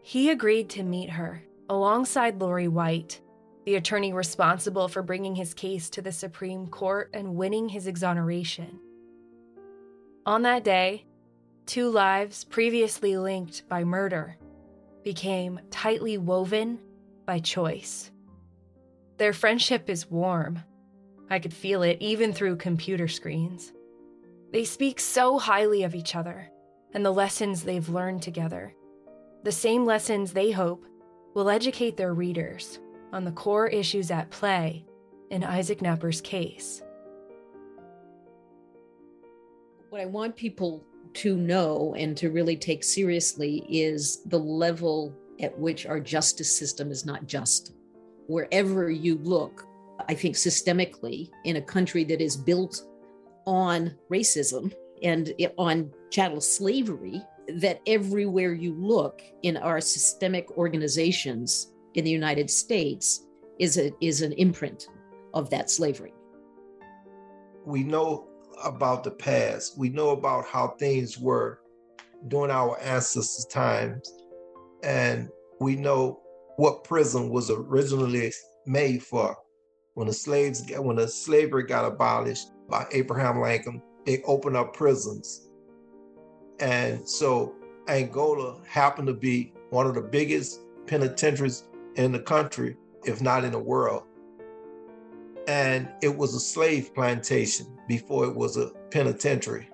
He 0.03 0.31
agreed 0.31 0.69
to 0.71 0.83
meet 0.83 1.11
her 1.11 1.43
alongside 1.69 2.41
Lori 2.41 2.69
White, 2.69 3.21
the 3.65 3.77
attorney 3.77 4.13
responsible 4.13 4.89
for 4.89 5.03
bringing 5.03 5.35
his 5.35 5.55
case 5.55 5.89
to 5.91 6.03
the 6.03 6.13
Supreme 6.13 6.67
Court 6.67 7.11
and 7.15 7.35
winning 7.35 7.69
his 7.69 7.87
exoneration. 7.87 8.79
On 10.27 10.43
that 10.43 10.65
day, 10.65 11.05
two 11.67 11.89
lives 11.89 12.43
previously 12.43 13.17
linked 13.17 13.69
by 13.69 13.85
murder 13.85 14.37
became 15.05 15.61
tightly 15.71 16.19
woven 16.19 16.81
by 17.25 17.39
choice. 17.39 18.11
Their 19.19 19.33
friendship 19.33 19.89
is 19.89 20.11
warm, 20.11 20.59
I 21.31 21.39
could 21.39 21.55
feel 21.55 21.83
it 21.83 21.99
even 22.01 22.33
through 22.33 22.57
computer 22.57 23.07
screens. 23.07 23.73
They 24.53 24.65
speak 24.65 24.99
so 24.99 25.39
highly 25.39 25.85
of 25.85 25.95
each 25.95 26.17
other 26.17 26.51
and 26.93 27.07
the 27.07 27.13
lessons 27.13 27.63
they've 27.63 27.89
learned 27.89 28.23
together. 28.23 28.75
The 29.45 29.53
same 29.53 29.87
lessons 29.87 30.33
they 30.33 30.51
hope 30.51 30.85
will 31.35 31.51
educate 31.51 31.97
their 31.97 32.15
readers 32.15 32.81
on 33.13 33.25
the 33.25 33.31
core 33.31 33.69
issues 33.69 34.11
at 34.11 34.31
play 34.31 34.85
in 35.31 35.45
Isaac 35.45 35.81
Knapper's 35.81 36.21
case. 36.21 36.83
What 39.97 40.03
I 40.03 40.09
want 40.09 40.37
people 40.37 40.85
to 41.15 41.39
know 41.39 41.95
and 41.97 42.15
to 42.19 42.29
really 42.29 42.55
take 42.55 42.85
seriously 42.85 43.65
is 43.67 44.23
the 44.27 44.39
level 44.39 45.17
at 45.41 45.59
which 45.59 45.87
our 45.87 46.01
justice 46.01 46.55
system 46.55 46.91
is 46.91 47.07
not 47.07 47.27
just. 47.27 47.73
Wherever 48.27 48.91
you 48.91 49.17
look, 49.17 49.67
I 50.07 50.13
think 50.13 50.35
systemically, 50.35 51.31
in 51.45 51.57
a 51.57 51.63
country 51.63 52.05
that 52.05 52.21
is 52.21 52.37
built 52.37 52.87
on 53.47 53.97
racism 54.13 54.71
and 55.03 55.33
on 55.57 55.91
chattel 56.11 56.43
slavery, 56.43 57.23
that 57.55 57.81
everywhere 57.87 58.53
you 58.53 58.75
look 58.75 59.23
in 59.45 59.57
our 59.57 59.81
systemic 59.81 60.59
organizations 60.59 61.73
in 61.95 62.05
the 62.05 62.11
United 62.11 62.51
States 62.51 63.25
is 63.59 63.79
a 63.79 63.91
is 64.03 64.21
an 64.21 64.33
imprint 64.33 64.89
of 65.33 65.49
that 65.49 65.71
slavery. 65.71 66.13
We 67.65 67.83
know 67.83 68.26
about 68.65 69.05
the 69.05 69.11
past. 69.11 69.79
We 69.79 69.89
know 69.89 70.11
about 70.11 70.47
how 70.47 70.69
things 70.79 71.19
were 71.19 71.61
during 72.29 72.51
our 72.51 72.79
ancestors' 72.81 73.47
times. 73.47 74.13
And 74.83 75.29
we 75.61 75.77
know 75.77 76.21
what 76.57 76.85
prison 76.85 77.31
was 77.31 77.51
originally 77.51 78.33
made 78.67 79.03
for. 79.03 79.37
When 79.95 80.07
the 80.07 80.13
slaves 80.13 80.63
when 80.77 80.97
the 80.97 81.09
slavery 81.09 81.65
got 81.65 81.85
abolished 81.85 82.49
by 82.69 82.87
Abraham 82.93 83.41
Lincoln, 83.41 83.83
they 84.05 84.23
opened 84.23 84.57
up 84.57 84.75
prisons. 84.75 85.49
And 86.61 87.09
so 87.09 87.55
Angola 87.89 88.61
happened 88.67 89.09
to 89.09 89.15
be 89.15 89.53
one 89.71 89.87
of 89.87 89.95
the 89.95 90.03
biggest 90.03 90.61
penitentiaries 90.87 91.65
in 91.97 92.13
the 92.13 92.21
country, 92.21 92.77
if 93.05 93.21
not 93.21 93.45
in 93.45 93.53
the 93.53 93.59
world. 93.59 94.05
And 95.47 95.89
it 96.03 96.17
was 96.17 96.35
a 96.35 96.41
slave 96.41 96.95
plantation 96.95 97.79
before 97.89 98.25
it 98.25 98.35
was 98.35 98.57
a 98.57 98.71
penitentiary. 98.91 99.69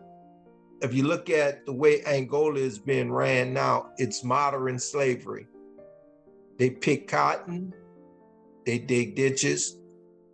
If 0.82 0.92
you 0.92 1.04
look 1.04 1.30
at 1.30 1.64
the 1.64 1.72
way 1.72 2.02
Angola 2.04 2.58
is 2.58 2.78
being 2.78 3.12
ran 3.12 3.54
now, 3.54 3.90
it's 3.98 4.24
modern 4.24 4.78
slavery. 4.78 5.46
They 6.58 6.70
pick 6.70 7.08
cotton, 7.08 7.72
they 8.66 8.78
dig 8.78 9.14
ditches, 9.14 9.78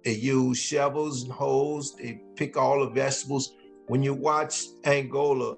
they 0.05 0.14
use 0.14 0.59
shovels 0.59 1.22
and 1.22 1.32
hoes, 1.32 1.95
they 1.97 2.20
pick 2.36 2.57
all 2.57 2.80
the 2.80 2.91
vegetables. 2.91 3.53
When 3.86 4.03
you 4.03 4.14
watch 4.14 4.64
Angola, 4.84 5.57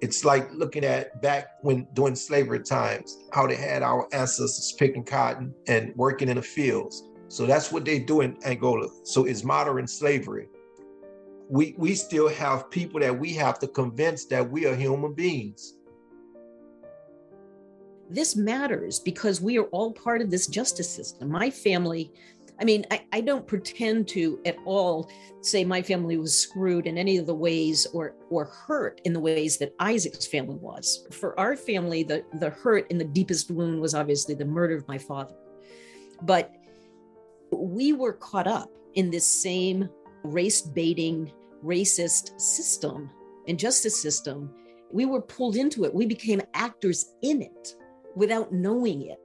it's 0.00 0.24
like 0.24 0.52
looking 0.52 0.84
at 0.84 1.20
back 1.22 1.48
when 1.62 1.86
during 1.94 2.14
slavery 2.14 2.60
times, 2.60 3.24
how 3.32 3.46
they 3.46 3.56
had 3.56 3.82
our 3.82 4.08
ancestors 4.12 4.74
picking 4.78 5.04
cotton 5.04 5.54
and 5.66 5.92
working 5.96 6.28
in 6.28 6.36
the 6.36 6.42
fields. 6.42 7.02
So 7.28 7.46
that's 7.46 7.70
what 7.70 7.84
they 7.84 7.98
do 7.98 8.22
in 8.22 8.36
Angola. 8.44 8.88
So 9.04 9.24
it's 9.26 9.44
modern 9.44 9.86
slavery. 9.86 10.48
We 11.48 11.74
we 11.78 11.94
still 11.94 12.28
have 12.28 12.70
people 12.70 13.00
that 13.00 13.16
we 13.16 13.32
have 13.34 13.58
to 13.60 13.68
convince 13.68 14.24
that 14.26 14.50
we 14.50 14.66
are 14.66 14.74
human 14.74 15.14
beings. 15.14 15.74
This 18.10 18.36
matters 18.36 18.98
because 18.98 19.40
we 19.40 19.58
are 19.58 19.64
all 19.64 19.92
part 19.92 20.22
of 20.22 20.30
this 20.30 20.46
justice 20.46 20.88
system. 20.88 21.30
My 21.30 21.50
family 21.50 22.12
I 22.60 22.64
mean, 22.64 22.84
I, 22.90 23.04
I, 23.12 23.20
don't 23.20 23.46
pretend 23.46 24.08
to 24.08 24.40
at 24.44 24.56
all 24.64 25.08
say 25.42 25.64
my 25.64 25.80
family 25.80 26.16
was 26.16 26.36
screwed 26.36 26.86
in 26.86 26.98
any 26.98 27.16
of 27.16 27.26
the 27.26 27.34
ways 27.34 27.86
or 27.92 28.14
or 28.30 28.46
hurt 28.46 29.00
in 29.04 29.12
the 29.12 29.20
ways 29.20 29.58
that 29.58 29.74
Isaac's 29.78 30.26
family 30.26 30.56
was. 30.56 31.06
For 31.12 31.38
our 31.38 31.56
family, 31.56 32.02
the 32.02 32.24
the 32.40 32.50
hurt 32.50 32.90
and 32.90 33.00
the 33.00 33.04
deepest 33.04 33.50
wound 33.50 33.80
was 33.80 33.94
obviously 33.94 34.34
the 34.34 34.44
murder 34.44 34.76
of 34.76 34.88
my 34.88 34.98
father. 34.98 35.36
But 36.22 36.52
we 37.52 37.92
were 37.92 38.14
caught 38.14 38.46
up 38.46 38.70
in 38.94 39.10
this 39.10 39.26
same 39.26 39.88
race 40.22 40.60
baiting, 40.60 41.32
racist 41.64 42.38
system 42.40 43.10
and 43.46 43.58
justice 43.58 44.00
system. 44.00 44.50
We 44.92 45.06
were 45.06 45.22
pulled 45.22 45.56
into 45.56 45.84
it. 45.84 45.94
We 45.94 46.06
became 46.06 46.42
actors 46.54 47.12
in 47.22 47.42
it 47.42 47.74
without 48.14 48.52
knowing 48.52 49.02
it. 49.02 49.18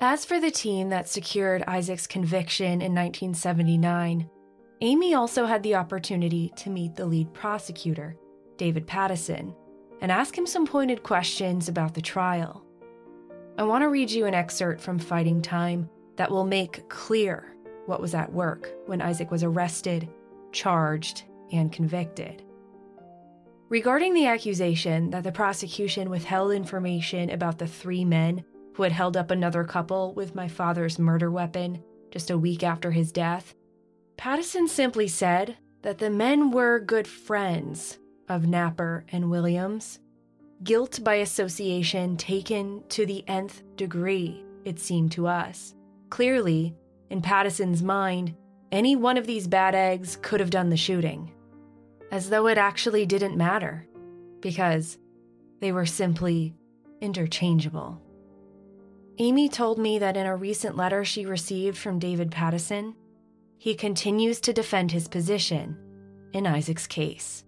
As 0.00 0.26
for 0.26 0.38
the 0.38 0.50
team 0.50 0.90
that 0.90 1.08
secured 1.08 1.64
Isaac's 1.66 2.06
conviction 2.06 2.82
in 2.82 2.94
1979, 2.94 4.28
Amy 4.82 5.14
also 5.14 5.46
had 5.46 5.62
the 5.62 5.74
opportunity 5.74 6.52
to 6.56 6.68
meet 6.68 6.94
the 6.94 7.06
lead 7.06 7.32
prosecutor, 7.32 8.16
David 8.58 8.86
Pattison, 8.86 9.54
and 10.02 10.12
ask 10.12 10.36
him 10.36 10.46
some 10.46 10.66
pointed 10.66 11.02
questions 11.02 11.68
about 11.68 11.94
the 11.94 12.02
trial. 12.02 12.65
I 13.58 13.62
want 13.62 13.82
to 13.82 13.88
read 13.88 14.10
you 14.10 14.26
an 14.26 14.34
excerpt 14.34 14.82
from 14.82 14.98
Fighting 14.98 15.40
Time 15.40 15.88
that 16.16 16.30
will 16.30 16.44
make 16.44 16.90
clear 16.90 17.56
what 17.86 18.02
was 18.02 18.14
at 18.14 18.30
work 18.30 18.68
when 18.84 19.00
Isaac 19.00 19.30
was 19.30 19.42
arrested, 19.42 20.10
charged, 20.52 21.24
and 21.50 21.72
convicted. 21.72 22.42
Regarding 23.70 24.12
the 24.12 24.26
accusation 24.26 25.08
that 25.08 25.24
the 25.24 25.32
prosecution 25.32 26.10
withheld 26.10 26.52
information 26.52 27.30
about 27.30 27.58
the 27.58 27.66
three 27.66 28.04
men 28.04 28.44
who 28.74 28.82
had 28.82 28.92
held 28.92 29.16
up 29.16 29.30
another 29.30 29.64
couple 29.64 30.12
with 30.12 30.34
my 30.34 30.48
father's 30.48 30.98
murder 30.98 31.30
weapon 31.30 31.82
just 32.10 32.30
a 32.30 32.36
week 32.36 32.62
after 32.62 32.90
his 32.90 33.10
death, 33.10 33.54
Pattison 34.18 34.68
simply 34.68 35.08
said 35.08 35.56
that 35.80 35.96
the 35.96 36.10
men 36.10 36.50
were 36.50 36.78
good 36.78 37.08
friends 37.08 37.98
of 38.28 38.42
Knapper 38.42 39.04
and 39.08 39.30
Williams. 39.30 39.98
Guilt 40.62 41.04
by 41.04 41.16
association 41.16 42.16
taken 42.16 42.82
to 42.88 43.04
the 43.04 43.22
nth 43.28 43.62
degree, 43.76 44.44
it 44.64 44.80
seemed 44.80 45.12
to 45.12 45.26
us. 45.26 45.74
Clearly, 46.08 46.74
in 47.10 47.20
Pattison's 47.20 47.82
mind, 47.82 48.34
any 48.72 48.96
one 48.96 49.18
of 49.18 49.26
these 49.26 49.46
bad 49.46 49.74
eggs 49.74 50.18
could 50.22 50.40
have 50.40 50.50
done 50.50 50.70
the 50.70 50.76
shooting. 50.76 51.32
As 52.10 52.30
though 52.30 52.46
it 52.46 52.58
actually 52.58 53.04
didn't 53.04 53.36
matter, 53.36 53.86
because 54.40 54.98
they 55.60 55.72
were 55.72 55.86
simply 55.86 56.54
interchangeable. 57.00 58.00
Amy 59.18 59.48
told 59.48 59.78
me 59.78 59.98
that 59.98 60.16
in 60.16 60.26
a 60.26 60.36
recent 60.36 60.76
letter 60.76 61.04
she 61.04 61.26
received 61.26 61.76
from 61.76 61.98
David 61.98 62.30
Pattison, 62.30 62.94
he 63.58 63.74
continues 63.74 64.40
to 64.40 64.52
defend 64.52 64.92
his 64.92 65.08
position 65.08 65.76
in 66.32 66.46
Isaac's 66.46 66.86
case. 66.86 67.44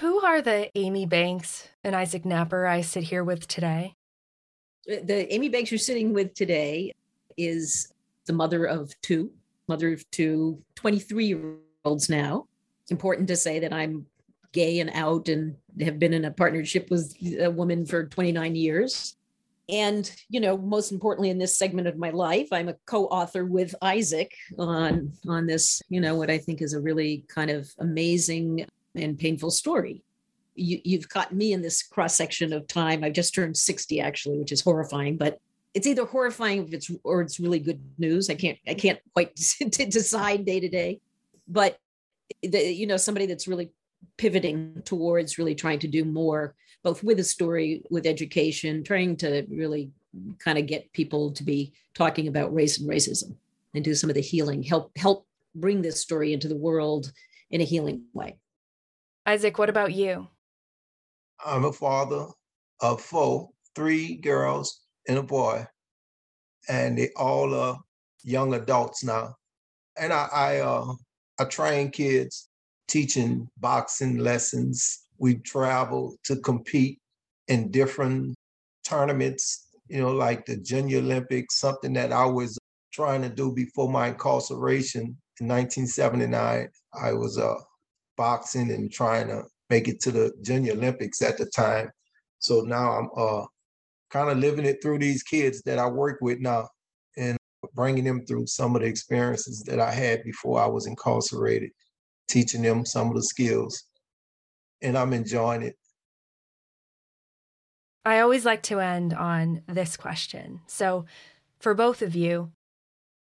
Who 0.00 0.20
are 0.20 0.42
the 0.42 0.70
Amy 0.76 1.06
Banks 1.06 1.68
and 1.82 1.96
Isaac 1.96 2.24
Knapper 2.24 2.68
I 2.68 2.82
sit 2.82 3.04
here 3.04 3.24
with 3.24 3.48
today? 3.48 3.94
Uh, 4.90 4.96
the 5.02 5.32
Amy 5.32 5.48
Banks 5.48 5.70
you're 5.70 5.78
sitting 5.78 6.12
with 6.12 6.34
today 6.34 6.92
is 7.38 7.94
the 8.26 8.34
mother 8.34 8.66
of 8.66 8.92
two, 9.00 9.30
mother 9.68 9.94
of 9.94 10.08
two 10.10 10.62
23 10.74 11.26
year 11.26 11.54
olds 11.86 12.10
now 12.10 12.46
important 12.90 13.26
to 13.28 13.36
say 13.36 13.58
that 13.58 13.72
I'm 13.72 14.06
gay 14.52 14.80
and 14.80 14.90
out 14.92 15.28
and 15.28 15.56
have 15.80 15.98
been 15.98 16.12
in 16.12 16.26
a 16.26 16.30
partnership 16.30 16.90
with 16.90 17.14
a 17.40 17.50
woman 17.50 17.86
for 17.86 18.04
29 18.04 18.54
years. 18.54 19.16
And, 19.68 20.10
you 20.28 20.40
know, 20.40 20.58
most 20.58 20.92
importantly 20.92 21.30
in 21.30 21.38
this 21.38 21.58
segment 21.58 21.88
of 21.88 21.96
my 21.96 22.10
life, 22.10 22.48
I'm 22.52 22.68
a 22.68 22.76
co-author 22.84 23.46
with 23.46 23.74
Isaac 23.80 24.32
on 24.58 25.12
on 25.26 25.46
this, 25.46 25.82
you 25.88 26.02
know, 26.02 26.16
what 26.16 26.30
I 26.30 26.36
think 26.36 26.60
is 26.60 26.74
a 26.74 26.80
really 26.80 27.24
kind 27.28 27.50
of 27.50 27.68
amazing 27.78 28.66
and 28.98 29.18
painful 29.18 29.50
story. 29.50 30.02
You, 30.54 30.80
you've 30.84 31.08
caught 31.08 31.34
me 31.34 31.52
in 31.52 31.62
this 31.62 31.82
cross 31.82 32.14
section 32.14 32.52
of 32.52 32.66
time. 32.66 33.04
I've 33.04 33.12
just 33.12 33.34
turned 33.34 33.56
60 33.56 34.00
actually, 34.00 34.38
which 34.38 34.52
is 34.52 34.62
horrifying, 34.62 35.16
but 35.16 35.38
it's 35.74 35.86
either 35.86 36.06
horrifying 36.06 36.66
if 36.66 36.72
it's 36.72 36.90
or 37.04 37.20
it's 37.20 37.38
really 37.38 37.58
good 37.58 37.80
news. 37.98 38.30
I 38.30 38.34
can't 38.34 38.58
I 38.66 38.74
can't 38.74 38.98
quite 39.12 39.34
decide 39.70 40.46
day 40.46 40.60
to 40.60 40.68
day. 40.68 41.00
But 41.46 41.78
the, 42.42 42.72
you 42.72 42.86
know 42.86 42.96
somebody 42.96 43.26
that's 43.26 43.48
really 43.48 43.70
pivoting 44.16 44.82
towards 44.84 45.38
really 45.38 45.54
trying 45.54 45.78
to 45.80 45.88
do 45.88 46.04
more 46.04 46.54
both 46.82 47.02
with 47.02 47.16
the 47.16 47.24
story 47.24 47.82
with 47.90 48.06
education 48.06 48.82
trying 48.82 49.16
to 49.16 49.44
really 49.48 49.90
kind 50.38 50.58
of 50.58 50.66
get 50.66 50.92
people 50.92 51.32
to 51.32 51.42
be 51.44 51.72
talking 51.94 52.28
about 52.28 52.54
race 52.54 52.78
and 52.78 52.88
racism 52.88 53.34
and 53.74 53.84
do 53.84 53.94
some 53.94 54.10
of 54.10 54.14
the 54.14 54.22
healing 54.22 54.62
help 54.62 54.96
help 54.96 55.26
bring 55.54 55.82
this 55.82 56.00
story 56.00 56.32
into 56.32 56.48
the 56.48 56.56
world 56.56 57.12
in 57.50 57.60
a 57.60 57.64
healing 57.64 58.02
way 58.12 58.36
isaac 59.26 59.58
what 59.58 59.68
about 59.68 59.92
you 59.92 60.26
i'm 61.44 61.64
a 61.64 61.72
father 61.72 62.26
of 62.80 63.00
four 63.00 63.50
three 63.74 64.16
girls 64.16 64.82
and 65.08 65.18
a 65.18 65.22
boy 65.22 65.64
and 66.68 66.98
they 66.98 67.10
all 67.16 67.54
are 67.54 67.78
young 68.22 68.54
adults 68.54 69.04
now 69.04 69.34
and 69.98 70.12
i, 70.12 70.28
I 70.32 70.58
uh, 70.58 70.92
I 71.38 71.44
train 71.44 71.90
kids 71.90 72.48
teaching 72.88 73.48
boxing 73.58 74.18
lessons. 74.18 75.04
We 75.18 75.36
travel 75.36 76.16
to 76.24 76.36
compete 76.36 76.98
in 77.48 77.70
different 77.70 78.34
tournaments, 78.84 79.68
you 79.88 80.00
know, 80.00 80.12
like 80.12 80.46
the 80.46 80.56
Junior 80.56 80.98
Olympics, 80.98 81.58
something 81.58 81.92
that 81.94 82.12
I 82.12 82.24
was 82.24 82.58
trying 82.92 83.22
to 83.22 83.28
do 83.28 83.52
before 83.52 83.90
my 83.90 84.08
incarceration 84.08 85.02
in 85.40 85.48
1979. 85.48 86.68
I 86.94 87.12
was 87.12 87.38
uh, 87.38 87.54
boxing 88.16 88.70
and 88.70 88.90
trying 88.90 89.28
to 89.28 89.44
make 89.70 89.88
it 89.88 90.00
to 90.00 90.10
the 90.10 90.32
Junior 90.42 90.72
Olympics 90.72 91.22
at 91.22 91.38
the 91.38 91.46
time. 91.46 91.90
So 92.38 92.60
now 92.60 92.92
I'm 92.92 93.08
uh, 93.16 93.46
kind 94.10 94.30
of 94.30 94.38
living 94.38 94.64
it 94.66 94.78
through 94.82 94.98
these 94.98 95.22
kids 95.22 95.62
that 95.62 95.78
I 95.78 95.88
work 95.88 96.18
with 96.20 96.40
now 96.40 96.68
and 97.16 97.36
bringing 97.74 98.04
them 98.04 98.24
through 98.26 98.46
some 98.46 98.76
of 98.76 98.82
the 98.82 98.88
experiences 98.88 99.62
that 99.66 99.80
I 99.80 99.90
had 99.90 100.22
before 100.22 100.60
I 100.60 100.66
was 100.66 100.86
incarcerated, 100.86 101.70
teaching 102.28 102.62
them 102.62 102.84
some 102.84 103.08
of 103.08 103.14
the 103.14 103.22
skills. 103.22 103.84
And 104.82 104.96
I'm 104.96 105.12
enjoying 105.12 105.62
it. 105.62 105.76
I 108.04 108.20
always 108.20 108.44
like 108.44 108.62
to 108.64 108.78
end 108.78 109.14
on 109.14 109.62
this 109.66 109.96
question. 109.96 110.60
So, 110.68 111.06
for 111.58 111.74
both 111.74 112.02
of 112.02 112.14
you, 112.14 112.52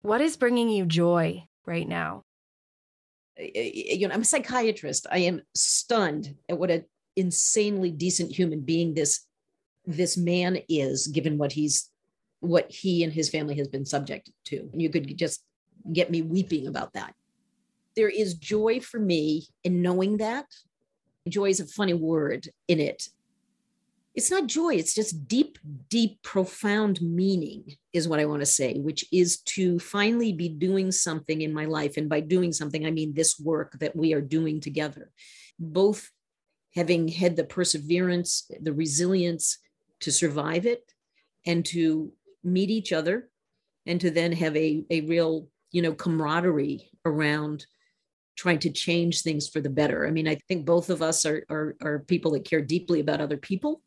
what 0.02 0.20
is 0.20 0.36
bringing 0.36 0.68
you 0.68 0.84
joy 0.84 1.44
right 1.64 1.86
now? 1.86 2.22
You 3.38 4.08
know, 4.08 4.14
I'm 4.14 4.22
a 4.22 4.24
psychiatrist. 4.24 5.06
I 5.10 5.18
am 5.18 5.42
stunned 5.54 6.34
at 6.48 6.58
what 6.58 6.70
an 6.70 6.84
insanely 7.16 7.90
decent 7.90 8.32
human 8.32 8.60
being 8.60 8.94
this 8.94 9.26
this 9.86 10.16
man 10.16 10.58
is, 10.68 11.08
given 11.08 11.36
what 11.36 11.52
he's 11.52 11.90
what 12.40 12.70
he 12.70 13.02
and 13.02 13.12
his 13.12 13.30
family 13.30 13.56
has 13.56 13.68
been 13.68 13.84
subject 13.84 14.30
to. 14.44 14.68
And 14.72 14.80
you 14.80 14.90
could 14.90 15.16
just 15.16 15.42
get 15.92 16.10
me 16.10 16.22
weeping 16.22 16.66
about 16.66 16.92
that. 16.92 17.14
There 17.96 18.08
is 18.08 18.34
joy 18.34 18.80
for 18.80 18.98
me 18.98 19.46
in 19.62 19.82
knowing 19.82 20.18
that. 20.18 20.46
Joy 21.28 21.50
is 21.50 21.60
a 21.60 21.66
funny 21.66 21.94
word 21.94 22.48
in 22.68 22.80
it 22.80 23.08
it's 24.14 24.30
not 24.30 24.46
joy 24.46 24.74
it's 24.74 24.94
just 24.94 25.26
deep 25.26 25.58
deep 25.88 26.22
profound 26.22 27.00
meaning 27.02 27.64
is 27.92 28.06
what 28.06 28.20
i 28.20 28.24
want 28.24 28.40
to 28.40 28.46
say 28.46 28.74
which 28.78 29.04
is 29.12 29.40
to 29.40 29.78
finally 29.78 30.32
be 30.32 30.48
doing 30.48 30.92
something 30.92 31.42
in 31.42 31.52
my 31.52 31.64
life. 31.64 31.96
And 31.96 32.08
by 32.08 32.20
doing 32.20 32.52
something 32.52 32.86
i 32.86 32.90
mean 32.90 33.14
this 33.14 33.38
work 33.38 33.72
that 33.80 33.96
we 33.96 34.14
are 34.14 34.20
doing 34.20 34.60
together. 34.60 35.10
Both 35.58 36.10
having 36.74 37.08
had 37.08 37.36
the 37.36 37.44
perseverance 37.44 38.50
the 38.60 38.72
resilience 38.72 39.58
to 40.00 40.10
survive 40.10 40.66
it 40.66 40.82
and 41.46 41.64
to 41.66 42.12
meet 42.42 42.70
each 42.70 42.92
other 42.92 43.28
and 43.86 44.00
to 44.00 44.10
then 44.10 44.32
have 44.32 44.56
a, 44.56 44.84
a 44.90 45.02
real 45.02 45.48
you 45.72 45.82
know 45.82 45.92
camaraderie 45.92 46.90
around 47.04 47.66
trying 48.36 48.58
to 48.58 48.70
change 48.70 49.22
things 49.22 49.48
for 49.48 49.60
the 49.60 49.70
better. 49.70 50.06
I 50.06 50.10
mean 50.10 50.28
i 50.28 50.36
think 50.48 50.66
both 50.66 50.90
of 50.90 51.02
us 51.02 51.26
are, 51.26 51.44
are, 51.50 51.76
are 51.82 51.98
people 52.00 52.32
that 52.32 52.44
care 52.44 52.62
deeply 52.62 53.00
about 53.00 53.20
other 53.20 53.36
people 53.36 53.82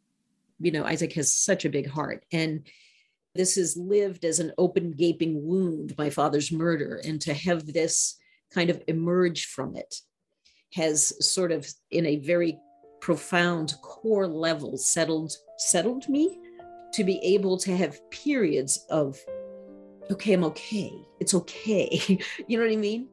you 0.60 0.72
know, 0.72 0.84
Isaac 0.84 1.14
has 1.14 1.34
such 1.34 1.66
a 1.66 1.70
big 1.70 1.90
heart. 1.90 2.26
And 2.32 2.68
this 3.36 3.58
is 3.58 3.78
lived 3.78 4.26
as 4.26 4.40
an 4.40 4.52
open, 4.58 4.92
gaping 4.92 5.46
wound, 5.46 5.94
my 5.98 6.10
father's 6.10 6.52
murder. 6.52 7.02
And 7.04 7.22
to 7.22 7.34
have 7.34 7.72
this 7.72 8.18
kind 8.54 8.70
of 8.70 8.82
emerge 8.88 9.46
from 9.46 9.76
it 9.76 9.96
has 10.74 11.14
sort 11.26 11.52
of, 11.52 11.68
in 11.92 12.06
a 12.06 12.18
very 12.18 12.58
profound 13.02 13.76
core 13.82 14.28
level, 14.28 14.78
settled 14.78 15.34
settled 15.58 16.08
me 16.08 16.40
to 16.94 17.04
be 17.04 17.20
able 17.20 17.58
to 17.58 17.76
have 17.76 18.00
periods 18.10 18.86
of 18.90 19.20
okay 20.12 20.34
i'm 20.34 20.44
okay 20.44 20.92
it's 21.20 21.34
okay 21.34 22.00
you 22.48 22.58
know 22.58 22.64
what 22.64 22.72
i 22.72 22.76
mean 22.76 23.08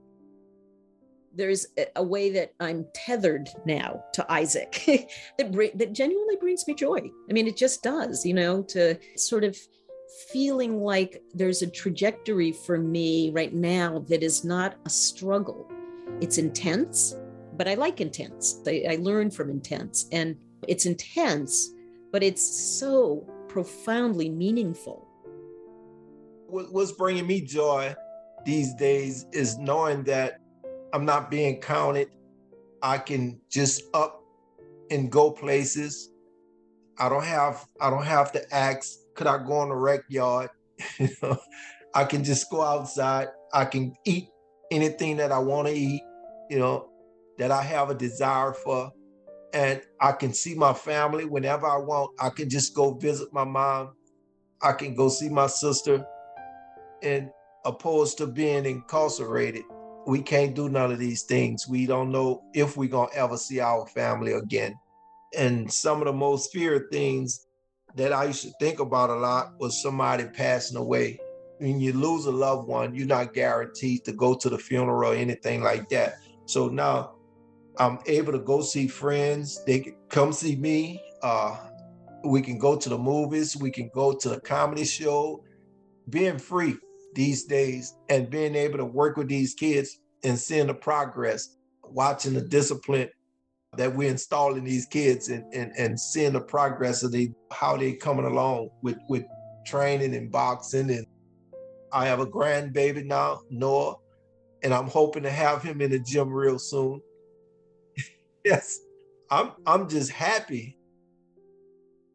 there's 1.35 1.67
a 1.97 2.03
way 2.03 2.31
that 2.31 2.53
I'm 2.61 2.87
tethered 2.95 3.49
now 3.65 4.03
to 4.13 4.33
Isaac 4.33 4.83
that 5.39 5.73
that 5.75 5.93
genuinely 5.93 6.37
brings 6.37 6.67
me 6.67 6.75
joy. 6.75 7.11
I 7.29 7.33
mean, 7.33 7.47
it 7.47 7.57
just 7.57 7.83
does, 7.83 8.25
you 8.25 8.35
know, 8.35 8.63
to 8.65 8.99
sort 9.17 9.45
of 9.45 9.57
feeling 10.31 10.81
like 10.81 11.23
there's 11.35 11.63
a 11.63 11.67
trajectory 11.67 12.53
for 12.53 12.79
me 12.79 13.31
right 13.31 13.53
now 13.53 14.05
that 14.09 14.23
is 14.23 14.45
not 14.45 14.77
a 14.87 14.91
struggle. 14.91 15.71
It's 16.21 16.39
intense, 16.39 17.17
but 17.57 17.69
I 17.69 17.75
like 17.75 18.01
intense. 18.01 18.61
I, 18.67 18.85
I 18.91 18.97
learn 19.01 19.31
from 19.31 19.51
intense, 19.51 20.07
and 20.13 20.37
it's 20.69 20.87
intense, 20.87 21.71
but 22.13 22.23
it's 22.23 22.43
so 22.43 23.27
profoundly 23.49 24.29
meaningful. 24.29 25.07
What's 26.47 26.93
bringing 26.93 27.27
me 27.27 27.41
joy 27.41 27.95
these 28.45 28.75
days 28.75 29.27
is 29.33 29.59
knowing 29.59 30.05
that 30.05 30.41
I'm 30.95 31.05
not 31.05 31.29
being 31.29 31.61
counted. 31.61 32.09
I 32.81 32.99
can 32.99 33.41
just 33.51 33.83
up 33.95 34.23
and 34.93 35.11
go 35.11 35.33
places. 35.33 36.09
I 37.01 37.09
don't 37.09 37.25
have 37.25 37.67
I 37.81 37.91
don't 37.91 38.05
have 38.05 38.31
to 38.33 38.55
ask, 38.55 38.91
could 39.17 39.27
I 39.27 39.39
go 39.45 39.55
on 39.55 39.71
the 39.71 39.75
rec 39.75 40.03
yard? 40.09 40.51
I 41.97 42.05
can 42.05 42.23
just 42.23 42.49
go 42.49 42.63
outside. 42.63 43.27
I 43.53 43.65
can 43.65 43.93
eat 44.05 44.29
anything 44.71 45.17
that 45.17 45.33
I 45.33 45.39
want 45.41 45.67
to 45.67 45.75
eat, 45.75 46.01
you 46.49 46.61
know, 46.61 46.89
that 47.39 47.51
I 47.51 47.63
have 47.63 47.91
a 47.91 47.95
desire 47.95 48.53
for. 48.53 48.93
And 49.53 49.83
I 50.01 50.13
can 50.13 50.33
see 50.33 50.55
my 50.55 50.75
family 50.75 51.25
whenever 51.25 51.67
I 51.67 51.79
want. 51.79 52.13
I 52.21 52.31
can 52.31 52.49
just 52.49 52.73
go 52.73 52.95
visit 52.95 53.33
my 53.33 53.45
mom. 53.45 53.95
I 54.63 54.73
can 54.73 54.95
go 54.95 55.09
see 55.09 55.29
my 55.29 55.49
sister. 55.49 56.07
And 57.03 57.31
opposed 57.65 58.19
to 58.19 58.27
being 58.27 58.65
incarcerated, 58.65 59.65
we 60.07 60.21
can't 60.21 60.55
do 60.55 60.69
none 60.69 60.93
of 60.93 60.99
these 60.99 61.23
things. 61.23 61.69
We 61.69 61.87
don't 61.87 62.13
know 62.13 62.45
if 62.55 62.77
we're 62.77 62.89
going 62.89 63.11
to 63.11 63.17
ever 63.17 63.37
see 63.37 63.61
our 63.61 63.87
family 63.87 64.33
again. 64.33 64.79
And 65.37 65.71
some 65.73 66.01
of 66.01 66.07
the 66.07 66.13
most 66.13 66.53
feared 66.53 66.91
things 66.93 67.47
that 67.97 68.13
I 68.13 68.25
used 68.25 68.43
to 68.43 68.53
think 68.61 68.81
about 68.81 69.11
a 69.11 69.15
lot 69.15 69.55
was 69.59 69.81
somebody 69.81 70.25
passing 70.25 70.77
away. 70.77 71.19
When 71.59 71.81
you 71.81 71.93
lose 71.93 72.27
a 72.27 72.33
loved 72.33 72.69
one, 72.69 72.95
you're 72.95 73.07
not 73.07 73.33
guaranteed 73.33 74.05
to 74.05 74.13
go 74.13 74.35
to 74.35 74.49
the 74.51 74.59
funeral 74.59 75.13
or 75.13 75.15
anything 75.15 75.63
like 75.63 75.89
that. 75.91 76.17
So 76.47 76.69
now 76.69 77.15
I'm 77.79 77.99
able 78.07 78.33
to 78.33 78.41
go 78.41 78.61
see 78.61 78.89
friends. 78.89 79.65
They 79.65 79.81
can 79.81 79.97
come 80.09 80.33
see 80.33 80.57
me. 80.57 81.03
Uh, 81.23 81.57
we 82.25 82.43
can 82.43 82.59
go 82.59 82.77
to 82.77 82.89
the 82.89 82.99
movies. 82.99 83.57
We 83.57 83.71
can 83.71 83.91
go 83.95 84.13
to 84.13 84.29
the 84.29 84.41
comedy 84.41 84.85
show. 84.85 85.45
Being 86.11 86.39
free 86.39 86.77
these 87.15 87.45
days 87.45 87.95
and 88.09 88.31
being 88.31 88.55
able 88.55 88.79
to 88.79 88.85
work 88.85 89.17
with 89.17 89.29
these 89.29 89.55
kids 89.55 90.01
and 90.25 90.39
seeing 90.39 90.67
the 90.67 90.75
progress, 90.75 91.57
watching 91.85 92.35
the 92.35 92.41
discipline 92.41 93.09
that 93.77 93.95
we're 93.95 94.11
installing 94.11 94.65
these 94.65 94.87
kids 94.87 95.29
and, 95.29 95.45
and, 95.53 95.73
and 95.77 95.99
seeing 95.99 96.33
the 96.33 96.41
progress 96.41 97.03
of 97.03 97.13
the 97.13 97.31
how 97.53 97.77
they 97.77 97.93
coming 97.93 98.25
along 98.25 98.71
with, 98.83 98.99
with 99.09 99.25
training 99.67 100.15
and 100.15 100.31
boxing. 100.31 100.91
And 100.91 101.07
I 101.93 102.07
have 102.07 102.21
a 102.21 102.27
grandbaby 102.27 103.05
now, 103.05 103.41
Noah, 103.51 103.97
and 104.63 104.73
I'm 104.73 104.89
hoping 104.89 105.25
to 105.25 105.31
have 105.31 105.63
him 105.63 105.81
in 105.81 105.91
the 105.91 105.99
gym 105.99 106.33
real 106.33 106.59
soon. 106.59 107.01
yes, 108.45 108.79
I'm 109.31 109.53
I'm 109.67 109.89
just 109.89 110.11
happy. 110.11 110.79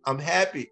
I'm 0.06 0.20
happy. 0.20 0.72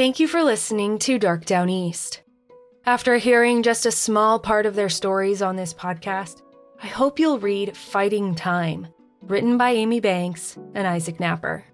Thank 0.00 0.18
you 0.18 0.28
for 0.28 0.42
listening 0.42 0.98
to 1.00 1.18
Dark 1.18 1.44
Downeast. 1.44 2.22
After 2.86 3.18
hearing 3.18 3.62
just 3.62 3.84
a 3.84 3.92
small 3.92 4.38
part 4.38 4.64
of 4.64 4.74
their 4.74 4.88
stories 4.88 5.42
on 5.42 5.56
this 5.56 5.74
podcast, 5.74 6.40
I 6.82 6.86
hope 6.86 7.18
you'll 7.18 7.38
read 7.38 7.76
Fighting 7.76 8.34
Time, 8.34 8.86
written 9.20 9.58
by 9.58 9.72
Amy 9.72 10.00
Banks 10.00 10.56
and 10.74 10.86
Isaac 10.86 11.18
Knapper. 11.18 11.64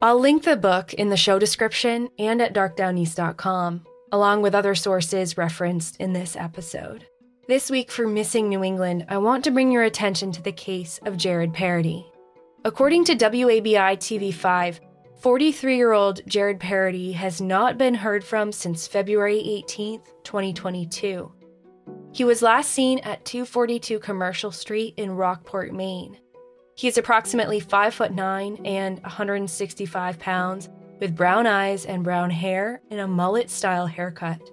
I'll 0.00 0.20
link 0.20 0.44
the 0.44 0.56
book 0.56 0.94
in 0.94 1.08
the 1.08 1.16
show 1.16 1.40
description 1.40 2.08
and 2.20 2.40
at 2.40 2.54
darkdowneast.com, 2.54 3.84
along 4.12 4.42
with 4.42 4.54
other 4.54 4.76
sources 4.76 5.36
referenced 5.36 5.96
in 5.96 6.12
this 6.12 6.36
episode. 6.36 7.08
This 7.48 7.68
week 7.68 7.90
for 7.90 8.06
Missing 8.06 8.48
New 8.48 8.62
England, 8.62 9.06
I 9.08 9.18
want 9.18 9.42
to 9.42 9.50
bring 9.50 9.72
your 9.72 9.82
attention 9.82 10.30
to 10.30 10.40
the 10.40 10.52
case 10.52 11.00
of 11.04 11.16
Jared 11.16 11.52
Parody. 11.52 12.06
According 12.64 13.06
to 13.06 13.16
WABI 13.16 13.96
TV5, 13.96 14.78
43 15.20 15.76
year 15.76 15.92
old 15.92 16.20
Jared 16.26 16.60
Parody 16.60 17.12
has 17.12 17.40
not 17.40 17.78
been 17.78 17.94
heard 17.94 18.22
from 18.22 18.52
since 18.52 18.86
February 18.86 19.38
18, 19.38 20.02
2022. 20.24 21.32
He 22.12 22.24
was 22.24 22.42
last 22.42 22.70
seen 22.70 22.98
at 23.00 23.24
242 23.24 23.98
Commercial 23.98 24.50
Street 24.50 24.94
in 24.98 25.10
Rockport, 25.10 25.72
Maine. 25.72 26.18
He 26.74 26.86
is 26.86 26.98
approximately 26.98 27.60
5 27.60 27.94
foot 27.94 28.12
9 28.12 28.60
and 28.66 29.00
165 29.00 30.18
pounds, 30.18 30.68
with 31.00 31.16
brown 31.16 31.46
eyes 31.46 31.86
and 31.86 32.04
brown 32.04 32.30
hair 32.30 32.82
and 32.90 33.00
a 33.00 33.08
mullet 33.08 33.48
style 33.48 33.86
haircut. 33.86 34.50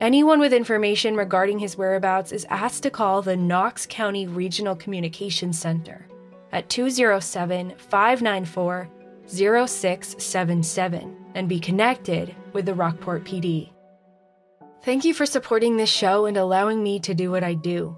Anyone 0.00 0.38
with 0.38 0.52
information 0.52 1.16
regarding 1.16 1.58
his 1.58 1.76
whereabouts 1.76 2.30
is 2.30 2.46
asked 2.50 2.84
to 2.84 2.90
call 2.90 3.20
the 3.20 3.36
Knox 3.36 3.84
County 3.86 4.28
Regional 4.28 4.76
Communications 4.76 5.58
Center 5.58 6.06
at 6.52 6.68
207 6.68 7.74
594 7.78 8.88
0677 9.26 11.16
and 11.34 11.48
be 11.48 11.58
connected 11.58 12.34
with 12.52 12.66
the 12.66 12.74
Rockport 12.74 13.24
PD. 13.24 13.70
Thank 14.82 15.04
you 15.04 15.14
for 15.14 15.26
supporting 15.26 15.76
this 15.76 15.90
show 15.90 16.26
and 16.26 16.36
allowing 16.36 16.82
me 16.82 17.00
to 17.00 17.14
do 17.14 17.30
what 17.30 17.42
I 17.42 17.54
do. 17.54 17.96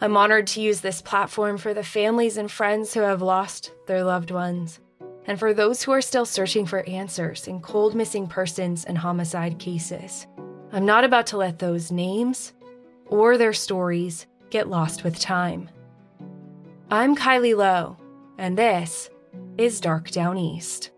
I'm 0.00 0.16
honored 0.16 0.46
to 0.48 0.60
use 0.60 0.80
this 0.80 1.02
platform 1.02 1.58
for 1.58 1.74
the 1.74 1.82
families 1.82 2.36
and 2.36 2.50
friends 2.50 2.94
who 2.94 3.00
have 3.00 3.22
lost 3.22 3.72
their 3.86 4.04
loved 4.04 4.30
ones, 4.30 4.78
and 5.26 5.38
for 5.38 5.52
those 5.52 5.82
who 5.82 5.90
are 5.90 6.00
still 6.00 6.26
searching 6.26 6.66
for 6.66 6.86
answers 6.88 7.48
in 7.48 7.60
cold 7.60 7.94
missing 7.94 8.28
persons 8.28 8.84
and 8.84 8.96
homicide 8.96 9.58
cases. 9.58 10.26
I'm 10.70 10.86
not 10.86 11.02
about 11.02 11.26
to 11.28 11.36
let 11.38 11.58
those 11.58 11.90
names 11.90 12.52
or 13.06 13.38
their 13.38 13.54
stories 13.54 14.26
get 14.50 14.68
lost 14.68 15.02
with 15.02 15.18
time. 15.18 15.70
I'm 16.90 17.16
Kylie 17.16 17.56
Low, 17.56 17.96
and 18.36 18.56
this 18.56 19.10
is 19.56 19.80
Dark 19.80 20.10
Downeast. 20.10 20.90